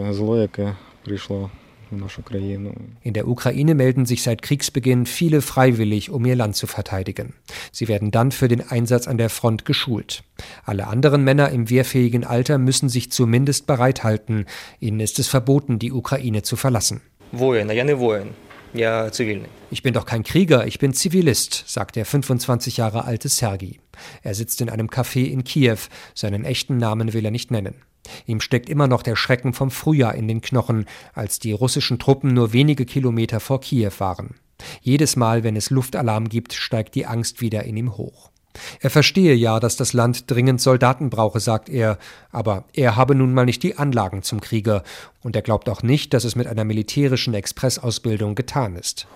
In 3.03 3.13
der 3.13 3.29
Ukraine 3.29 3.75
melden 3.75 4.07
sich 4.07 4.23
seit 4.23 4.43
Kriegsbeginn 4.43 5.07
viele 5.07 5.43
freiwillig, 5.43 6.11
um 6.11 6.25
ihr 6.25 6.37
Land 6.37 6.57
zu 6.57 6.67
verteidigen. 6.67 7.35
Sie 7.73 7.89
werden 7.89 8.11
dann 8.11 8.33
für 8.33 8.49
den 8.49 8.69
Einsatz 8.69 9.09
an 9.09 9.19
der 9.19 9.31
Front 9.31 9.65
geschult. 9.65 10.23
Alle 10.65 10.87
anderen 10.87 11.25
Männer 11.25 11.51
im 11.51 11.71
wehrfähigen 11.71 12.25
Alter 12.25 12.59
müssen 12.59 12.89
sich 12.89 13.11
zumindest 13.11 13.67
bereithalten. 13.67 14.47
Ihnen 14.81 15.01
ist 15.01 15.19
es 15.19 15.29
verboten, 15.29 15.79
die 15.79 15.93
Ukraine 15.93 16.43
zu 16.43 16.57
verlassen. 16.57 17.01
Ich 19.71 19.83
bin 19.83 19.95
doch 19.95 20.05
kein 20.05 20.23
Krieger, 20.23 20.67
ich 20.67 20.79
bin 20.79 20.93
Zivilist, 20.93 21.65
sagt 21.67 21.97
der 21.97 22.05
25 22.05 22.77
Jahre 22.77 23.05
alte 23.05 23.29
Sergi. 23.29 23.81
Er 24.23 24.35
sitzt 24.35 24.61
in 24.61 24.69
einem 24.69 24.89
Café 24.89 25.25
in 25.25 25.45
Kiew. 25.45 25.79
Seinen 26.15 26.45
echten 26.45 26.77
Namen 26.77 27.13
will 27.13 27.25
er 27.25 27.31
nicht 27.31 27.51
nennen. 27.51 27.75
Ihm 28.27 28.41
steckt 28.41 28.69
immer 28.69 28.87
noch 28.87 29.03
der 29.03 29.17
Schrecken 29.17 29.53
vom 29.53 29.71
Frühjahr 29.71 30.15
in 30.15 30.29
den 30.29 30.41
Knochen, 30.41 30.87
als 31.15 31.39
die 31.39 31.53
russischen 31.53 31.99
Truppen 31.99 32.35
nur 32.35 32.53
wenige 32.53 32.85
Kilometer 32.85 33.41
vor 33.41 33.61
Kiew 33.61 33.93
waren. 33.99 34.35
Jedes 34.81 35.17
Mal, 35.17 35.45
wenn 35.45 35.57
es 35.57 35.71
Luftalarm 35.71 36.29
gibt, 36.29 36.53
steigt 36.53 36.95
die 36.95 37.07
Angst 37.07 37.41
wieder 37.41 37.65
in 37.65 37.77
ihm 37.77 37.97
hoch. 37.97 38.31
Er 38.81 38.91
verstehe 38.91 39.35
ja, 39.35 39.61
dass 39.61 39.77
das 39.77 39.93
Land 39.93 40.31
dringend 40.31 40.61
Soldaten 40.61 41.11
brauche, 41.11 41.41
sagt 41.41 41.69
er, 41.69 41.99
aber 42.31 42.65
er 42.73 42.97
habe 42.97 43.15
nun 43.15 43.35
mal 43.35 43.45
nicht 43.45 43.63
die 43.63 43.77
Anlagen 43.77 44.23
zum 44.23 44.41
Krieger, 44.41 44.83
und 45.21 45.35
er 45.35 45.43
glaubt 45.43 45.69
auch 45.69 45.83
nicht, 45.83 46.15
dass 46.15 46.23
es 46.23 46.37
mit 46.37 46.47
einer 46.47 46.65
militärischen 46.65 47.35
Expressausbildung 47.35 48.37
getan 48.37 48.77
ist. 48.77 49.09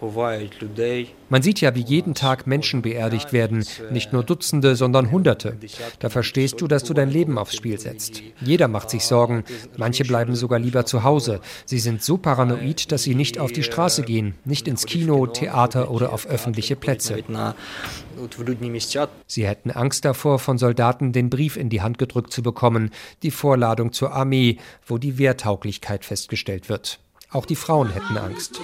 Man 1.31 1.43
sieht 1.43 1.61
ja, 1.61 1.75
wie 1.77 1.85
jeden 1.85 2.15
Tag 2.15 2.47
Menschen 2.49 2.83
beerdigt 2.83 3.33
werden, 3.33 3.65
nicht 3.93 4.13
nur 4.13 4.25
Dutzende, 4.25 4.75
sondern 4.75 5.13
Hunderte. 5.13 5.57
Da 6.01 6.11
verstehst 6.11 6.61
du, 6.61 6.67
dass 6.67 6.83
du 6.83 6.93
dein 6.93 7.09
Leben 7.09 7.39
aufs 7.39 7.55
Spiel 7.55 7.79
setzt. 7.79 8.21
Jeder 8.41 8.67
macht 8.67 8.91
sich 8.91 9.05
Sorgen, 9.05 9.45
manche 9.77 10.05
bleiben 10.05 10.35
sogar 10.35 10.59
lieber 10.59 10.85
zu 10.87 11.05
Hause. 11.05 11.41
Sie 11.67 11.79
sind 11.79 12.03
so 12.03 12.19
paranoid, 12.19 12.91
dass 12.91 13.05
sie 13.05 13.15
nicht 13.15 13.39
auf 13.39 13.53
die 13.53 13.63
Straße 13.63 14.03
gehen, 14.03 14.35
nicht 14.45 14.67
ins 14.67 14.87
Kino, 14.87 15.29
Theater 15.29 15.91
oder 15.91 16.13
auf 16.13 16.27
öffentliche 16.27 16.75
Plätze. 16.75 17.23
Sie 19.27 19.47
hätten 19.47 19.71
Angst 19.71 20.05
davor, 20.05 20.39
von 20.39 20.59
Soldaten 20.59 21.13
den 21.13 21.31
Brief 21.31 21.57
in 21.57 21.69
die 21.69 21.83
Hand 21.83 21.99
gedrückt 21.99 22.33
zu 22.33 22.43
bekommen, 22.43 22.91
die 23.23 23.31
Vorladung 23.31 23.93
zur 23.93 24.13
Armee, 24.13 24.59
wo 24.87 24.99
die 24.99 25.19
Wehrtauglichkeit 25.19 26.05
festgestellt 26.05 26.69
wird. 26.69 27.01
Auch 27.33 27.47
die 27.47 27.57
Frauen 27.57 27.91
hätten 27.91 28.19
Angst. 28.19 28.61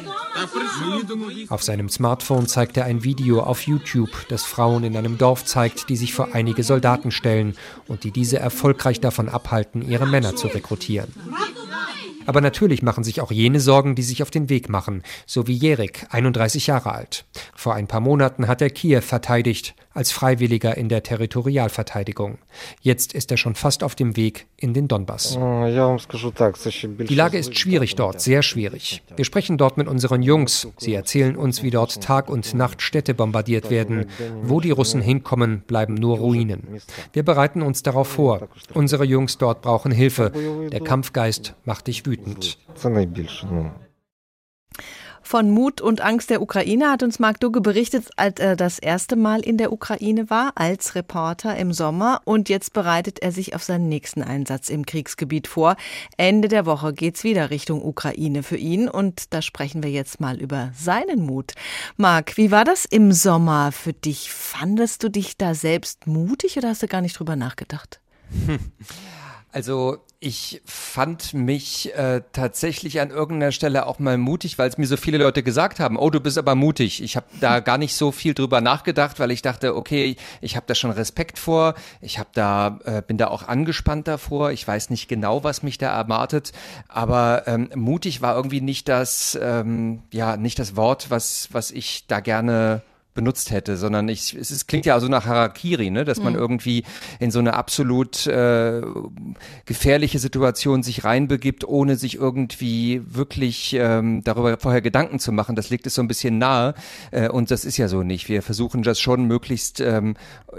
Auf 1.48 1.62
seinem 1.62 1.88
Smartphone 1.88 2.46
zeigt 2.46 2.76
er 2.76 2.84
ein 2.84 3.02
Video 3.02 3.40
auf 3.40 3.62
YouTube, 3.62 4.10
das 4.28 4.44
Frauen 4.44 4.84
in 4.84 4.94
einem 4.96 5.16
Dorf 5.16 5.46
zeigt, 5.46 5.88
die 5.88 5.96
sich 5.96 6.12
vor 6.12 6.34
einige 6.34 6.62
Soldaten 6.62 7.10
stellen 7.10 7.56
und 7.86 8.04
die 8.04 8.10
diese 8.10 8.38
erfolgreich 8.38 9.00
davon 9.00 9.30
abhalten, 9.30 9.80
ihre 9.80 10.06
Männer 10.06 10.36
zu 10.36 10.48
rekrutieren. 10.48 11.14
Aber 12.28 12.42
natürlich 12.42 12.82
machen 12.82 13.04
sich 13.04 13.22
auch 13.22 13.32
jene 13.32 13.58
Sorgen, 13.58 13.94
die 13.94 14.02
sich 14.02 14.22
auf 14.22 14.30
den 14.30 14.50
Weg 14.50 14.68
machen, 14.68 15.02
so 15.24 15.46
wie 15.46 15.54
Jerik, 15.54 16.04
31 16.10 16.66
Jahre 16.66 16.92
alt. 16.92 17.24
Vor 17.56 17.72
ein 17.72 17.86
paar 17.86 18.00
Monaten 18.00 18.48
hat 18.48 18.60
er 18.60 18.68
Kiew 18.68 19.00
verteidigt, 19.00 19.74
als 19.98 20.12
Freiwilliger 20.12 20.76
in 20.76 20.88
der 20.88 21.02
Territorialverteidigung. 21.02 22.38
Jetzt 22.80 23.14
ist 23.14 23.32
er 23.32 23.36
schon 23.36 23.56
fast 23.56 23.82
auf 23.82 23.96
dem 23.96 24.16
Weg 24.16 24.46
in 24.56 24.72
den 24.72 24.86
Donbass. 24.86 25.32
Die 25.34 27.14
Lage 27.14 27.36
ist 27.36 27.58
schwierig 27.58 27.96
dort, 27.96 28.20
sehr 28.20 28.42
schwierig. 28.42 29.02
Wir 29.16 29.24
sprechen 29.24 29.58
dort 29.58 29.76
mit 29.76 29.88
unseren 29.88 30.22
Jungs. 30.22 30.68
Sie 30.78 30.94
erzählen 30.94 31.36
uns, 31.36 31.64
wie 31.64 31.70
dort 31.70 32.00
Tag 32.00 32.30
und 32.30 32.54
Nacht 32.54 32.80
Städte 32.80 33.12
bombardiert 33.12 33.70
werden. 33.70 34.06
Wo 34.42 34.60
die 34.60 34.70
Russen 34.70 35.02
hinkommen, 35.02 35.62
bleiben 35.66 35.94
nur 35.94 36.18
Ruinen. 36.18 36.80
Wir 37.12 37.24
bereiten 37.24 37.62
uns 37.62 37.82
darauf 37.82 38.06
vor. 38.06 38.48
Unsere 38.74 39.04
Jungs 39.04 39.36
dort 39.38 39.62
brauchen 39.62 39.90
Hilfe. 39.90 40.32
Der 40.70 40.80
Kampfgeist 40.80 41.54
macht 41.64 41.88
dich 41.88 42.06
wütend. 42.06 42.56
Von 45.28 45.50
Mut 45.50 45.82
und 45.82 46.00
Angst 46.00 46.30
der 46.30 46.40
Ukraine 46.40 46.90
hat 46.90 47.02
uns 47.02 47.18
Marc 47.18 47.38
Dugge 47.38 47.60
berichtet, 47.60 48.08
als 48.16 48.40
er 48.40 48.56
das 48.56 48.78
erste 48.78 49.14
Mal 49.14 49.40
in 49.40 49.58
der 49.58 49.74
Ukraine 49.74 50.30
war, 50.30 50.52
als 50.54 50.94
Reporter 50.94 51.54
im 51.54 51.74
Sommer. 51.74 52.22
Und 52.24 52.48
jetzt 52.48 52.72
bereitet 52.72 53.18
er 53.18 53.30
sich 53.30 53.54
auf 53.54 53.62
seinen 53.62 53.90
nächsten 53.90 54.22
Einsatz 54.22 54.70
im 54.70 54.86
Kriegsgebiet 54.86 55.46
vor. 55.46 55.76
Ende 56.16 56.48
der 56.48 56.64
Woche 56.64 56.94
geht's 56.94 57.24
wieder 57.24 57.50
Richtung 57.50 57.84
Ukraine 57.84 58.42
für 58.42 58.56
ihn. 58.56 58.88
Und 58.88 59.34
da 59.34 59.42
sprechen 59.42 59.82
wir 59.82 59.90
jetzt 59.90 60.18
mal 60.18 60.40
über 60.40 60.70
seinen 60.74 61.26
Mut. 61.26 61.52
Marc, 61.98 62.38
wie 62.38 62.50
war 62.50 62.64
das 62.64 62.86
im 62.86 63.12
Sommer 63.12 63.70
für 63.70 63.92
dich? 63.92 64.32
Fandest 64.32 65.02
du 65.02 65.10
dich 65.10 65.36
da 65.36 65.54
selbst 65.54 66.06
mutig 66.06 66.56
oder 66.56 66.70
hast 66.70 66.82
du 66.82 66.88
gar 66.88 67.02
nicht 67.02 67.18
drüber 67.18 67.36
nachgedacht? 67.36 68.00
Hm. 68.46 68.60
Also 69.50 69.98
ich 70.20 70.60
fand 70.64 71.32
mich 71.32 71.94
äh, 71.94 72.22
tatsächlich 72.32 73.00
an 73.00 73.10
irgendeiner 73.10 73.52
Stelle 73.52 73.86
auch 73.86 74.00
mal 74.00 74.18
mutig, 74.18 74.58
weil 74.58 74.68
es 74.68 74.76
mir 74.76 74.86
so 74.86 74.96
viele 74.96 75.18
Leute 75.18 75.44
gesagt 75.44 75.78
haben, 75.78 75.96
oh, 75.96 76.10
du 76.10 76.18
bist 76.18 76.38
aber 76.38 76.56
mutig. 76.56 77.02
Ich 77.02 77.14
habe 77.14 77.26
da 77.40 77.60
gar 77.68 77.78
nicht 77.78 77.94
so 77.94 78.10
viel 78.10 78.34
drüber 78.34 78.60
nachgedacht, 78.60 79.20
weil 79.20 79.30
ich 79.30 79.42
dachte, 79.42 79.76
okay, 79.76 80.16
ich 80.40 80.56
habe 80.56 80.66
da 80.66 80.74
schon 80.74 80.90
Respekt 80.90 81.38
vor, 81.38 81.74
ich 82.00 82.18
habe 82.18 82.30
da 82.34 82.80
äh, 82.84 83.00
bin 83.00 83.16
da 83.16 83.28
auch 83.28 83.46
angespannt 83.46 84.08
davor. 84.08 84.50
Ich 84.50 84.66
weiß 84.66 84.90
nicht 84.90 85.08
genau, 85.08 85.44
was 85.44 85.62
mich 85.62 85.78
da 85.78 85.96
erwartet, 85.96 86.52
aber 86.88 87.44
ähm, 87.46 87.70
mutig 87.76 88.20
war 88.20 88.34
irgendwie 88.34 88.60
nicht 88.60 88.88
das 88.88 89.38
ähm, 89.40 90.02
ja 90.12 90.36
nicht 90.36 90.58
das 90.58 90.74
Wort, 90.74 91.10
was 91.10 91.48
was 91.52 91.70
ich 91.70 92.06
da 92.08 92.18
gerne 92.18 92.82
benutzt 93.14 93.50
hätte, 93.50 93.76
sondern 93.76 94.08
ich, 94.08 94.34
es 94.34 94.50
ist, 94.50 94.68
klingt 94.68 94.86
ja 94.86 94.98
so 95.00 95.08
nach 95.08 95.26
Harakiri, 95.26 95.90
ne, 95.90 96.04
dass 96.04 96.20
man 96.20 96.34
mhm. 96.34 96.38
irgendwie 96.38 96.84
in 97.18 97.30
so 97.30 97.40
eine 97.40 97.54
absolut 97.54 98.26
äh, 98.26 98.80
gefährliche 99.64 100.18
Situation 100.18 100.82
sich 100.82 101.04
reinbegibt, 101.04 101.66
ohne 101.66 101.96
sich 101.96 102.14
irgendwie 102.14 103.02
wirklich 103.04 103.74
ähm, 103.74 104.22
darüber 104.22 104.56
vorher 104.58 104.80
Gedanken 104.80 105.18
zu 105.18 105.32
machen. 105.32 105.56
Das 105.56 105.70
legt 105.70 105.86
es 105.86 105.94
so 105.94 106.02
ein 106.02 106.08
bisschen 106.08 106.38
nahe 106.38 106.74
äh, 107.10 107.28
und 107.28 107.50
das 107.50 107.64
ist 107.64 107.76
ja 107.76 107.88
so 107.88 108.02
nicht. 108.02 108.28
Wir 108.28 108.42
versuchen 108.42 108.82
das 108.82 109.00
schon 109.00 109.24
möglichst 109.24 109.80
ähm, 109.80 110.14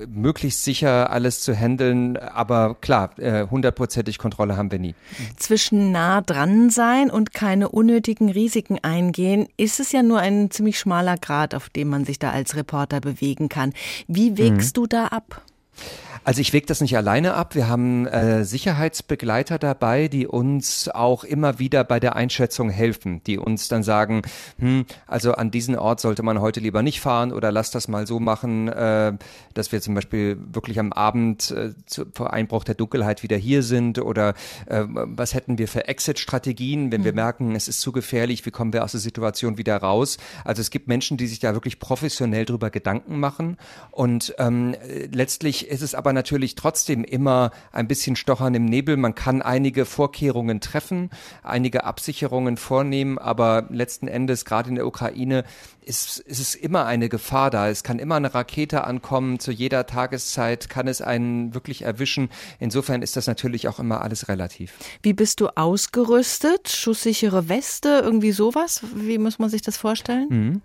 möglichst 0.08 0.64
sicher 0.64 1.10
alles 1.12 1.41
zu 1.41 1.56
handeln, 1.56 2.18
aber 2.18 2.76
klar, 2.82 3.18
äh, 3.20 3.47
hundertprozentig 3.47 4.16
äh, 4.16 4.20
Kontrolle 4.20 4.58
haben 4.58 4.72
wir 4.72 4.80
nie. 4.80 4.95
Zwischen 5.38 5.91
nah 5.91 6.22
dran 6.22 6.70
sein 6.70 7.10
und 7.10 7.34
keine 7.34 7.70
unnötigen 7.70 8.30
Risiken 8.30 8.80
eingehen, 8.82 9.47
ist 9.58 9.80
es 9.80 9.91
ja 9.91 10.04
nur 10.04 10.20
ein 10.20 10.52
ziemlich 10.52 10.80
schmaler 10.80 11.18
Grad, 11.18 11.56
auf 11.56 11.70
dem 11.70 11.89
man 11.89 12.06
sich 12.06 12.20
da 12.20 12.32
als 12.32 12.49
als 12.50 12.56
Reporter 12.56 13.00
bewegen 13.00 13.50
kann. 13.50 13.74
Wie 14.08 14.38
wägst 14.38 14.76
mhm. 14.76 14.82
du 14.82 14.88
da 14.88 15.06
ab? 15.08 15.43
Also 16.24 16.41
ich 16.41 16.53
wege 16.53 16.65
das 16.65 16.82
nicht 16.82 16.95
alleine 16.97 17.34
ab. 17.34 17.55
Wir 17.55 17.67
haben 17.67 18.05
äh, 18.05 18.43
Sicherheitsbegleiter 18.43 19.57
dabei, 19.57 20.07
die 20.07 20.28
uns 20.28 20.89
auch 20.89 21.24
immer 21.24 21.59
wieder 21.59 21.84
bei 21.84 21.99
der 21.99 22.15
Einschätzung 22.15 22.70
helfen, 22.70 23.22
die 23.26 23.38
uns 23.38 23.67
dann 23.67 23.84
sagen, 23.84 24.22
hm, 24.57 24.86
also 25.07 25.34
an 25.34 25.51
diesen 25.51 25.78
Ort 25.78 25.99
sollte 26.01 26.24
man 26.24 26.41
heute 26.41 26.59
lieber 26.59 26.84
nicht 26.84 27.01
fahren 27.01 27.32
oder 27.32 27.51
lass 27.51 27.72
das 27.72 27.88
mal 27.88 28.05
so 28.05 28.20
machen, 28.20 28.67
äh, 28.67 29.13
dass 29.53 29.72
wir 29.72 29.82
zum 29.82 29.95
Beispiel 29.95 30.38
wirklich 30.51 30.80
am 30.80 30.93
Abend 30.93 31.51
äh, 31.51 31.74
zu, 31.86 32.05
vor 32.13 32.34
Einbruch 32.34 32.63
der 32.63 32.76
Dunkelheit 32.76 33.24
wieder 33.24 33.38
hier 33.38 33.63
sind 33.63 33.99
oder 33.99 34.34
äh, 34.65 34.84
was 34.88 35.34
hätten 35.34 35.57
wir 35.57 35.67
für 35.67 35.88
Exit-Strategien, 35.88 36.91
wenn 36.91 37.01
mhm. 37.01 37.05
wir 37.05 37.13
merken, 37.13 37.55
es 37.55 37.67
ist 37.67 37.82
zu 37.82 37.91
gefährlich, 37.91 38.45
wie 38.45 38.51
kommen 38.51 38.74
wir 38.74 38.84
aus 38.84 38.91
der 38.91 39.01
Situation 39.01 39.57
wieder 39.57 39.78
raus. 39.78 40.17
Also 40.43 40.61
es 40.61 40.70
gibt 40.70 40.88
Menschen, 40.88 41.17
die 41.17 41.28
sich 41.28 41.39
da 41.39 41.53
wirklich 41.53 41.80
professionell 41.80 42.45
drüber 42.45 42.70
Gedanken 42.70 43.20
machen 43.20 43.57
und 43.91 44.36
ähm, 44.38 44.76
letztlich 45.11 45.67
ist 45.67 45.82
es 45.82 45.95
aber 45.95 46.09
aber 46.10 46.14
natürlich 46.16 46.55
trotzdem 46.55 47.03
immer 47.03 47.51
ein 47.72 47.88
bisschen 47.88 48.16
stochern 48.16 48.55
im 48.55 48.66
Nebel. 48.66 48.97
Man 48.97 49.14
kann 49.14 49.43
einige 49.43 49.86
Vorkehrungen 49.86 50.60
treffen, 50.60 51.12
einige 51.43 51.84
Absicherungen 51.84 52.57
vornehmen, 52.57 53.20
aber 53.20 53.68
letzten 53.70 54.07
Endes, 54.07 54.43
gerade 54.43 54.70
in 54.70 54.76
der 54.76 54.88
Ukraine, 54.88 55.43
ist, 55.84 56.18
ist 56.18 56.39
es 56.39 56.55
immer 56.55 56.88
eine 56.88 57.10
Gefahr 57.10 57.51
da. 57.51 57.70
Es 57.70 57.84
kann 57.84 57.99
immer 57.99 58.16
eine 58.16 58.34
Rakete 58.34 58.86
ankommen, 58.86 59.38
zu 59.38 59.51
jeder 59.51 59.86
Tageszeit 59.86 60.68
kann 60.68 60.88
es 60.88 60.99
einen 60.99 61.53
wirklich 61.53 61.84
erwischen. 61.84 62.30
Insofern 62.57 63.03
ist 63.03 63.16
das 63.16 63.28
natürlich 63.28 63.68
auch 63.68 63.78
immer 63.78 64.01
alles 64.01 64.30
relativ. 64.30 64.74
Wie 65.03 65.14
bist 65.14 65.41
du 65.41 65.49
ausgerüstet? 65.55 66.70
Schusssichere 66.70 67.49
Weste, 67.49 68.01
irgendwie 68.03 68.32
sowas? 68.32 68.82
Wie 68.95 69.20
muss 69.20 69.38
man 69.38 69.51
sich 69.51 69.62
das 69.62 69.78
vorstellen? 69.78 70.28
Mhm. 70.32 70.62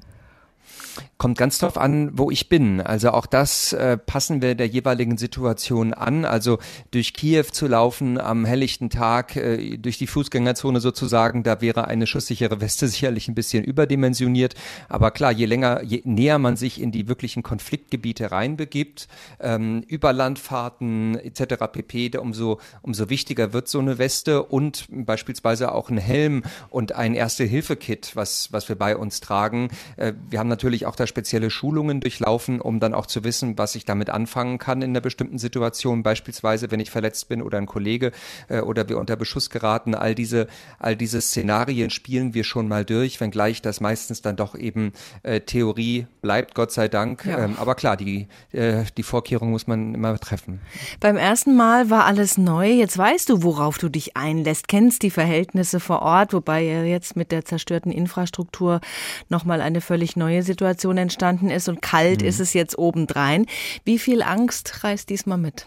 Kommt 1.16 1.38
ganz 1.38 1.58
drauf 1.58 1.78
an, 1.78 2.10
wo 2.18 2.30
ich 2.30 2.48
bin. 2.48 2.80
Also 2.80 3.12
auch 3.12 3.26
das 3.26 3.72
äh, 3.72 3.96
passen 3.96 4.42
wir 4.42 4.54
der 4.56 4.66
jeweiligen 4.66 5.16
Situation 5.16 5.94
an. 5.94 6.24
Also 6.24 6.58
durch 6.90 7.14
Kiew 7.14 7.44
zu 7.52 7.68
laufen 7.68 8.20
am 8.20 8.44
helllichten 8.44 8.90
Tag, 8.90 9.36
äh, 9.36 9.78
durch 9.78 9.96
die 9.96 10.08
Fußgängerzone 10.08 10.80
sozusagen, 10.80 11.44
da 11.44 11.60
wäre 11.60 11.86
eine 11.86 12.06
schusssichere 12.06 12.60
Weste 12.60 12.88
sicherlich 12.94 13.28
ein 13.28 13.34
bisschen 13.34 13.64
überdimensioniert. 13.64 14.54
Aber 14.88 15.12
klar, 15.12 15.30
je 15.30 15.46
länger, 15.46 15.82
je 15.84 16.02
näher 16.04 16.38
man 16.38 16.56
sich 16.56 16.80
in 16.80 16.90
die 16.90 17.06
wirklichen 17.06 17.44
Konfliktgebiete 17.44 18.32
reinbegibt, 18.32 19.06
ähm, 19.40 19.82
Überlandfahrten 19.86 21.16
etc. 21.20 21.64
pp., 21.72 22.18
umso, 22.18 22.58
umso 22.82 23.08
wichtiger 23.08 23.52
wird 23.52 23.68
so 23.68 23.78
eine 23.78 23.98
Weste 23.98 24.42
und 24.42 24.86
beispielsweise 24.90 25.72
auch 25.72 25.90
ein 25.90 25.98
Helm 25.98 26.42
und 26.70 26.92
ein 26.92 27.14
Erste-Hilfe-Kit, 27.14 28.16
was, 28.16 28.52
was 28.52 28.68
wir 28.68 28.76
bei 28.76 28.96
uns 28.96 29.20
tragen. 29.20 29.68
Äh, 29.96 30.12
wir 30.28 30.40
haben 30.40 30.48
natürlich 30.48 30.63
auch 30.86 30.96
da 30.96 31.06
spezielle 31.06 31.50
Schulungen 31.50 32.00
durchlaufen, 32.00 32.60
um 32.60 32.80
dann 32.80 32.94
auch 32.94 33.06
zu 33.06 33.22
wissen, 33.22 33.58
was 33.58 33.74
ich 33.74 33.84
damit 33.84 34.10
anfangen 34.10 34.58
kann 34.58 34.82
in 34.82 34.90
einer 34.90 35.00
bestimmten 35.00 35.38
Situation, 35.38 36.02
beispielsweise 36.02 36.70
wenn 36.70 36.80
ich 36.80 36.90
verletzt 36.90 37.28
bin 37.28 37.42
oder 37.42 37.58
ein 37.58 37.66
Kollege 37.66 38.12
äh, 38.48 38.60
oder 38.60 38.88
wir 38.88 38.98
unter 38.98 39.16
Beschuss 39.16 39.50
geraten. 39.50 39.94
All 39.94 40.14
diese, 40.14 40.46
all 40.78 40.96
diese 40.96 41.20
Szenarien 41.20 41.90
spielen 41.90 42.32
wir 42.32 42.44
schon 42.44 42.66
mal 42.66 42.84
durch, 42.84 43.20
wenngleich 43.20 43.60
das 43.60 43.80
meistens 43.80 44.22
dann 44.22 44.36
doch 44.36 44.54
eben 44.54 44.92
äh, 45.22 45.40
Theorie 45.40 46.06
bleibt, 46.22 46.54
Gott 46.54 46.72
sei 46.72 46.88
Dank. 46.88 47.26
Ja. 47.26 47.44
Ähm, 47.44 47.56
aber 47.58 47.74
klar, 47.74 47.96
die, 47.96 48.26
äh, 48.52 48.84
die 48.96 49.02
Vorkehrung 49.02 49.50
muss 49.50 49.66
man 49.66 49.94
immer 49.94 50.18
treffen. 50.18 50.60
Beim 51.00 51.18
ersten 51.18 51.56
Mal 51.56 51.90
war 51.90 52.06
alles 52.06 52.38
neu. 52.38 52.70
Jetzt 52.70 52.96
weißt 52.96 53.28
du, 53.28 53.42
worauf 53.42 53.76
du 53.76 53.90
dich 53.90 54.16
einlässt, 54.16 54.68
kennst 54.68 55.02
die 55.02 55.10
Verhältnisse 55.10 55.78
vor 55.78 56.00
Ort, 56.00 56.32
wobei 56.32 56.64
jetzt 56.64 57.16
mit 57.16 57.32
der 57.32 57.44
zerstörten 57.44 57.92
Infrastruktur 57.92 58.80
nochmal 59.28 59.60
eine 59.60 59.82
völlig 59.82 60.16
neue 60.16 60.42
Situation 60.42 60.53
Situation 60.54 60.98
entstanden 60.98 61.50
ist 61.50 61.68
und 61.68 61.82
kalt 61.82 62.22
mhm. 62.22 62.28
ist 62.28 62.38
es 62.38 62.54
jetzt 62.54 62.78
obendrein. 62.78 63.46
Wie 63.84 63.98
viel 63.98 64.22
Angst 64.22 64.84
reißt 64.84 65.10
diesmal 65.10 65.38
mit? 65.38 65.66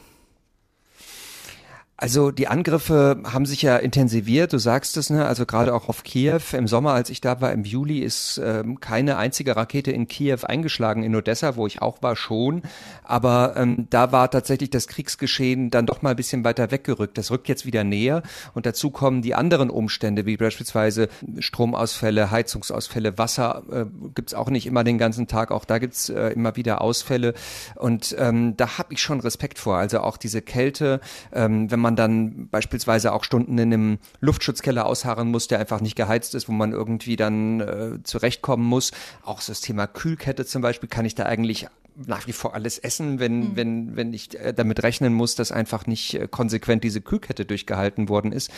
Also 1.99 2.29
die 2.29 2.47
Angriffe 2.47 3.19
haben 3.23 3.47
sich 3.47 3.63
ja 3.63 3.75
intensiviert, 3.75 4.53
du 4.53 4.59
sagst 4.59 4.97
es, 4.97 5.09
ne? 5.09 5.25
also 5.25 5.47
gerade 5.47 5.73
auch 5.73 5.89
auf 5.89 6.03
Kiew. 6.03 6.41
Im 6.53 6.67
Sommer, 6.67 6.93
als 6.93 7.09
ich 7.09 7.21
da 7.21 7.41
war, 7.41 7.51
im 7.51 7.63
Juli, 7.63 8.01
ist 8.01 8.39
ähm, 8.43 8.79
keine 8.79 9.17
einzige 9.17 9.55
Rakete 9.55 9.89
in 9.89 10.07
Kiew 10.07 10.37
eingeschlagen, 10.43 11.01
in 11.01 11.15
Odessa, 11.15 11.55
wo 11.55 11.65
ich 11.65 11.81
auch 11.81 12.03
war, 12.03 12.15
schon. 12.15 12.61
Aber 13.03 13.55
ähm, 13.57 13.87
da 13.89 14.11
war 14.11 14.29
tatsächlich 14.29 14.69
das 14.69 14.87
Kriegsgeschehen 14.87 15.71
dann 15.71 15.87
doch 15.87 16.03
mal 16.03 16.11
ein 16.11 16.15
bisschen 16.15 16.43
weiter 16.43 16.69
weggerückt. 16.69 17.17
Das 17.17 17.31
rückt 17.31 17.47
jetzt 17.47 17.65
wieder 17.65 17.83
näher 17.83 18.21
und 18.53 18.67
dazu 18.67 18.91
kommen 18.91 19.23
die 19.23 19.33
anderen 19.33 19.71
Umstände, 19.71 20.27
wie 20.27 20.37
beispielsweise 20.37 21.09
Stromausfälle, 21.39 22.29
Heizungsausfälle, 22.29 23.17
Wasser 23.17 23.63
äh, 23.71 23.85
gibt's 24.13 24.35
auch 24.35 24.51
nicht 24.51 24.67
immer 24.67 24.83
den 24.83 24.99
ganzen 24.99 25.27
Tag, 25.27 25.49
auch 25.49 25.65
da 25.65 25.79
gibt's 25.79 26.09
äh, 26.09 26.27
immer 26.27 26.55
wieder 26.55 26.81
Ausfälle. 26.81 27.33
Und 27.73 28.15
ähm, 28.19 28.55
da 28.55 28.77
habe 28.77 28.93
ich 28.93 29.01
schon 29.01 29.19
Respekt 29.19 29.57
vor. 29.57 29.77
Also 29.77 30.01
auch 30.01 30.17
diese 30.17 30.43
Kälte, 30.43 31.01
ähm, 31.33 31.71
wenn 31.71 31.79
man 31.79 31.86
man 31.88 31.95
dann 31.95 32.49
beispielsweise 32.49 33.13
auch 33.13 33.23
Stunden 33.23 33.57
in 33.57 33.73
einem 33.73 33.99
Luftschutzkeller 34.19 34.85
ausharren 34.85 35.31
muss, 35.31 35.47
der 35.47 35.59
einfach 35.59 35.79
nicht 35.79 35.95
geheizt 35.95 36.35
ist, 36.35 36.49
wo 36.49 36.51
man 36.51 36.73
irgendwie 36.73 37.15
dann 37.15 37.61
äh, 37.61 38.03
zurechtkommen 38.03 38.65
muss. 38.65 38.91
Auch 39.23 39.39
so 39.39 39.51
das 39.51 39.61
Thema 39.61 39.88
Kühlkette 39.88 40.45
zum 40.45 40.61
Beispiel 40.61 40.89
kann 40.89 41.05
ich 41.05 41.15
da 41.15 41.23
eigentlich 41.23 41.67
nach 42.05 42.27
wie 42.27 42.33
vor 42.33 42.53
alles 42.53 42.77
essen, 42.77 43.19
wenn, 43.19 43.39
mhm. 43.39 43.55
wenn, 43.55 43.95
wenn 43.95 44.13
ich 44.13 44.39
äh, 44.39 44.53
damit 44.53 44.83
rechnen 44.83 45.13
muss, 45.13 45.35
dass 45.35 45.51
einfach 45.51 45.87
nicht 45.87 46.13
äh, 46.13 46.27
konsequent 46.27 46.83
diese 46.83 47.01
Kühlkette 47.01 47.45
durchgehalten 47.45 48.09
worden 48.09 48.31
ist. 48.31 48.51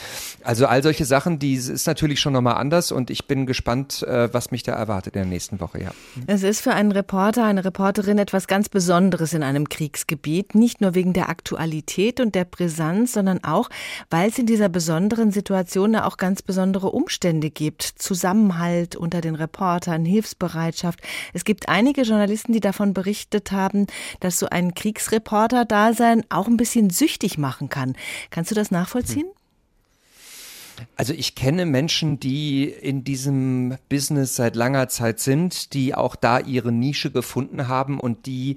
Also 0.43 0.67
all 0.67 0.83
solche 0.83 1.05
Sachen, 1.05 1.39
die 1.39 1.53
ist 1.53 1.87
natürlich 1.87 2.19
schon 2.19 2.33
nochmal 2.33 2.55
anders 2.55 2.91
und 2.91 3.09
ich 3.09 3.27
bin 3.27 3.45
gespannt, 3.45 4.03
äh, 4.03 4.33
was 4.33 4.51
mich 4.51 4.63
da 4.63 4.73
erwartet 4.73 5.15
in 5.15 5.21
der 5.21 5.29
nächsten 5.29 5.59
Woche, 5.59 5.81
ja. 5.81 5.91
Es 6.27 6.43
ist 6.43 6.61
für 6.61 6.73
einen 6.73 6.91
Reporter, 6.91 7.45
eine 7.45 7.63
Reporterin 7.63 8.17
etwas 8.17 8.47
ganz 8.47 8.69
Besonderes 8.69 9.33
in 9.33 9.43
einem 9.43 9.69
Kriegsgebiet, 9.69 10.55
nicht 10.55 10.81
nur 10.81 10.95
wegen 10.95 11.13
der 11.13 11.29
Aktualität 11.29 12.19
und 12.19 12.35
der 12.35 12.45
Brisanz, 12.45 13.13
sondern 13.13 13.43
auch, 13.43 13.69
weil 14.09 14.29
es 14.29 14.37
in 14.37 14.45
dieser 14.45 14.69
besonderen 14.69 15.31
Situation 15.31 15.95
auch 15.95 16.17
ganz 16.17 16.41
besondere 16.41 16.91
Umstände 16.91 17.49
gibt. 17.49 17.83
Zusammenhalt 17.83 18.95
unter 18.95 19.21
den 19.21 19.35
Reportern, 19.35 20.05
Hilfsbereitschaft. 20.05 21.01
Es 21.33 21.45
gibt 21.45 21.69
einige 21.69 22.01
Journalisten, 22.01 22.53
die 22.53 22.59
davon 22.59 22.93
berichtet 23.29 23.51
haben, 23.51 23.87
dass 24.19 24.39
so 24.39 24.47
ein 24.49 24.73
Kriegsreporter-Dasein 24.73 26.23
auch 26.29 26.47
ein 26.47 26.57
bisschen 26.57 26.89
süchtig 26.89 27.37
machen 27.37 27.69
kann. 27.69 27.95
Kannst 28.29 28.51
du 28.51 28.55
das 28.55 28.71
nachvollziehen? 28.71 29.27
Hm. 29.27 29.33
Also 30.95 31.13
ich 31.13 31.35
kenne 31.35 31.65
Menschen, 31.65 32.21
die 32.21 32.63
in 32.63 33.03
diesem 33.03 33.77
Business 33.89 34.35
seit 34.35 34.55
langer 34.55 34.87
Zeit 34.87 35.19
sind, 35.19 35.73
die 35.73 35.93
auch 35.93 36.15
da 36.15 36.39
ihre 36.39 36.71
Nische 36.71 37.11
gefunden 37.11 37.67
haben 37.67 37.99
und 37.99 38.25
die 38.25 38.55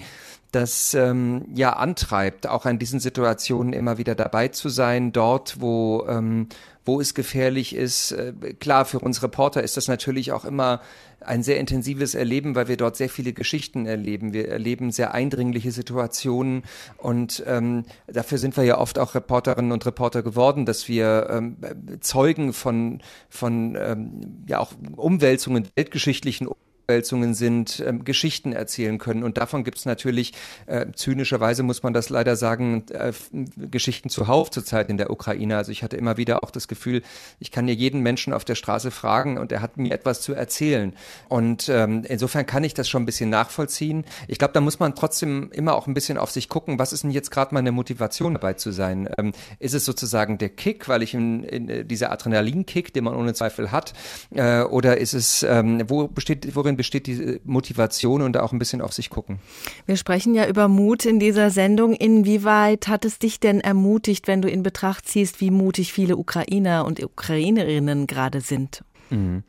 das 0.52 0.94
ähm, 0.94 1.46
ja 1.52 1.72
antreibt, 1.72 2.46
auch 2.46 2.64
in 2.66 2.78
diesen 2.78 3.00
Situationen 3.00 3.72
immer 3.72 3.98
wieder 3.98 4.14
dabei 4.14 4.48
zu 4.48 4.68
sein, 4.68 5.10
dort, 5.10 5.60
wo 5.60 6.06
ähm, 6.06 6.48
wo 6.84 7.00
es 7.00 7.14
gefährlich 7.14 7.74
ist. 7.74 8.12
Äh, 8.12 8.32
klar, 8.58 8.84
für 8.84 8.98
uns 8.98 9.22
Reporter 9.22 9.62
ist 9.62 9.76
das 9.76 9.88
natürlich 9.88 10.32
auch 10.32 10.44
immer 10.44 10.80
ein 11.20 11.42
sehr 11.42 11.58
intensives 11.58 12.14
Erleben, 12.14 12.54
weil 12.54 12.68
wir 12.68 12.76
dort 12.76 12.96
sehr 12.96 13.08
viele 13.08 13.32
Geschichten 13.32 13.86
erleben. 13.86 14.32
Wir 14.32 14.48
erleben 14.48 14.90
sehr 14.90 15.14
eindringliche 15.14 15.70
Situationen 15.70 16.64
und 16.96 17.42
ähm, 17.46 17.84
dafür 18.06 18.38
sind 18.38 18.56
wir 18.56 18.64
ja 18.64 18.78
oft 18.78 18.98
auch 18.98 19.14
Reporterinnen 19.14 19.72
und 19.72 19.86
Reporter 19.86 20.22
geworden, 20.22 20.66
dass 20.66 20.88
wir 20.88 21.28
ähm, 21.30 21.56
Zeugen 22.00 22.52
von, 22.52 23.02
von 23.28 23.76
ähm, 23.80 24.44
ja 24.48 24.58
auch 24.58 24.72
Umwälzungen, 24.96 25.68
weltgeschichtlichen 25.76 26.48
Abwälzungen 26.93 27.32
sind, 27.32 27.82
ähm, 27.86 28.05
Geschichten 28.05 28.53
erzählen 28.53 28.99
können. 28.99 29.24
Und 29.24 29.38
davon 29.38 29.64
gibt 29.64 29.78
es 29.78 29.86
natürlich, 29.86 30.34
äh, 30.66 30.86
zynischerweise 30.95 31.62
muss 31.62 31.82
man 31.82 31.95
das 31.95 32.11
leider 32.11 32.36
sagen, 32.36 32.84
äh, 32.90 33.12
Geschichten 33.57 34.11
zuhauf 34.11 34.51
zurzeit 34.51 34.90
in 34.90 34.99
der 34.99 35.11
Ukraine. 35.11 35.57
Also 35.57 35.72
ich 35.72 35.82
hatte 35.82 35.97
immer 35.97 36.18
wieder 36.18 36.45
auch 36.45 36.51
das 36.51 36.68
Gefühl, 36.68 37.03
ich 37.40 37.51
kann 37.51 37.66
hier 37.66 37.74
jeden 37.74 38.03
Menschen 38.03 38.34
auf 38.34 38.45
der 38.45 38.57
Straße 38.57 38.90
fragen 38.90 39.38
und 39.38 39.53
er 39.53 39.62
hat 39.62 39.78
mir 39.78 39.93
etwas 39.93 40.20
zu 40.20 40.34
erzählen. 40.34 40.93
Und 41.30 41.70
ähm, 41.70 42.05
insofern 42.07 42.45
kann 42.45 42.62
ich 42.62 42.74
das 42.74 42.90
schon 42.90 43.03
ein 43.03 43.07
bisschen 43.07 43.30
nachvollziehen. 43.30 44.05
Ich 44.28 44.38
glaube, 44.38 44.53
da 44.53 44.61
muss 44.61 44.78
man 44.78 44.95
trotzdem 44.95 45.51
immer 45.53 45.74
auch 45.74 45.86
ein 45.86 45.95
bisschen 45.95 46.18
auf 46.18 46.30
sich 46.30 46.51
gucken, 46.51 46.78
was 46.78 46.93
ist 46.93 47.05
denn 47.05 47.11
jetzt 47.11 47.30
gerade 47.30 47.55
meine 47.55 47.72
Motivation 47.72 48.34
dabei 48.34 48.53
zu 48.53 48.70
sein? 48.70 49.09
Ähm, 49.16 49.32
ist 49.61 49.74
es 49.74 49.86
sozusagen 49.86 50.36
der 50.36 50.51
Kick, 50.51 50.88
weil 50.88 51.03
ich 51.03 51.14
in, 51.14 51.43
in 51.45 51.68
äh, 51.70 51.84
dieser 51.86 52.12
Adrenalinkick, 52.12 52.93
den 52.93 53.05
man 53.05 53.14
ohne 53.14 53.32
Zweifel 53.32 53.72
hat, 53.72 53.95
äh, 54.34 54.61
oder 54.62 54.99
ist 54.99 55.14
es, 55.14 55.43
ähm, 55.43 55.82
wo 55.88 56.03
besteht, 56.09 56.55
worin 56.55 56.76
besteht 56.82 57.06
die 57.06 57.40
Motivation 57.44 58.22
und 58.22 58.36
auch 58.36 58.50
ein 58.52 58.58
bisschen 58.58 58.80
auf 58.80 58.92
sich 58.92 59.08
gucken. 59.08 59.38
Wir 59.86 59.96
sprechen 59.96 60.34
ja 60.34 60.48
über 60.48 60.66
Mut 60.66 61.04
in 61.04 61.20
dieser 61.20 61.50
Sendung. 61.50 61.94
Inwieweit 61.94 62.88
hat 62.88 63.04
es 63.04 63.20
dich 63.20 63.38
denn 63.38 63.60
ermutigt, 63.60 64.26
wenn 64.26 64.42
du 64.42 64.50
in 64.50 64.64
Betracht 64.64 65.06
ziehst, 65.06 65.40
wie 65.40 65.52
mutig 65.52 65.92
viele 65.92 66.16
Ukrainer 66.16 66.84
und 66.84 67.00
Ukrainerinnen 67.00 68.08
gerade 68.08 68.40
sind? 68.40 68.82
Mhm. 69.10 69.44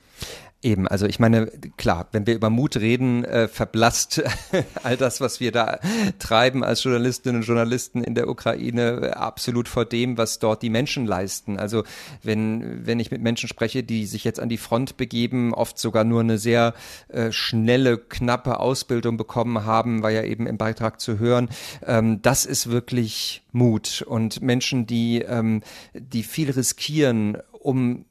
Eben, 0.63 0.87
also 0.87 1.05
ich 1.07 1.19
meine, 1.19 1.47
klar, 1.75 2.07
wenn 2.13 2.25
wir 2.25 2.33
über 2.33 2.49
Mut 2.49 2.77
reden, 2.77 3.25
äh, 3.25 3.49
verblasst 3.49 4.23
all 4.83 4.95
das, 4.95 5.19
was 5.19 5.41
wir 5.41 5.51
da 5.51 5.79
treiben 6.19 6.63
als 6.63 6.85
Journalistinnen 6.85 7.41
und 7.41 7.47
Journalisten 7.47 8.01
in 8.01 8.15
der 8.15 8.29
Ukraine, 8.29 9.17
absolut 9.17 9.67
vor 9.67 9.83
dem, 9.83 10.17
was 10.17 10.39
dort 10.39 10.61
die 10.61 10.69
Menschen 10.69 11.05
leisten. 11.05 11.59
Also 11.59 11.83
wenn, 12.21 12.87
wenn 12.87 13.01
ich 13.01 13.11
mit 13.11 13.21
Menschen 13.21 13.49
spreche, 13.49 13.83
die 13.83 14.05
sich 14.05 14.23
jetzt 14.23 14.39
an 14.39 14.47
die 14.47 14.57
Front 14.57 14.95
begeben, 14.95 15.53
oft 15.53 15.77
sogar 15.77 16.05
nur 16.05 16.21
eine 16.21 16.37
sehr 16.37 16.73
äh, 17.09 17.33
schnelle, 17.33 17.97
knappe 17.97 18.61
Ausbildung 18.61 19.17
bekommen 19.17 19.65
haben, 19.65 20.01
war 20.01 20.11
ja 20.11 20.23
eben 20.23 20.47
im 20.47 20.57
Beitrag 20.57 21.01
zu 21.01 21.19
hören, 21.19 21.49
ähm, 21.85 22.21
das 22.21 22.45
ist 22.45 22.69
wirklich 22.69 23.43
Mut. 23.51 24.01
Und 24.07 24.41
Menschen, 24.41 24.87
die, 24.87 25.23
ähm, 25.23 25.61
die 25.93 26.23
viel 26.23 26.51
riskieren, 26.51 27.37
um 27.51 28.05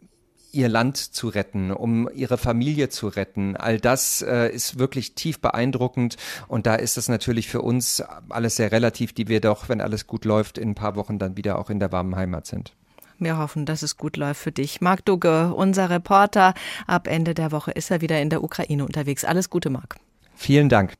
ihr 0.52 0.68
Land 0.68 0.96
zu 0.96 1.28
retten, 1.28 1.70
um 1.70 2.08
ihre 2.14 2.38
Familie 2.38 2.88
zu 2.88 3.08
retten. 3.08 3.56
All 3.56 3.78
das 3.78 4.22
äh, 4.22 4.48
ist 4.48 4.78
wirklich 4.78 5.14
tief 5.14 5.40
beeindruckend 5.40 6.16
und 6.48 6.66
da 6.66 6.74
ist 6.74 6.96
es 6.96 7.08
natürlich 7.08 7.48
für 7.48 7.62
uns 7.62 8.02
alles 8.28 8.56
sehr 8.56 8.72
relativ, 8.72 9.12
die 9.12 9.28
wir 9.28 9.40
doch, 9.40 9.68
wenn 9.68 9.80
alles 9.80 10.06
gut 10.06 10.24
läuft, 10.24 10.58
in 10.58 10.70
ein 10.70 10.74
paar 10.74 10.96
Wochen 10.96 11.18
dann 11.18 11.36
wieder 11.36 11.58
auch 11.58 11.70
in 11.70 11.80
der 11.80 11.92
warmen 11.92 12.16
Heimat 12.16 12.46
sind. 12.46 12.74
Wir 13.18 13.38
hoffen, 13.38 13.66
dass 13.66 13.82
es 13.82 13.96
gut 13.96 14.16
läuft 14.16 14.40
für 14.40 14.52
dich. 14.52 14.80
Marc 14.80 15.04
Dugge, 15.04 15.54
unser 15.54 15.90
Reporter. 15.90 16.54
Ab 16.86 17.06
Ende 17.06 17.34
der 17.34 17.52
Woche 17.52 17.70
ist 17.70 17.90
er 17.90 18.00
wieder 18.00 18.20
in 18.20 18.30
der 18.30 18.42
Ukraine 18.42 18.84
unterwegs. 18.84 19.24
Alles 19.24 19.48
Gute, 19.48 19.70
Marc. 19.70 19.96
Vielen 20.34 20.68
Dank. 20.68 20.94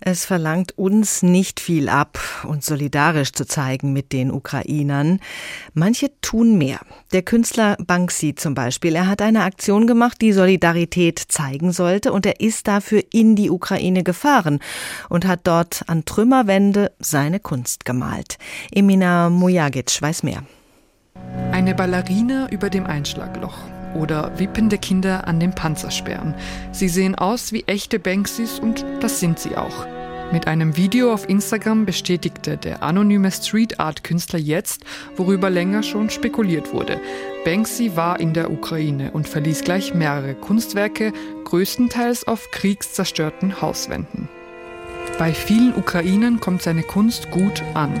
Es 0.00 0.24
verlangt 0.24 0.78
uns 0.78 1.22
nicht 1.22 1.58
viel 1.58 1.88
ab, 1.88 2.18
uns 2.44 2.66
solidarisch 2.66 3.32
zu 3.32 3.46
zeigen 3.46 3.92
mit 3.92 4.12
den 4.12 4.30
Ukrainern. 4.30 5.20
Manche 5.74 6.10
tun 6.20 6.56
mehr. 6.56 6.78
Der 7.12 7.22
Künstler 7.22 7.76
Banksy 7.84 8.34
zum 8.34 8.54
Beispiel, 8.54 8.94
er 8.94 9.08
hat 9.08 9.20
eine 9.22 9.42
Aktion 9.42 9.86
gemacht, 9.86 10.20
die 10.20 10.32
Solidarität 10.32 11.18
zeigen 11.18 11.72
sollte 11.72 12.12
und 12.12 12.26
er 12.26 12.40
ist 12.40 12.68
dafür 12.68 13.02
in 13.12 13.34
die 13.34 13.50
Ukraine 13.50 14.04
gefahren 14.04 14.60
und 15.08 15.26
hat 15.26 15.40
dort 15.44 15.82
an 15.88 16.04
Trümmerwände 16.04 16.92
seine 17.00 17.40
Kunst 17.40 17.84
gemalt. 17.84 18.38
Emina 18.70 19.30
Mujagic 19.30 20.00
weiß 20.00 20.22
mehr. 20.22 20.44
Eine 21.50 21.74
Ballerina 21.74 22.48
über 22.50 22.70
dem 22.70 22.86
Einschlagloch 22.86 23.58
oder 23.94 24.38
wippende 24.38 24.78
Kinder 24.78 25.26
an 25.26 25.40
den 25.40 25.52
Panzersperren. 25.52 26.34
Sie 26.72 26.88
sehen 26.88 27.14
aus 27.14 27.52
wie 27.52 27.64
echte 27.66 27.98
Banksys 27.98 28.58
und 28.58 28.84
das 29.00 29.20
sind 29.20 29.38
sie 29.38 29.56
auch. 29.56 29.86
Mit 30.30 30.46
einem 30.46 30.76
Video 30.76 31.12
auf 31.12 31.26
Instagram 31.26 31.86
bestätigte 31.86 32.58
der 32.58 32.82
anonyme 32.82 33.30
Street 33.30 33.80
Art 33.80 34.04
Künstler 34.04 34.38
jetzt, 34.38 34.84
worüber 35.16 35.48
länger 35.48 35.82
schon 35.82 36.10
spekuliert 36.10 36.74
wurde. 36.74 37.00
Banksy 37.46 37.96
war 37.96 38.20
in 38.20 38.34
der 38.34 38.50
Ukraine 38.50 39.10
und 39.12 39.26
verließ 39.26 39.64
gleich 39.64 39.94
mehrere 39.94 40.34
Kunstwerke, 40.34 41.14
größtenteils 41.44 42.28
auf 42.28 42.50
kriegszerstörten 42.50 43.62
Hauswänden. 43.62 44.28
Bei 45.18 45.32
vielen 45.32 45.74
Ukrainern 45.74 46.40
kommt 46.40 46.60
seine 46.60 46.82
Kunst 46.82 47.30
gut 47.30 47.62
an. 47.72 47.98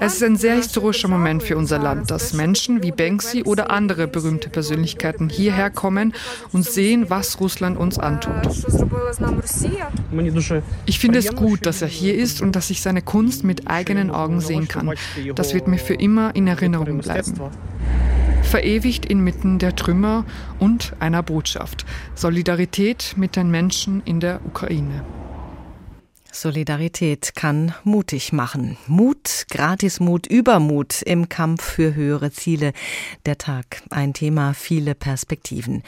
Es 0.00 0.14
ist 0.14 0.22
ein 0.22 0.36
sehr 0.36 0.54
historischer 0.54 1.08
Moment 1.08 1.42
für 1.42 1.56
unser 1.56 1.78
Land, 1.78 2.10
dass 2.10 2.32
Menschen 2.32 2.82
wie 2.82 2.92
Banksy 2.92 3.42
oder 3.42 3.70
andere 3.70 4.06
berühmte 4.06 4.48
Persönlichkeiten 4.48 5.28
hierher 5.28 5.70
kommen 5.70 6.14
und 6.52 6.64
sehen, 6.64 7.10
was 7.10 7.40
Russland 7.40 7.76
uns 7.76 7.98
antut. 7.98 8.34
Ich 10.86 10.98
finde 10.98 11.18
es 11.18 11.34
gut, 11.34 11.66
dass 11.66 11.82
er 11.82 11.88
hier 11.88 12.14
ist 12.14 12.40
und 12.40 12.54
dass 12.54 12.70
ich 12.70 12.82
seine 12.82 13.02
Kunst 13.02 13.42
mit 13.42 13.68
eigenen 13.68 14.10
Augen 14.10 14.40
sehen 14.40 14.68
kann. 14.68 14.92
Das 15.34 15.54
wird 15.54 15.66
mir 15.66 15.78
für 15.78 15.94
immer 15.94 16.34
in 16.36 16.46
Erinnerung 16.46 16.98
bleiben 16.98 17.34
verewigt 18.50 19.06
inmitten 19.06 19.60
der 19.60 19.76
Trümmer 19.76 20.24
und 20.58 20.92
einer 20.98 21.22
Botschaft. 21.22 21.86
Solidarität 22.16 23.14
mit 23.16 23.36
den 23.36 23.48
Menschen 23.48 24.02
in 24.04 24.18
der 24.18 24.40
Ukraine. 24.44 25.04
Solidarität 26.32 27.34
kann 27.34 27.74
mutig 27.84 28.32
machen. 28.32 28.76
Mut, 28.86 29.46
Gratismut, 29.50 30.26
Übermut 30.26 31.02
im 31.02 31.28
Kampf 31.28 31.62
für 31.62 31.94
höhere 31.94 32.30
Ziele. 32.30 32.72
Der 33.26 33.38
Tag, 33.38 33.82
ein 33.90 34.14
Thema, 34.14 34.54
viele 34.54 34.94
Perspektiven. 34.94 35.82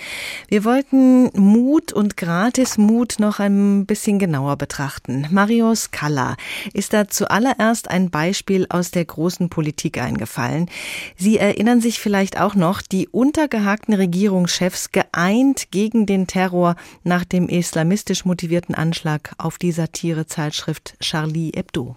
Wir 0.48 0.64
wollten 0.64 1.30
Mut 1.38 1.92
und 1.92 2.16
Gratismut 2.16 3.16
noch 3.18 3.38
ein 3.38 3.86
bisschen 3.86 4.18
genauer 4.18 4.56
betrachten. 4.56 5.26
Marius 5.30 5.90
Kalla 5.90 6.36
ist 6.72 6.92
da 6.92 7.08
zuallererst 7.08 7.88
ein 7.88 8.10
Beispiel 8.10 8.66
aus 8.68 8.90
der 8.90 9.04
großen 9.04 9.48
Politik 9.48 9.98
eingefallen. 9.98 10.68
Sie 11.16 11.38
erinnern 11.38 11.80
sich 11.80 12.00
vielleicht 12.00 12.40
auch 12.40 12.54
noch, 12.54 12.82
die 12.82 13.08
untergehakten 13.08 13.94
Regierungschefs 13.94 14.92
geeint 14.92 15.70
gegen 15.70 16.06
den 16.06 16.26
Terror 16.26 16.76
nach 17.04 17.24
dem 17.24 17.48
islamistisch 17.48 18.24
motivierten 18.24 18.74
Anschlag 18.74 19.32
auf 19.38 19.58
die 19.58 19.72
Satire 19.72 20.26
Zeitschrift 20.32 20.94
Charlie 20.98 21.52
Hebdo. 21.54 21.96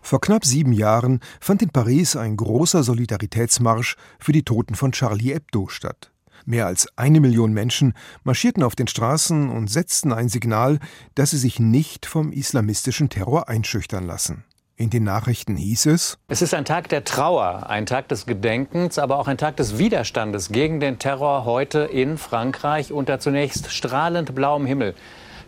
Vor 0.00 0.20
knapp 0.20 0.44
sieben 0.44 0.72
Jahren 0.72 1.20
fand 1.40 1.62
in 1.62 1.70
Paris 1.70 2.16
ein 2.16 2.36
großer 2.36 2.82
Solidaritätsmarsch 2.82 3.94
für 4.18 4.32
die 4.32 4.42
Toten 4.42 4.74
von 4.74 4.90
Charlie 4.90 5.32
Hebdo 5.32 5.68
statt. 5.68 6.10
Mehr 6.44 6.66
als 6.66 6.88
eine 6.96 7.20
Million 7.20 7.52
Menschen 7.52 7.94
marschierten 8.24 8.64
auf 8.64 8.74
den 8.74 8.88
Straßen 8.88 9.48
und 9.48 9.68
setzten 9.68 10.12
ein 10.12 10.28
Signal, 10.28 10.80
dass 11.14 11.30
sie 11.30 11.38
sich 11.38 11.60
nicht 11.60 12.04
vom 12.04 12.32
islamistischen 12.32 13.10
Terror 13.10 13.48
einschüchtern 13.48 14.08
lassen. 14.08 14.42
In 14.74 14.90
den 14.90 15.04
Nachrichten 15.04 15.54
hieß 15.54 15.86
es 15.86 16.18
Es 16.26 16.42
ist 16.42 16.54
ein 16.54 16.64
Tag 16.64 16.88
der 16.88 17.04
Trauer, 17.04 17.70
ein 17.70 17.86
Tag 17.86 18.08
des 18.08 18.26
Gedenkens, 18.26 18.98
aber 18.98 19.18
auch 19.18 19.28
ein 19.28 19.38
Tag 19.38 19.56
des 19.56 19.78
Widerstandes 19.78 20.48
gegen 20.48 20.80
den 20.80 20.98
Terror 20.98 21.44
heute 21.44 21.80
in 21.80 22.18
Frankreich 22.18 22.92
unter 22.92 23.20
zunächst 23.20 23.70
strahlend 23.70 24.34
blauem 24.34 24.66
Himmel 24.66 24.96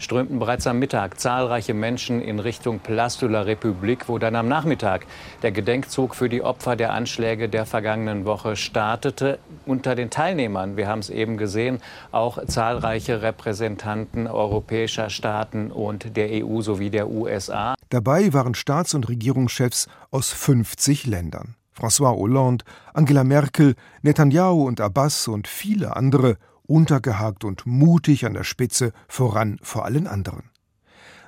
strömten 0.05 0.39
bereits 0.39 0.67
am 0.67 0.79
Mittag 0.79 1.19
zahlreiche 1.19 1.75
Menschen 1.75 2.21
in 2.21 2.39
Richtung 2.39 2.79
Place 2.79 3.19
de 3.19 3.29
la 3.29 3.43
République, 3.43 4.07
wo 4.07 4.19
dann 4.19 4.37
am 4.37 4.47
Nachmittag 4.47 5.07
der 5.43 5.51
Gedenkzug 5.51 6.15
für 6.15 6.29
die 6.29 6.43
Opfer 6.43 6.77
der 6.77 6.93
Anschläge 6.93 7.49
der 7.49 7.67
vergangenen 7.67 8.25
Woche 8.25 8.55
startete. 8.55 9.39
Unter 9.67 9.95
den 9.95 10.11
Teilnehmern, 10.11 10.77
wir 10.77 10.87
haben 10.87 10.99
es 11.01 11.11
eben 11.11 11.39
gesehen, 11.39 11.81
auch 12.13 12.39
zahlreiche 12.47 13.23
Repräsentanten 13.23 14.27
europäischer 14.27 15.11
Staaten 15.11 15.73
und 15.73 16.17
der 16.17 16.45
EU 16.45 16.61
sowie 16.61 16.91
der 16.91 17.09
USA. 17.09 17.75
Dabei 17.89 18.33
waren 18.33 18.55
Staats- 18.55 18.95
und 18.95 19.09
Regierungschefs 19.09 19.89
aus 20.11 20.31
50 20.31 21.07
Ländern. 21.07 21.57
François 21.77 22.15
Hollande, 22.15 22.65
Angela 22.93 23.25
Merkel, 23.25 23.75
Netanyahu 24.03 24.67
und 24.67 24.81
Abbas 24.81 25.27
und 25.27 25.49
viele 25.49 25.97
andere 25.97 26.37
untergehakt 26.67 27.45
und 27.45 27.67
mutig 27.67 28.27
an 28.27 28.35
der 28.35 28.45
Spitze 28.45 28.93
voran 29.09 29.59
vor 29.63 29.85
allen 29.85 30.07
anderen. 30.07 30.51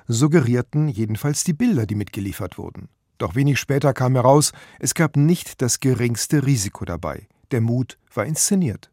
Suggerierten 0.07 0.87
jedenfalls 0.87 1.43
die 1.43 1.53
Bilder, 1.53 1.85
die 1.85 1.95
mitgeliefert 1.95 2.57
wurden. 2.57 2.89
Doch 3.17 3.35
wenig 3.35 3.59
später 3.59 3.93
kam 3.93 4.13
heraus, 4.13 4.51
es 4.79 4.93
gab 4.93 5.17
nicht 5.17 5.61
das 5.61 5.79
geringste 5.79 6.45
Risiko 6.45 6.85
dabei. 6.85 7.27
Der 7.51 7.61
Mut 7.61 7.97
war 8.13 8.25
inszeniert. 8.25 8.91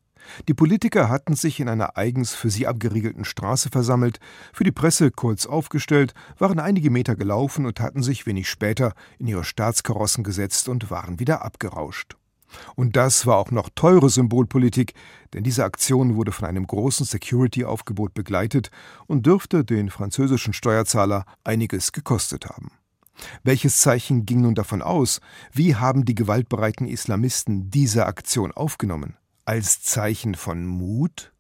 Die 0.49 0.55
Politiker 0.55 1.11
hatten 1.11 1.37
sich 1.37 1.61
in 1.61 1.69
einer 1.69 1.99
eigens 1.99 2.35
für 2.35 2.51
sie 2.51 2.67
abgeriegelten 2.67 3.25
Straße 3.25 3.69
versammelt, 3.69 4.21
für 4.53 4.65
die 4.65 4.73
Presse 4.73 5.11
kurz 5.11 5.47
aufgestellt, 5.47 6.15
waren 6.39 6.59
einige 6.59 6.91
Meter 6.91 7.15
gelaufen 7.15 7.67
und 7.67 7.81
hatten 7.81 8.03
sich 8.03 8.27
wenig 8.27 8.49
später 8.49 8.95
in 9.19 9.27
ihre 9.27 9.45
Staatskarossen 9.45 10.25
gesetzt 10.25 10.69
und 10.69 10.91
waren 10.91 11.21
wieder 11.21 11.45
abgerauscht. 11.45 12.17
Und 12.77 12.97
das 12.97 13.27
war 13.27 13.37
auch 13.37 13.51
noch 13.51 13.69
teure 13.75 14.11
Symbolpolitik, 14.11 14.95
denn 15.33 15.45
diese 15.45 15.65
Aktion 15.65 16.17
wurde 16.17 16.33
von 16.33 16.49
einem 16.49 16.67
großen 16.67 17.07
Security-Aufgebot 17.07 18.15
begleitet 18.15 18.71
und 19.07 19.27
dürfte 19.27 19.65
den 19.65 19.91
französischen 19.91 20.53
Steuerzahler 20.53 21.25
einiges 21.45 21.93
gekostet 21.93 22.47
haben. 22.47 22.73
Welches 23.43 23.79
Zeichen 23.79 24.27
ging 24.27 24.41
nun 24.41 24.55
davon 24.55 24.83
aus? 24.83 25.21
Wie 25.53 25.77
haben 25.77 26.05
die 26.05 26.15
gewaltbereiten 26.15 26.87
Islamisten 26.87 27.71
diese 27.71 28.07
Aktion 28.07 28.53
aufgenommen? 28.53 29.17
Als 29.45 29.83
Zeichen 29.83 30.35
von 30.35 30.67
Mut? 30.67 31.33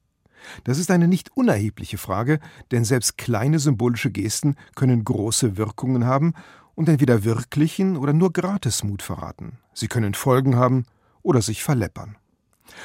Das 0.64 0.78
ist 0.78 0.90
eine 0.90 1.08
nicht 1.08 1.30
unerhebliche 1.36 1.98
Frage, 1.98 2.38
denn 2.70 2.84
selbst 2.84 3.16
kleine 3.16 3.58
symbolische 3.58 4.10
Gesten 4.10 4.56
können 4.74 5.04
große 5.04 5.56
Wirkungen 5.56 6.04
haben 6.04 6.34
und 6.74 6.88
entweder 6.88 7.24
wirklichen 7.24 7.96
oder 7.96 8.12
nur 8.12 8.32
Gratismut 8.32 9.02
verraten. 9.02 9.58
Sie 9.72 9.88
können 9.88 10.14
Folgen 10.14 10.56
haben 10.56 10.84
oder 11.24 11.42
sich 11.42 11.64
verleppern. 11.64 12.16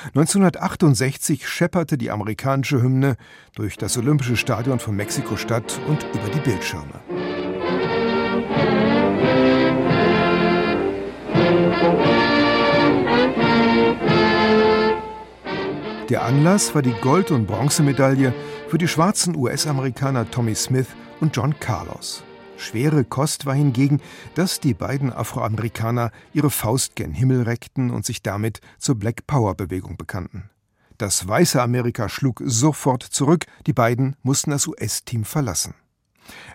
1968 0.08 1.48
schepperte 1.48 1.98
die 1.98 2.10
amerikanische 2.10 2.82
Hymne 2.82 3.18
durch 3.56 3.78
das 3.78 3.98
Olympische 3.98 4.38
Stadion 4.38 4.80
von 4.80 4.96
Mexiko-Stadt 4.96 5.80
und 5.88 6.04
über 6.14 6.30
die 6.34 6.40
Bildschirme. 6.40 7.02
Der 16.10 16.24
Anlass 16.24 16.74
war 16.74 16.82
die 16.82 16.96
Gold- 17.02 17.30
und 17.30 17.46
Bronzemedaille 17.46 18.34
für 18.68 18.80
die 18.80 18.88
schwarzen 18.88 19.36
US-Amerikaner 19.36 20.30
Tommy 20.32 20.56
Smith 20.56 20.88
und 21.20 21.36
John 21.36 21.60
Carlos. 21.60 22.24
Schwere 22.60 23.06
Kost 23.06 23.46
war 23.46 23.56
hingegen, 23.56 24.02
dass 24.36 24.60
die 24.60 24.74
beiden 24.74 25.12
Afroamerikaner 25.12 26.12
ihre 26.34 26.50
Faust 26.50 26.96
gen 26.96 27.14
Himmel 27.14 27.44
reckten 27.44 27.90
und 27.90 28.06
sich 28.06 28.22
damit 28.22 28.60
zur 28.78 28.96
Black 28.96 29.26
Power 29.26 29.56
Bewegung 29.56 29.98
bekannten. 29.98 30.50
Das 30.98 31.28
weiße 31.28 31.62
Amerika 31.62 32.10
schlug 32.10 32.42
sofort 32.46 33.04
zurück, 33.04 33.46
die 33.66 33.74
beiden 33.74 34.16
mussten 34.22 34.52
das 34.52 34.68
US-Team 34.68 35.24
verlassen. 35.24 35.74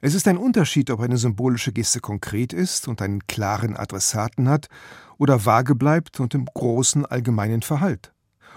Es 0.02 0.14
ist 0.14 0.28
ein 0.28 0.36
Unterschied, 0.36 0.90
ob 0.90 1.00
eine 1.00 1.16
symbolische 1.16 1.72
Geste 1.72 2.00
konkret 2.00 2.52
ist 2.52 2.86
und 2.86 3.02
einen 3.02 3.26
klaren 3.26 3.76
Adressaten 3.76 4.48
hat 4.48 4.68
oder 5.18 5.46
vage 5.46 5.74
bleibt 5.74 6.20
und 6.20 6.34
im 6.34 6.44
großen 6.44 7.06
allgemeinen 7.06 7.62
Verhalt 7.62 8.13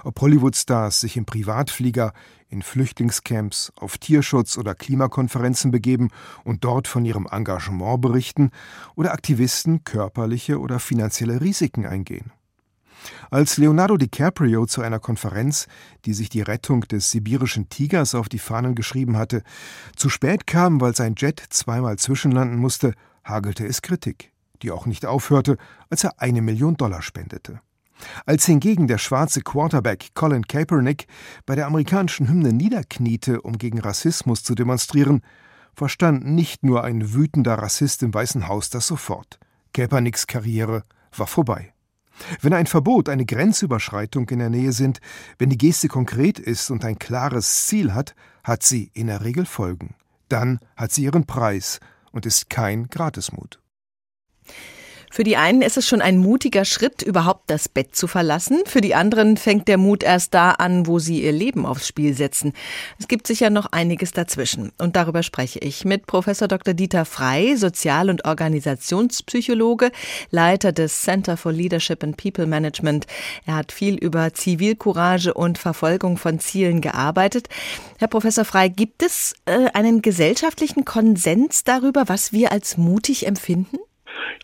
ob 0.07 0.21
Hollywood-Stars 0.21 1.01
sich 1.01 1.17
im 1.17 1.25
Privatflieger 1.25 2.13
in 2.47 2.61
Flüchtlingscamps, 2.61 3.73
auf 3.75 3.97
Tierschutz- 3.97 4.57
oder 4.57 4.73
Klimakonferenzen 4.73 5.69
begeben 5.69 6.11
und 6.45 6.63
dort 6.63 6.87
von 6.87 7.03
ihrem 7.03 7.27
Engagement 7.29 7.99
berichten 7.99 8.51
oder 8.95 9.11
Aktivisten 9.11 9.83
körperliche 9.83 10.59
oder 10.59 10.79
finanzielle 10.79 11.41
Risiken 11.41 11.85
eingehen. 11.85 12.31
Als 13.29 13.57
Leonardo 13.57 13.97
DiCaprio 13.97 14.65
zu 14.65 14.81
einer 14.81 14.99
Konferenz, 14.99 15.67
die 16.05 16.13
sich 16.13 16.29
die 16.29 16.41
Rettung 16.41 16.81
des 16.81 17.11
sibirischen 17.11 17.67
Tigers 17.67 18.15
auf 18.15 18.29
die 18.29 18.39
Fahnen 18.39 18.75
geschrieben 18.75 19.17
hatte, 19.17 19.43
zu 19.97 20.09
spät 20.09 20.47
kam, 20.47 20.79
weil 20.79 20.95
sein 20.95 21.15
Jet 21.17 21.43
zweimal 21.49 21.97
zwischenlanden 21.97 22.57
musste, 22.57 22.93
hagelte 23.25 23.67
es 23.67 23.81
Kritik, 23.81 24.31
die 24.63 24.71
auch 24.71 24.85
nicht 24.85 25.05
aufhörte, 25.05 25.57
als 25.89 26.05
er 26.05 26.21
eine 26.21 26.41
Million 26.41 26.77
Dollar 26.77 27.01
spendete. 27.01 27.59
Als 28.25 28.45
hingegen 28.45 28.87
der 28.87 28.97
schwarze 28.97 29.41
Quarterback 29.41 30.09
Colin 30.13 30.47
Kaepernick 30.47 31.07
bei 31.45 31.55
der 31.55 31.67
amerikanischen 31.67 32.27
Hymne 32.27 32.53
niederkniete, 32.53 33.41
um 33.41 33.57
gegen 33.57 33.79
Rassismus 33.79 34.43
zu 34.43 34.55
demonstrieren, 34.55 35.21
verstand 35.73 36.25
nicht 36.25 36.63
nur 36.63 36.83
ein 36.83 37.13
wütender 37.13 37.55
Rassist 37.55 38.03
im 38.03 38.13
Weißen 38.13 38.47
Haus 38.47 38.69
das 38.69 38.87
sofort. 38.87 39.39
Kaepernicks 39.73 40.27
Karriere 40.27 40.83
war 41.15 41.27
vorbei. 41.27 41.73
Wenn 42.41 42.53
ein 42.53 42.65
Verbot, 42.65 43.09
eine 43.09 43.25
Grenzüberschreitung 43.25 44.27
in 44.29 44.39
der 44.39 44.49
Nähe 44.49 44.71
sind, 44.71 44.99
wenn 45.37 45.49
die 45.49 45.57
Geste 45.57 45.87
konkret 45.87 46.39
ist 46.39 46.71
und 46.71 46.83
ein 46.83 46.97
klares 46.97 47.67
Ziel 47.67 47.93
hat, 47.93 48.15
hat 48.43 48.63
sie 48.63 48.89
in 48.93 49.07
der 49.07 49.23
Regel 49.23 49.45
Folgen. 49.45 49.95
Dann 50.29 50.59
hat 50.75 50.91
sie 50.91 51.03
ihren 51.03 51.25
Preis 51.25 51.79
und 52.11 52.25
ist 52.25 52.49
kein 52.49 52.87
Gratismut. 52.87 53.59
Für 55.09 55.23
die 55.23 55.37
einen 55.37 55.61
ist 55.61 55.77
es 55.77 55.87
schon 55.87 56.01
ein 56.01 56.17
mutiger 56.17 56.65
Schritt, 56.65 57.01
überhaupt 57.01 57.49
das 57.49 57.69
Bett 57.69 57.95
zu 57.95 58.07
verlassen. 58.07 58.59
Für 58.65 58.81
die 58.81 58.93
anderen 58.93 59.37
fängt 59.37 59.67
der 59.67 59.77
Mut 59.77 60.03
erst 60.03 60.33
da 60.33 60.51
an, 60.51 60.85
wo 60.85 60.99
sie 60.99 61.23
ihr 61.23 61.31
Leben 61.31 61.65
aufs 61.65 61.87
Spiel 61.87 62.13
setzen. 62.13 62.53
Es 62.99 63.07
gibt 63.07 63.25
sicher 63.25 63.49
noch 63.49 63.67
einiges 63.71 64.11
dazwischen. 64.11 64.71
Und 64.77 64.95
darüber 64.95 65.23
spreche 65.23 65.59
ich 65.59 65.85
mit 65.85 66.07
Professor 66.07 66.47
Dr. 66.47 66.73
Dieter 66.73 67.05
Frei, 67.05 67.55
Sozial- 67.55 68.09
und 68.09 68.25
Organisationspsychologe, 68.25 69.91
Leiter 70.29 70.71
des 70.71 71.01
Center 71.01 71.37
for 71.37 71.51
Leadership 71.51 72.03
and 72.03 72.17
People 72.17 72.45
Management. 72.45 73.07
Er 73.45 73.55
hat 73.55 73.71
viel 73.71 73.95
über 73.95 74.33
Zivilcourage 74.33 75.33
und 75.33 75.57
Verfolgung 75.57 76.17
von 76.17 76.39
Zielen 76.39 76.81
gearbeitet. 76.81 77.47
Herr 77.97 78.09
Professor 78.09 78.45
Frei, 78.45 78.67
gibt 78.67 79.01
es 79.01 79.35
äh, 79.45 79.67
einen 79.73 80.01
gesellschaftlichen 80.01 80.85
Konsens 80.85 81.63
darüber, 81.63 82.03
was 82.07 82.33
wir 82.33 82.51
als 82.51 82.77
mutig 82.77 83.25
empfinden? 83.25 83.77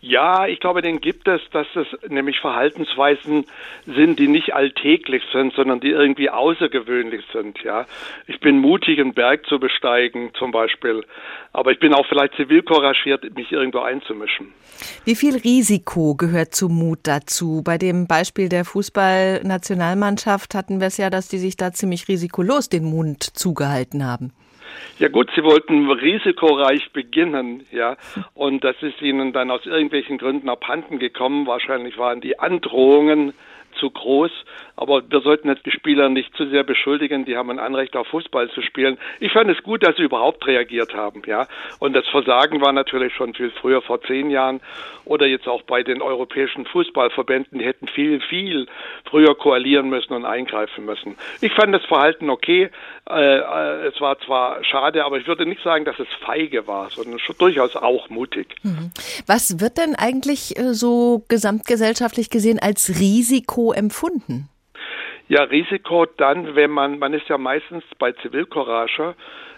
Ja, 0.00 0.46
ich 0.46 0.60
glaube, 0.60 0.82
den 0.82 1.00
gibt 1.00 1.28
es, 1.28 1.40
dass 1.52 1.66
es 1.74 1.86
nämlich 2.08 2.38
Verhaltensweisen 2.40 3.46
sind, 3.86 4.18
die 4.18 4.28
nicht 4.28 4.54
alltäglich 4.54 5.22
sind, 5.32 5.54
sondern 5.54 5.80
die 5.80 5.90
irgendwie 5.90 6.30
außergewöhnlich 6.30 7.24
sind. 7.32 7.58
Ja, 7.62 7.86
ich 8.26 8.40
bin 8.40 8.58
mutig, 8.58 9.00
einen 9.00 9.14
Berg 9.14 9.46
zu 9.46 9.58
besteigen, 9.58 10.30
zum 10.38 10.52
Beispiel, 10.52 11.04
aber 11.52 11.72
ich 11.72 11.78
bin 11.78 11.94
auch 11.94 12.06
vielleicht 12.06 12.34
zivilcouragiert, 12.34 13.34
mich 13.36 13.52
irgendwo 13.52 13.80
einzumischen. 13.80 14.52
Wie 15.04 15.14
viel 15.14 15.36
Risiko 15.36 16.14
gehört 16.14 16.54
zu 16.54 16.68
Mut 16.68 17.00
dazu? 17.04 17.62
Bei 17.64 17.78
dem 17.78 18.06
Beispiel 18.06 18.48
der 18.48 18.64
Fußballnationalmannschaft 18.64 20.54
hatten 20.54 20.80
wir 20.80 20.88
es 20.88 20.96
ja, 20.96 21.10
dass 21.10 21.28
die 21.28 21.38
sich 21.38 21.56
da 21.56 21.72
ziemlich 21.72 22.08
risikolos 22.08 22.68
den 22.68 22.84
Mund 22.84 23.22
zugehalten 23.22 24.04
haben. 24.04 24.32
Ja 24.98 25.08
gut, 25.08 25.30
sie 25.34 25.42
wollten 25.42 25.90
risikoreich 25.90 26.92
beginnen, 26.92 27.66
ja, 27.72 27.96
und 28.34 28.64
das 28.64 28.76
ist 28.80 29.02
ihnen 29.02 29.32
dann 29.32 29.50
aus 29.50 29.66
irgendwelchen 29.66 30.18
Gründen 30.18 30.48
abhanden 30.48 30.98
gekommen. 30.98 31.46
Wahrscheinlich 31.46 31.98
waren 31.98 32.20
die 32.20 32.38
Androhungen 32.38 33.32
zu 33.78 33.90
groß. 33.90 34.30
Aber 34.76 35.02
wir 35.08 35.20
sollten 35.20 35.48
jetzt 35.48 35.64
die 35.66 35.70
Spieler 35.70 36.08
nicht 36.08 36.36
zu 36.36 36.48
sehr 36.48 36.64
beschuldigen. 36.64 37.24
Die 37.24 37.36
haben 37.36 37.50
ein 37.50 37.58
Anrecht 37.58 37.96
auf 37.96 38.08
Fußball 38.08 38.50
zu 38.50 38.62
spielen. 38.62 38.98
Ich 39.20 39.32
fand 39.32 39.50
es 39.50 39.62
gut, 39.62 39.86
dass 39.86 39.96
sie 39.96 40.02
überhaupt 40.02 40.46
reagiert 40.46 40.94
haben, 40.94 41.22
ja. 41.26 41.46
Und 41.78 41.92
das 41.92 42.06
Versagen 42.08 42.60
war 42.60 42.72
natürlich 42.72 43.14
schon 43.14 43.34
viel 43.34 43.50
früher, 43.50 43.82
vor 43.82 44.02
zehn 44.02 44.30
Jahren 44.30 44.60
oder 45.04 45.26
jetzt 45.26 45.46
auch 45.46 45.62
bei 45.62 45.82
den 45.82 46.02
europäischen 46.02 46.66
Fußballverbänden. 46.66 47.58
Die 47.58 47.64
hätten 47.64 47.86
viel, 47.88 48.20
viel 48.20 48.66
früher 49.08 49.34
koalieren 49.36 49.88
müssen 49.88 50.12
und 50.14 50.24
eingreifen 50.24 50.84
müssen. 50.84 51.16
Ich 51.40 51.52
fand 51.52 51.74
das 51.74 51.84
Verhalten 51.84 52.30
okay. 52.30 52.70
Äh, 53.08 53.38
äh 53.38 53.74
es 53.84 54.00
war 54.00 54.18
zwar 54.20 54.64
schade, 54.64 55.04
aber 55.04 55.18
ich 55.18 55.26
würde 55.26 55.46
nicht 55.46 55.62
sagen, 55.62 55.84
dass 55.84 55.98
es 55.98 56.08
feige 56.24 56.66
war, 56.66 56.90
sondern 56.90 57.20
durchaus 57.38 57.76
auch 57.76 58.08
mutig. 58.08 58.56
Mhm. 58.62 58.90
Was 59.26 59.60
wird 59.60 59.78
denn 59.78 59.94
eigentlich 59.94 60.58
äh, 60.58 60.74
so 60.74 61.24
gesamtgesellschaftlich 61.28 62.30
gesehen 62.30 62.58
als 62.58 62.88
Risiko 62.98 63.72
empfunden? 63.72 64.48
Ja, 65.28 65.42
Risiko 65.44 66.04
dann, 66.04 66.54
wenn 66.54 66.70
man, 66.70 66.98
man 66.98 67.14
ist 67.14 67.28
ja 67.28 67.38
meistens 67.38 67.82
bei 67.98 68.12
Zivilcourage, 68.12 69.14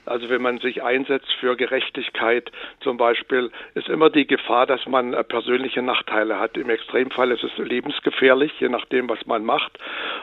Also 0.06 0.28
wenn 0.28 0.42
man 0.42 0.58
sich 0.58 0.82
einsetzt 0.82 1.32
für 1.40 1.56
Gerechtigkeit 1.56 2.50
zum 2.80 2.96
Beispiel, 2.96 3.50
ist 3.74 3.88
immer 3.88 4.10
die 4.10 4.26
Gefahr, 4.26 4.66
dass 4.66 4.86
man 4.86 5.12
äh, 5.12 5.24
persönliche 5.24 5.82
Nachteile 5.82 6.38
hat. 6.38 6.56
Im 6.56 6.70
Extremfall 6.70 7.32
ist 7.32 7.44
es 7.44 7.56
lebensgefährlich, 7.58 8.52
je 8.60 8.68
nachdem, 8.68 9.08
was 9.08 9.24
man 9.26 9.44
macht. 9.44 9.78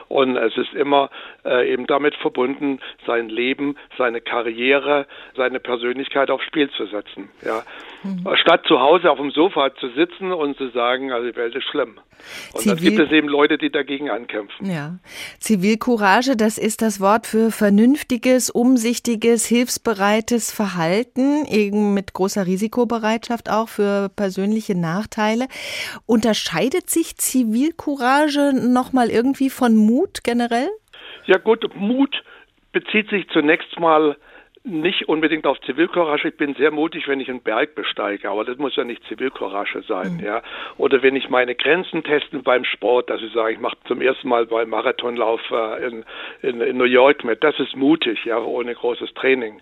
Und 0.08 0.36
es 0.36 0.56
ist 0.56 0.74
immer 0.74 1.10
äh, 1.44 1.72
eben 1.72 1.86
damit 1.86 2.14
verbunden, 2.16 2.80
sein 3.06 3.28
Leben, 3.28 3.76
seine 3.98 4.20
Karriere, 4.20 5.06
seine 5.36 5.60
Persönlichkeit 5.60 6.30
aufs 6.30 6.44
Spiel 6.44 6.70
zu 6.70 6.86
setzen. 6.86 7.30
Ja. 7.44 7.62
Mhm. 8.02 8.28
Statt 8.36 8.64
zu 8.66 8.80
Hause 8.80 9.10
auf 9.10 9.18
dem 9.18 9.30
Sofa 9.30 9.74
zu 9.76 9.88
sitzen 9.90 10.32
und 10.32 10.56
zu 10.56 10.68
sagen, 10.68 11.12
also 11.12 11.30
die 11.30 11.36
Welt 11.36 11.54
ist 11.54 11.64
schlimm. 11.64 11.98
Und 12.52 12.60
Zivil 12.60 12.74
dann 12.74 12.84
gibt 12.84 12.98
es 13.00 13.10
eben 13.12 13.28
Leute, 13.28 13.58
die 13.58 13.70
dagegen 13.70 14.10
ankämpfen. 14.10 14.70
Ja. 14.70 14.98
Zivilcourage, 15.40 16.36
das 16.36 16.58
ist 16.58 16.82
das 16.82 17.00
Wort 17.00 17.26
für 17.26 17.50
vernünftiges, 17.50 18.50
umsichtiges, 18.50 19.46
hilfsbereites 19.74 20.52
Verhalten, 20.52 21.44
eben 21.46 21.94
mit 21.94 22.12
großer 22.12 22.46
Risikobereitschaft 22.46 23.50
auch 23.50 23.68
für 23.68 24.08
persönliche 24.14 24.78
Nachteile. 24.78 25.46
Unterscheidet 26.06 26.90
sich 26.90 27.16
Zivilcourage 27.16 28.52
nochmal 28.54 29.10
irgendwie 29.10 29.50
von 29.50 29.76
Mut 29.76 30.22
generell? 30.22 30.68
Ja 31.26 31.38
gut, 31.38 31.64
Mut 31.74 32.14
bezieht 32.72 33.08
sich 33.10 33.28
zunächst 33.30 33.78
mal 33.78 34.16
nicht 34.64 35.10
unbedingt 35.10 35.46
auf 35.46 35.60
Zivilcourage. 35.60 36.28
Ich 36.28 36.36
bin 36.38 36.54
sehr 36.54 36.70
mutig, 36.70 37.06
wenn 37.06 37.20
ich 37.20 37.28
einen 37.28 37.42
Berg 37.42 37.74
besteige, 37.74 38.30
aber 38.30 38.44
das 38.44 38.56
muss 38.56 38.74
ja 38.76 38.84
nicht 38.84 39.04
Zivilcourage 39.08 39.82
sein, 39.86 40.14
mhm. 40.14 40.24
ja. 40.24 40.42
Oder 40.78 41.02
wenn 41.02 41.16
ich 41.16 41.28
meine 41.28 41.54
Grenzen 41.54 42.02
testen 42.02 42.42
beim 42.42 42.64
Sport, 42.64 43.10
dass 43.10 43.20
ich 43.20 43.30
sage, 43.34 43.52
ich 43.52 43.60
mache 43.60 43.76
zum 43.86 44.00
ersten 44.00 44.26
Mal 44.26 44.46
beim 44.46 44.70
Marathonlauf 44.70 45.42
äh, 45.50 45.86
in, 45.86 46.04
in, 46.40 46.60
in, 46.62 46.78
New 46.78 46.84
York 46.84 47.24
mit. 47.24 47.44
Das 47.44 47.60
ist 47.60 47.76
mutig, 47.76 48.24
ja, 48.24 48.38
ohne 48.38 48.74
großes 48.74 49.12
Training. 49.12 49.60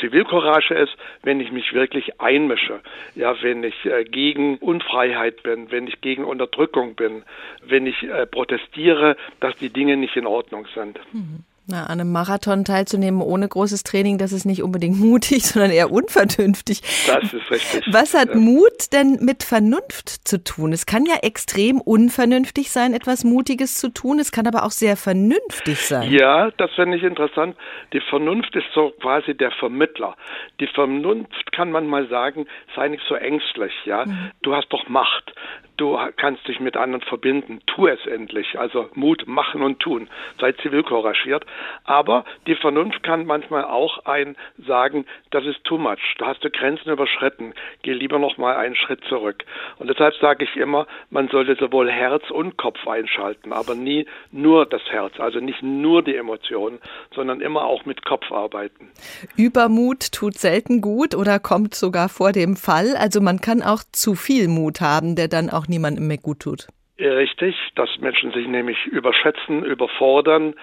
Zivilcourage 0.00 0.72
ist, 0.74 0.96
wenn 1.22 1.40
ich 1.40 1.52
mich 1.52 1.74
wirklich 1.74 2.18
einmische, 2.18 2.80
ja, 3.14 3.34
wenn 3.42 3.62
ich 3.62 3.84
äh, 3.84 4.04
gegen 4.04 4.56
Unfreiheit 4.56 5.42
bin, 5.42 5.70
wenn 5.70 5.86
ich 5.86 6.00
gegen 6.00 6.24
Unterdrückung 6.24 6.94
bin, 6.94 7.22
wenn 7.66 7.86
ich 7.86 8.02
äh, 8.02 8.24
protestiere, 8.24 9.18
dass 9.40 9.54
die 9.56 9.70
Dinge 9.70 9.98
nicht 9.98 10.16
in 10.16 10.26
Ordnung 10.26 10.66
sind. 10.74 10.98
Mhm. 11.12 11.44
Na, 11.70 11.84
an 11.84 12.00
einem 12.00 12.12
Marathon 12.12 12.64
teilzunehmen 12.64 13.20
ohne 13.20 13.46
großes 13.46 13.82
Training, 13.82 14.16
das 14.16 14.32
ist 14.32 14.46
nicht 14.46 14.62
unbedingt 14.62 14.98
mutig, 15.00 15.44
sondern 15.44 15.70
eher 15.70 15.90
unvernünftig. 15.90 16.80
Das 17.06 17.30
ist 17.30 17.50
richtig. 17.50 17.84
Was 17.92 18.14
hat 18.14 18.30
ja. 18.30 18.36
Mut 18.36 18.90
denn 18.94 19.18
mit 19.20 19.42
Vernunft 19.42 20.26
zu 20.26 20.42
tun? 20.42 20.72
Es 20.72 20.86
kann 20.86 21.04
ja 21.04 21.16
extrem 21.22 21.82
unvernünftig 21.82 22.70
sein, 22.70 22.94
etwas 22.94 23.22
Mutiges 23.22 23.74
zu 23.74 23.92
tun. 23.92 24.18
Es 24.18 24.32
kann 24.32 24.46
aber 24.46 24.64
auch 24.64 24.70
sehr 24.70 24.96
vernünftig 24.96 25.78
sein. 25.80 26.10
Ja, 26.10 26.50
das 26.52 26.70
finde 26.74 26.96
ich 26.96 27.02
interessant. 27.02 27.54
Die 27.92 28.00
Vernunft 28.00 28.56
ist 28.56 28.68
so 28.74 28.94
quasi 29.02 29.34
der 29.34 29.50
Vermittler. 29.50 30.16
Die 30.60 30.68
Vernunft 30.68 31.52
kann 31.52 31.70
man 31.70 31.86
mal 31.86 32.08
sagen, 32.08 32.46
sei 32.76 32.88
nicht 32.88 33.04
so 33.06 33.14
ängstlich, 33.14 33.72
ja. 33.84 34.06
Mhm. 34.06 34.30
Du 34.40 34.54
hast 34.54 34.72
doch 34.72 34.88
Macht 34.88 35.34
du 35.78 35.96
kannst 36.16 36.46
dich 36.46 36.60
mit 36.60 36.76
anderen 36.76 37.02
verbinden. 37.02 37.60
Tu 37.66 37.86
es 37.86 38.04
endlich. 38.06 38.58
Also 38.58 38.90
Mut 38.94 39.26
machen 39.26 39.62
und 39.62 39.80
tun. 39.80 40.10
Sei 40.38 40.52
zivilcouragiert. 40.52 41.46
Aber 41.84 42.24
die 42.46 42.54
Vernunft 42.54 43.02
kann 43.02 43.26
manchmal 43.26 43.64
auch 43.64 44.04
ein 44.04 44.36
sagen, 44.66 45.06
das 45.30 45.44
ist 45.44 45.64
too 45.64 45.78
much. 45.78 45.98
Da 46.18 46.26
hast 46.26 46.44
du 46.44 46.50
Grenzen 46.50 46.90
überschritten. 46.90 47.54
Geh 47.82 47.92
lieber 47.92 48.18
noch 48.18 48.36
mal 48.38 48.56
einen 48.56 48.76
Schritt 48.76 49.02
zurück. 49.08 49.44
Und 49.78 49.88
deshalb 49.88 50.14
sage 50.16 50.44
ich 50.44 50.56
immer, 50.56 50.86
man 51.10 51.28
sollte 51.28 51.56
sowohl 51.56 51.90
Herz 51.90 52.30
und 52.30 52.56
Kopf 52.56 52.86
einschalten, 52.86 53.52
aber 53.52 53.74
nie 53.74 54.06
nur 54.32 54.66
das 54.66 54.82
Herz. 54.90 55.18
Also 55.18 55.40
nicht 55.40 55.62
nur 55.62 56.02
die 56.02 56.16
Emotionen, 56.16 56.78
sondern 57.14 57.40
immer 57.40 57.64
auch 57.64 57.84
mit 57.84 58.04
Kopf 58.04 58.30
arbeiten. 58.30 58.90
Übermut 59.36 60.12
tut 60.12 60.34
selten 60.34 60.80
gut 60.80 61.14
oder 61.14 61.38
kommt 61.38 61.74
sogar 61.74 62.08
vor 62.08 62.32
dem 62.32 62.56
Fall. 62.56 62.96
Also 62.96 63.20
man 63.20 63.40
kann 63.40 63.62
auch 63.62 63.82
zu 63.92 64.14
viel 64.14 64.48
Mut 64.48 64.80
haben, 64.80 65.16
der 65.16 65.28
dann 65.28 65.50
auch 65.50 65.68
niemandem 65.68 66.06
mehr 66.06 66.18
gut 66.18 66.40
tut. 66.40 66.68
Richtig, 66.98 67.54
dass 67.76 67.88
Menschen 68.00 68.32
sich 68.32 68.48
nämlich 68.48 68.86
überschätzen, 68.86 69.64
überfordern, 69.64 70.54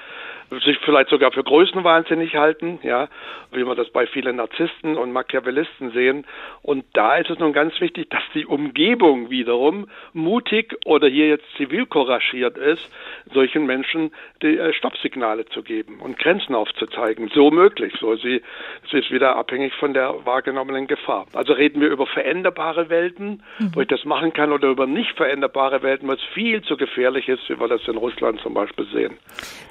sich 0.50 0.78
vielleicht 0.84 1.10
sogar 1.10 1.32
für 1.32 1.44
größenwahnsinnig 1.44 2.36
halten, 2.36 2.80
ja, 2.84 3.08
wie 3.52 3.66
wir 3.66 3.76
das 3.76 3.90
bei 3.90 4.06
vielen 4.08 4.36
Narzissten 4.36 4.98
und 4.98 5.12
Machiavellisten 5.12 5.92
sehen. 5.92 6.26
Und 6.62 6.86
da 6.94 7.18
ist 7.18 7.30
es 7.30 7.40
nun 7.40 7.54
ganz 7.54 7.80
wichtig, 7.82 8.10
dass 8.10 8.22
die 8.34 8.46
Umgebung 8.46 9.30
wiederum 9.30 9.88
mutig 10.14 10.76
oder 10.86 11.08
hier 11.08 11.28
jetzt 11.28 11.46
zivilcouragiert 11.58 12.58
ist, 12.58 12.88
solchen 13.34 13.66
Menschen 13.66 14.12
die 14.42 14.58
äh, 14.58 14.74
Stoppsignale 14.74 15.46
zu 15.46 15.64
geben 15.64 16.00
und 16.00 16.20
Grenzen 16.20 16.54
aufzuzeigen, 16.56 17.30
so 17.34 17.50
möglich. 17.52 17.94
So 18.00 18.16
sie, 18.16 18.42
es 18.86 18.94
ist 18.94 19.12
wieder 19.12 19.36
abhängig 19.36 19.74
von 19.74 19.94
der 19.94 20.26
wahrgenommenen 20.26 20.88
Gefahr. 20.88 21.26
Also 21.34 21.54
reden 21.54 21.82
wir 21.82 21.90
über 21.90 22.06
veränderbare 22.06 22.90
Welten, 22.90 23.44
mhm. 23.60 23.72
wo 23.74 23.82
ich 23.82 23.88
das 23.88 24.06
machen 24.06 24.34
kann, 24.34 24.52
oder 24.52 24.70
über 24.70 24.86
nicht 24.86 25.16
veränderbare 25.16 25.82
Welten, 25.82 26.08
was 26.08 26.22
viel 26.34 26.62
zu 26.62 26.78
gefährlich 26.78 27.28
ist, 27.30 27.50
wie 27.50 27.60
wir 27.60 27.68
das 27.68 27.82
in 27.88 27.98
Russland 27.98 28.40
zum 28.42 28.54
Beispiel 28.54 28.86
sehen. 28.94 29.18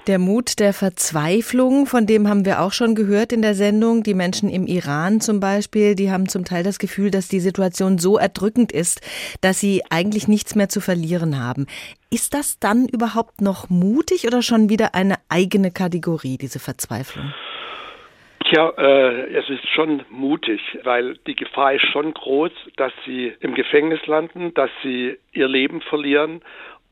Der 0.07 0.19
Mut 0.19 0.59
der 0.59 0.64
Verzweiflung, 0.73 1.87
von 1.87 2.07
dem 2.07 2.29
haben 2.29 2.45
wir 2.45 2.61
auch 2.61 2.73
schon 2.73 2.95
gehört 2.95 3.33
in 3.33 3.43
der 3.43 3.55
Sendung. 3.55 4.03
Die 4.03 4.15
Menschen 4.15 4.49
im 4.49 4.67
Iran 4.67 5.21
zum 5.21 5.41
Beispiel, 5.41 5.95
die 5.95 6.11
haben 6.11 6.29
zum 6.29 6.45
Teil 6.45 6.63
das 6.63 6.79
Gefühl, 6.79 7.11
dass 7.11 7.29
die 7.29 7.41
Situation 7.41 7.99
so 7.99 8.17
erdrückend 8.19 8.73
ist, 8.73 9.01
dass 9.41 9.61
sie 9.61 9.83
eigentlich 9.91 10.29
nichts 10.29 10.55
mehr 10.55 10.69
zu 10.69 10.81
verlieren 10.81 11.39
haben. 11.39 11.67
Ist 12.11 12.35
das 12.35 12.59
dann 12.59 12.89
überhaupt 12.89 13.41
noch 13.41 13.69
mutig 13.71 14.27
oder 14.27 14.43
schon 14.43 14.69
wieder 14.69 14.95
eine 14.95 15.17
eigene 15.29 15.71
Kategorie, 15.71 16.39
diese 16.39 16.59
Verzweiflung? 16.59 17.35
Tja, 18.51 18.73
äh, 18.77 19.33
es 19.35 19.49
ist 19.49 19.67
schon 19.75 20.03
mutig, 20.11 20.61
weil 20.85 21.17
die 21.27 21.35
Gefahr 21.35 21.75
ist 21.75 21.87
schon 21.93 22.13
groß, 22.13 22.53
dass 22.77 22.93
sie 23.07 23.33
im 23.41 23.55
Gefängnis 23.55 24.07
landen, 24.07 24.53
dass 24.55 24.71
sie 24.83 25.17
ihr 25.33 25.49
Leben 25.49 25.81
verlieren 25.81 26.43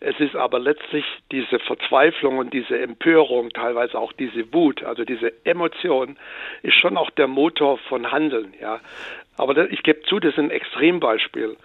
es 0.05 0.19
ist 0.19 0.35
aber 0.35 0.59
letztlich 0.59 1.05
diese 1.31 1.59
Verzweiflung 1.61 2.39
und 2.39 2.53
diese 2.53 2.79
Empörung, 2.79 3.51
teilweise 3.51 3.99
auch 3.99 4.13
diese 4.13 4.53
Wut, 4.53 4.83
also 4.83 5.05
diese 5.05 5.33
Emotion, 5.45 6.17
ist 6.63 6.75
schon 6.75 6.97
auch 6.97 7.11
der 7.11 7.29
Motor 7.29 7.79
von 7.79 8.11
Handeln, 8.11 8.53
ja. 8.61 8.81
Aber 9.37 9.71
ich 9.71 9.83
gebe 9.83 10.03
zu, 10.03 10.19
das 10.19 10.33
ist 10.33 10.39
ein 10.39 10.51
Extrembeispiel. 10.51 11.57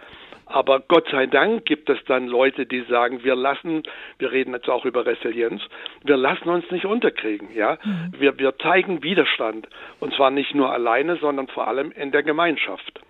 Aber 0.50 0.80
Gott 0.80 1.08
sei 1.12 1.28
Dank 1.28 1.66
gibt 1.66 1.90
es 1.90 1.98
dann 2.08 2.28
Leute, 2.28 2.66
die 2.66 2.84
sagen, 2.90 3.24
wir 3.24 3.36
lassen, 3.36 3.84
wir 4.18 4.32
reden 4.32 4.54
jetzt 4.54 4.70
auch 4.70 4.86
über 4.86 5.06
Resilienz, 5.06 5.62
wir 6.04 6.18
lassen 6.18 6.50
uns 6.50 6.64
nicht 6.72 6.86
unterkriegen, 6.86 7.50
ja. 7.54 7.78
Mhm. 7.84 8.14
Wir, 8.18 8.40
wir 8.40 8.58
zeigen 8.58 9.04
Widerstand. 9.04 9.68
Und 10.00 10.14
zwar 10.16 10.32
nicht 10.32 10.56
nur 10.56 10.72
alleine, 10.72 11.18
sondern 11.18 11.48
vor 11.48 11.68
allem 11.68 11.92
in 11.92 12.12
der 12.12 12.24
Gemeinschaft. 12.24 13.02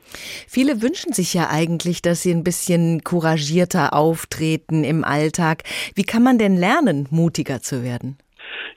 Viele 0.47 0.81
wünschen 0.81 1.13
sich 1.13 1.33
ja 1.33 1.49
eigentlich, 1.51 2.01
dass 2.01 2.23
sie 2.23 2.31
ein 2.31 2.43
bisschen 2.43 3.03
couragierter 3.03 3.93
auftreten 3.93 4.83
im 4.83 5.03
Alltag. 5.03 5.63
Wie 5.95 6.03
kann 6.03 6.23
man 6.23 6.37
denn 6.37 6.57
lernen, 6.57 7.07
mutiger 7.11 7.61
zu 7.61 7.83
werden? 7.83 8.17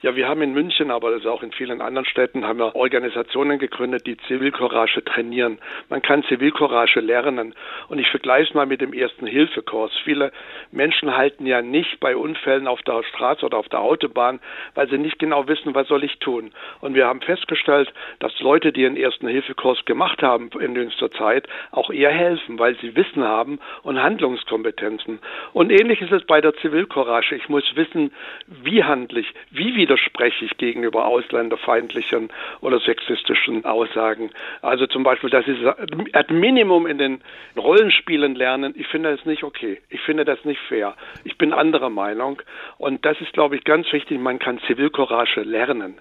Ja, 0.01 0.15
wir 0.15 0.27
haben 0.27 0.41
in 0.41 0.53
München, 0.53 0.91
aber 0.91 1.11
das 1.11 1.25
auch 1.25 1.43
in 1.43 1.51
vielen 1.51 1.81
anderen 1.81 2.05
Städten, 2.05 2.45
haben 2.45 2.59
wir 2.59 2.75
Organisationen 2.75 3.59
gegründet, 3.59 4.05
die 4.05 4.17
Zivilcourage 4.27 5.03
trainieren. 5.03 5.59
Man 5.89 6.01
kann 6.01 6.23
Zivilcourage 6.23 6.99
lernen. 6.99 7.53
Und 7.87 7.99
ich 7.99 8.09
vergleiche 8.09 8.49
es 8.49 8.53
mal 8.55 8.65
mit 8.65 8.81
dem 8.81 8.93
ersten 8.93 9.27
Hilfekurs. 9.27 9.91
Viele 10.03 10.31
Menschen 10.71 11.15
halten 11.15 11.45
ja 11.45 11.61
nicht 11.61 11.99
bei 11.99 12.15
Unfällen 12.15 12.67
auf 12.67 12.81
der 12.81 13.03
Straße 13.03 13.45
oder 13.45 13.57
auf 13.57 13.69
der 13.69 13.81
Autobahn, 13.81 14.39
weil 14.75 14.89
sie 14.89 14.97
nicht 14.97 15.19
genau 15.19 15.47
wissen, 15.47 15.75
was 15.75 15.87
soll 15.87 16.03
ich 16.03 16.19
tun. 16.19 16.51
Und 16.79 16.95
wir 16.95 17.07
haben 17.07 17.21
festgestellt, 17.21 17.93
dass 18.19 18.39
Leute, 18.39 18.71
die 18.71 18.85
einen 18.85 18.97
ersten 18.97 19.27
Hilfekurs 19.27 19.85
gemacht 19.85 20.23
haben 20.23 20.49
in 20.59 20.75
jüngster 20.75 21.11
Zeit, 21.11 21.47
auch 21.71 21.89
eher 21.91 22.11
helfen, 22.11 22.59
weil 22.59 22.75
sie 22.79 22.95
Wissen 22.95 23.23
haben 23.23 23.59
und 23.83 24.01
Handlungskompetenzen. 24.01 25.19
Und 25.53 25.71
ähnlich 25.71 26.01
ist 26.01 26.11
es 26.11 26.25
bei 26.25 26.41
der 26.41 26.55
Zivilcourage. 26.55 27.35
Ich 27.35 27.49
muss 27.49 27.63
wissen, 27.75 28.11
wie 28.47 28.83
handlich, 28.83 29.27
wie 29.51 29.60
wieder 29.65 29.91
widerspreche 29.91 30.45
ich 30.45 30.57
gegenüber 30.57 31.05
ausländerfeindlichen 31.05 32.29
oder 32.61 32.79
sexistischen 32.79 33.65
Aussagen. 33.65 34.31
Also 34.61 34.87
zum 34.87 35.03
Beispiel, 35.03 35.29
dass 35.29 35.45
sie 35.45 35.67
ad 36.13 36.33
Minimum 36.33 36.87
in 36.87 36.97
den 36.97 37.21
Rollenspielen 37.57 38.35
lernen, 38.35 38.73
ich 38.77 38.87
finde 38.87 39.15
das 39.15 39.25
nicht 39.25 39.43
okay. 39.43 39.81
Ich 39.89 40.01
finde 40.01 40.25
das 40.25 40.43
nicht 40.45 40.59
fair. 40.67 40.95
Ich 41.23 41.37
bin 41.37 41.53
anderer 41.53 41.89
Meinung. 41.89 42.41
Und 42.77 43.05
das 43.05 43.19
ist, 43.21 43.33
glaube 43.33 43.55
ich, 43.55 43.63
ganz 43.63 43.91
wichtig. 43.91 44.19
Man 44.19 44.39
kann 44.39 44.59
Zivilcourage 44.67 45.41
lernen. 45.41 45.95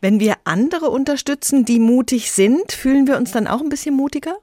Wenn 0.00 0.20
wir 0.20 0.34
andere 0.44 0.86
unterstützen, 0.86 1.64
die 1.64 1.78
mutig 1.78 2.32
sind, 2.32 2.72
fühlen 2.72 3.06
wir 3.06 3.16
uns 3.16 3.32
dann 3.32 3.46
auch 3.46 3.60
ein 3.60 3.68
bisschen 3.68 3.94
mutiger? 3.94 4.36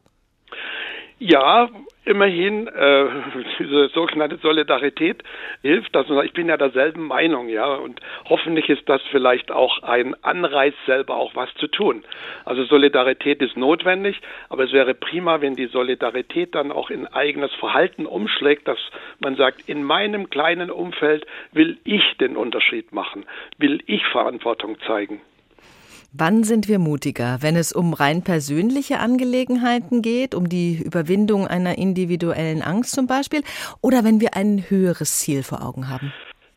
Ja, 1.20 1.70
immerhin 2.06 2.68
äh, 2.68 3.06
diese 3.60 3.90
sogenannte 3.90 4.38
Solidarität 4.38 5.24
hilft 5.62 5.96
das. 5.96 6.08
Ich 6.24 6.34
bin 6.34 6.48
ja 6.48 6.58
derselben 6.58 7.08
Meinung, 7.08 7.50
ja, 7.50 7.76
und 7.76 8.00
hoffentlich 8.26 8.70
ist 8.70 8.88
das 8.88 9.02
vielleicht 9.12 9.52
auch 9.52 9.84
ein 9.84 10.16
Anreiz, 10.24 10.74
selber 10.86 11.16
auch 11.16 11.36
was 11.36 11.54
zu 11.56 11.68
tun. 11.68 12.04
Also 12.46 12.64
Solidarität 12.66 13.42
ist 13.42 13.58
notwendig, 13.58 14.20
aber 14.50 14.64
es 14.64 14.72
wäre 14.72 14.94
prima, 14.94 15.42
wenn 15.42 15.56
die 15.56 15.68
Solidarität 15.68 16.56
dann 16.56 16.72
auch 16.72 16.90
in 16.90 17.08
eigenes 17.08 17.54
Verhalten 17.56 18.06
umschlägt, 18.06 18.68
dass 18.68 18.80
man 19.20 19.36
sagt, 19.36 19.68
in 19.68 19.84
meinem 19.84 20.30
kleinen 20.30 20.72
Umfeld 20.72 21.26
will 21.52 21.78
ich 21.84 22.18
den 22.18 22.38
Unterschied 22.38 22.92
machen, 22.94 23.26
will 23.58 23.82
ich 23.86 24.06
Verantwortung 24.08 24.78
zeigen. 24.88 25.22
Wann 26.12 26.44
sind 26.44 26.68
wir 26.68 26.80
mutiger? 26.80 27.38
Wenn 27.42 27.56
es 27.56 27.72
um 27.72 27.94
rein 27.94 28.24
persönliche 28.24 29.00
Angelegenheiten 29.00 30.02
geht, 30.02 30.34
um 30.34 30.50
die 30.50 30.82
Überwindung 30.82 31.46
einer 31.46 31.78
individuellen 31.78 32.64
Angst 32.64 32.94
zum 32.94 33.06
Beispiel, 33.06 33.44
oder 33.82 34.04
wenn 34.04 34.20
wir 34.20 34.36
ein 34.36 34.66
höheres 34.70 35.20
Ziel 35.20 35.44
vor 35.44 35.64
Augen 35.64 35.88
haben? 35.88 36.12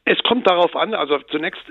Es 0.04 0.20
kommt 0.24 0.50
darauf 0.50 0.74
an, 0.74 0.94
also 0.94 1.16
zunächst 1.30 1.62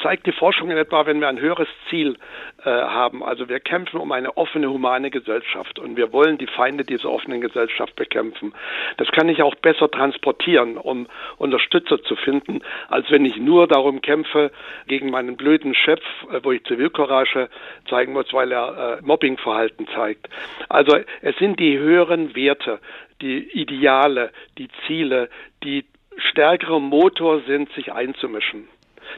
zeigt 0.00 0.24
die 0.24 0.32
Forschung 0.32 0.70
in 0.70 0.76
etwa, 0.76 1.06
wenn 1.06 1.20
wir 1.20 1.26
ein 1.26 1.40
höheres 1.40 1.66
Ziel 1.88 2.16
äh, 2.64 2.70
haben, 2.70 3.24
also 3.24 3.48
wir 3.48 3.58
kämpfen 3.58 3.98
um 3.98 4.12
eine 4.12 4.36
offene, 4.36 4.70
humane 4.70 5.10
Gesellschaft 5.10 5.80
und 5.80 5.96
wir 5.96 6.12
wollen 6.12 6.38
die 6.38 6.46
Feinde 6.46 6.84
dieser 6.84 7.10
offenen 7.10 7.40
Gesellschaft 7.40 7.96
bekämpfen. 7.96 8.54
Das 8.96 9.08
kann 9.10 9.28
ich 9.28 9.42
auch 9.42 9.56
besser 9.56 9.90
transportieren, 9.90 10.76
um 10.76 11.08
Unterstützer 11.36 12.00
zu 12.04 12.14
finden, 12.14 12.60
als 12.88 13.10
wenn 13.10 13.24
ich 13.24 13.38
nur 13.38 13.66
darum 13.66 14.00
kämpfe 14.02 14.52
gegen 14.86 15.10
meinen 15.10 15.36
blöden 15.36 15.74
Chef, 15.74 16.00
äh, 16.30 16.38
wo 16.44 16.52
ich 16.52 16.62
Zivilcourage 16.66 17.48
zeigen 17.88 18.12
muss, 18.12 18.32
weil 18.32 18.52
er 18.52 18.98
äh, 18.98 19.02
Mobbingverhalten 19.04 19.88
zeigt. 19.88 20.28
Also 20.68 20.96
es 21.22 21.36
sind 21.38 21.58
die 21.58 21.76
höheren 21.76 22.36
Werte, 22.36 22.78
die 23.20 23.38
Ideale, 23.50 24.30
die 24.58 24.68
Ziele, 24.86 25.28
die 25.64 25.84
stärkere 26.20 26.80
Motor 26.80 27.42
sind, 27.46 27.72
sich 27.72 27.92
einzumischen. 27.92 28.68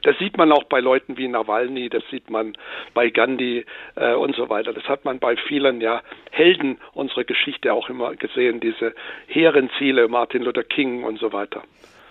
Das 0.03 0.18
sieht 0.18 0.36
man 0.36 0.50
auch 0.53 0.64
bei 0.64 0.80
Leuten 0.80 1.16
wie 1.18 1.28
Nawalny, 1.28 1.88
das 1.88 2.03
sieht 2.11 2.30
man 2.30 2.57
bei 2.94 3.11
Gandhi 3.11 3.64
äh, 3.94 4.14
und 4.14 4.34
so 4.34 4.48
weiter. 4.48 4.72
Das 4.72 4.84
hat 4.84 5.05
man 5.05 5.18
bei 5.18 5.36
vielen 5.36 5.80
ja 5.80 6.03
Helden 6.30 6.78
unserer 6.94 7.24
Geschichte 7.24 7.72
auch 7.72 7.88
immer 7.88 8.14
gesehen, 8.16 8.61
diese 8.61 8.94
hehren 9.26 9.70
Ziele, 9.78 10.09
Martin 10.09 10.42
Luther 10.42 10.64
King 10.64 11.05
und 11.05 11.18
so 11.18 11.32
weiter. 11.32 11.62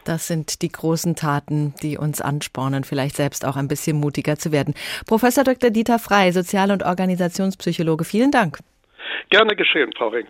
Das 0.05 0.27
sind 0.27 0.61
die 0.63 0.71
großen 0.71 1.15
Taten, 1.15 1.75
die 1.83 1.97
uns 1.97 2.21
anspornen, 2.21 2.83
vielleicht 2.83 3.15
selbst 3.15 3.45
auch 3.45 3.55
ein 3.55 3.67
bisschen 3.67 3.99
mutiger 3.99 4.35
zu 4.35 4.51
werden. 4.51 4.73
Professor 5.07 5.43
Dr. 5.43 5.69
Dieter 5.69 5.99
Frei, 5.99 6.31
Sozial- 6.31 6.71
und 6.71 6.83
Organisationspsychologe, 6.83 8.03
vielen 8.03 8.31
Dank. 8.31 8.57
Gerne 9.29 9.55
geschehen, 9.55 9.91
Frau 9.95 10.07
Rink. 10.07 10.29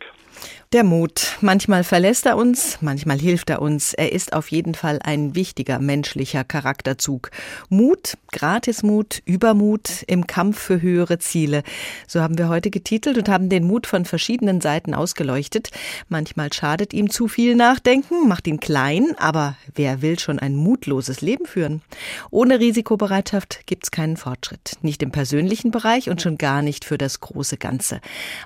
Der 0.73 0.85
Mut. 0.85 1.35
Manchmal 1.41 1.83
verlässt 1.83 2.25
er 2.25 2.37
uns, 2.37 2.77
manchmal 2.79 3.19
hilft 3.19 3.49
er 3.49 3.61
uns. 3.61 3.93
Er 3.93 4.13
ist 4.13 4.31
auf 4.31 4.51
jeden 4.51 4.73
Fall 4.73 4.99
ein 5.03 5.35
wichtiger 5.35 5.79
menschlicher 5.79 6.45
Charakterzug. 6.45 7.29
Mut, 7.67 8.13
Gratismut, 8.31 9.21
Übermut 9.25 10.03
im 10.07 10.27
Kampf 10.27 10.57
für 10.57 10.81
höhere 10.81 11.19
Ziele. 11.19 11.63
So 12.07 12.21
haben 12.21 12.37
wir 12.37 12.47
heute 12.47 12.69
getitelt 12.69 13.17
und 13.17 13.27
haben 13.27 13.49
den 13.49 13.65
Mut 13.65 13.85
von 13.85 14.05
verschiedenen 14.05 14.61
Seiten 14.61 14.93
ausgeleuchtet. 14.93 15.71
Manchmal 16.07 16.53
schadet 16.53 16.93
ihm 16.93 17.09
zu 17.09 17.27
viel 17.27 17.55
Nachdenken, 17.55 18.29
macht 18.29 18.47
ihn 18.47 18.61
klein, 18.61 19.13
aber 19.17 19.57
wer 19.75 20.01
will 20.01 20.19
schon 20.19 20.39
ein 20.39 20.55
mutloses 20.55 21.19
Leben 21.19 21.47
führen? 21.47 21.81
Ohne 22.29 22.61
Risikobereitschaft 22.61 23.65
gibt's 23.65 23.91
keinen 23.91 24.15
Fortschritt. 24.15 24.77
Nicht 24.83 25.03
im 25.03 25.11
persönlichen 25.11 25.71
Bereich 25.71 26.09
und 26.09 26.21
schon 26.21 26.37
gar 26.37 26.61
nicht 26.61 26.85
für 26.85 26.97
das 26.97 27.19
große 27.19 27.57
Ganze. 27.57 27.99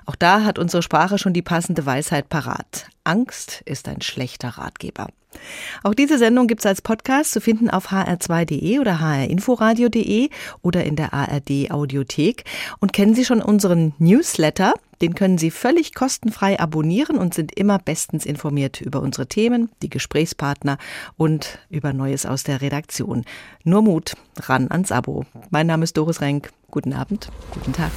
Auch 0.06 0.16
da 0.16 0.42
hat 0.42 0.58
unsere 0.58 0.82
Sprache 0.82 1.18
schon 1.18 1.32
die 1.32 1.42
passende 1.42 1.86
Weisheit 1.86 2.15
Weisheit 2.16 2.28
parat. 2.28 2.86
Angst 3.04 3.62
ist 3.66 3.88
ein 3.88 4.00
schlechter 4.00 4.48
Ratgeber. 4.50 5.08
Auch 5.82 5.92
diese 5.92 6.16
Sendung 6.16 6.46
gibt 6.46 6.62
es 6.62 6.66
als 6.66 6.80
Podcast 6.80 7.32
zu 7.32 7.42
finden 7.42 7.68
auf 7.68 7.88
hr2.de 7.92 8.78
oder 8.78 9.00
hrinforadio.de 9.00 10.30
oder 10.62 10.84
in 10.84 10.96
der 10.96 11.12
ARD 11.12 11.70
Audiothek. 11.70 12.44
Und 12.80 12.94
kennen 12.94 13.14
Sie 13.14 13.26
schon 13.26 13.42
unseren 13.42 13.92
Newsletter? 13.98 14.72
Den 15.02 15.14
können 15.14 15.36
Sie 15.36 15.50
völlig 15.50 15.94
kostenfrei 15.94 16.58
abonnieren 16.58 17.18
und 17.18 17.34
sind 17.34 17.52
immer 17.52 17.78
bestens 17.78 18.24
informiert 18.24 18.80
über 18.80 19.02
unsere 19.02 19.26
Themen, 19.26 19.68
die 19.82 19.90
Gesprächspartner 19.90 20.78
und 21.18 21.58
über 21.68 21.92
Neues 21.92 22.24
aus 22.24 22.44
der 22.44 22.62
Redaktion. 22.62 23.26
Nur 23.62 23.82
Mut, 23.82 24.14
ran 24.40 24.70
ans 24.70 24.90
Abo. 24.90 25.26
Mein 25.50 25.66
Name 25.66 25.84
ist 25.84 25.98
Doris 25.98 26.22
Renk. 26.22 26.50
Guten 26.70 26.94
Abend, 26.94 27.28
guten 27.52 27.74
Tag. 27.74 27.92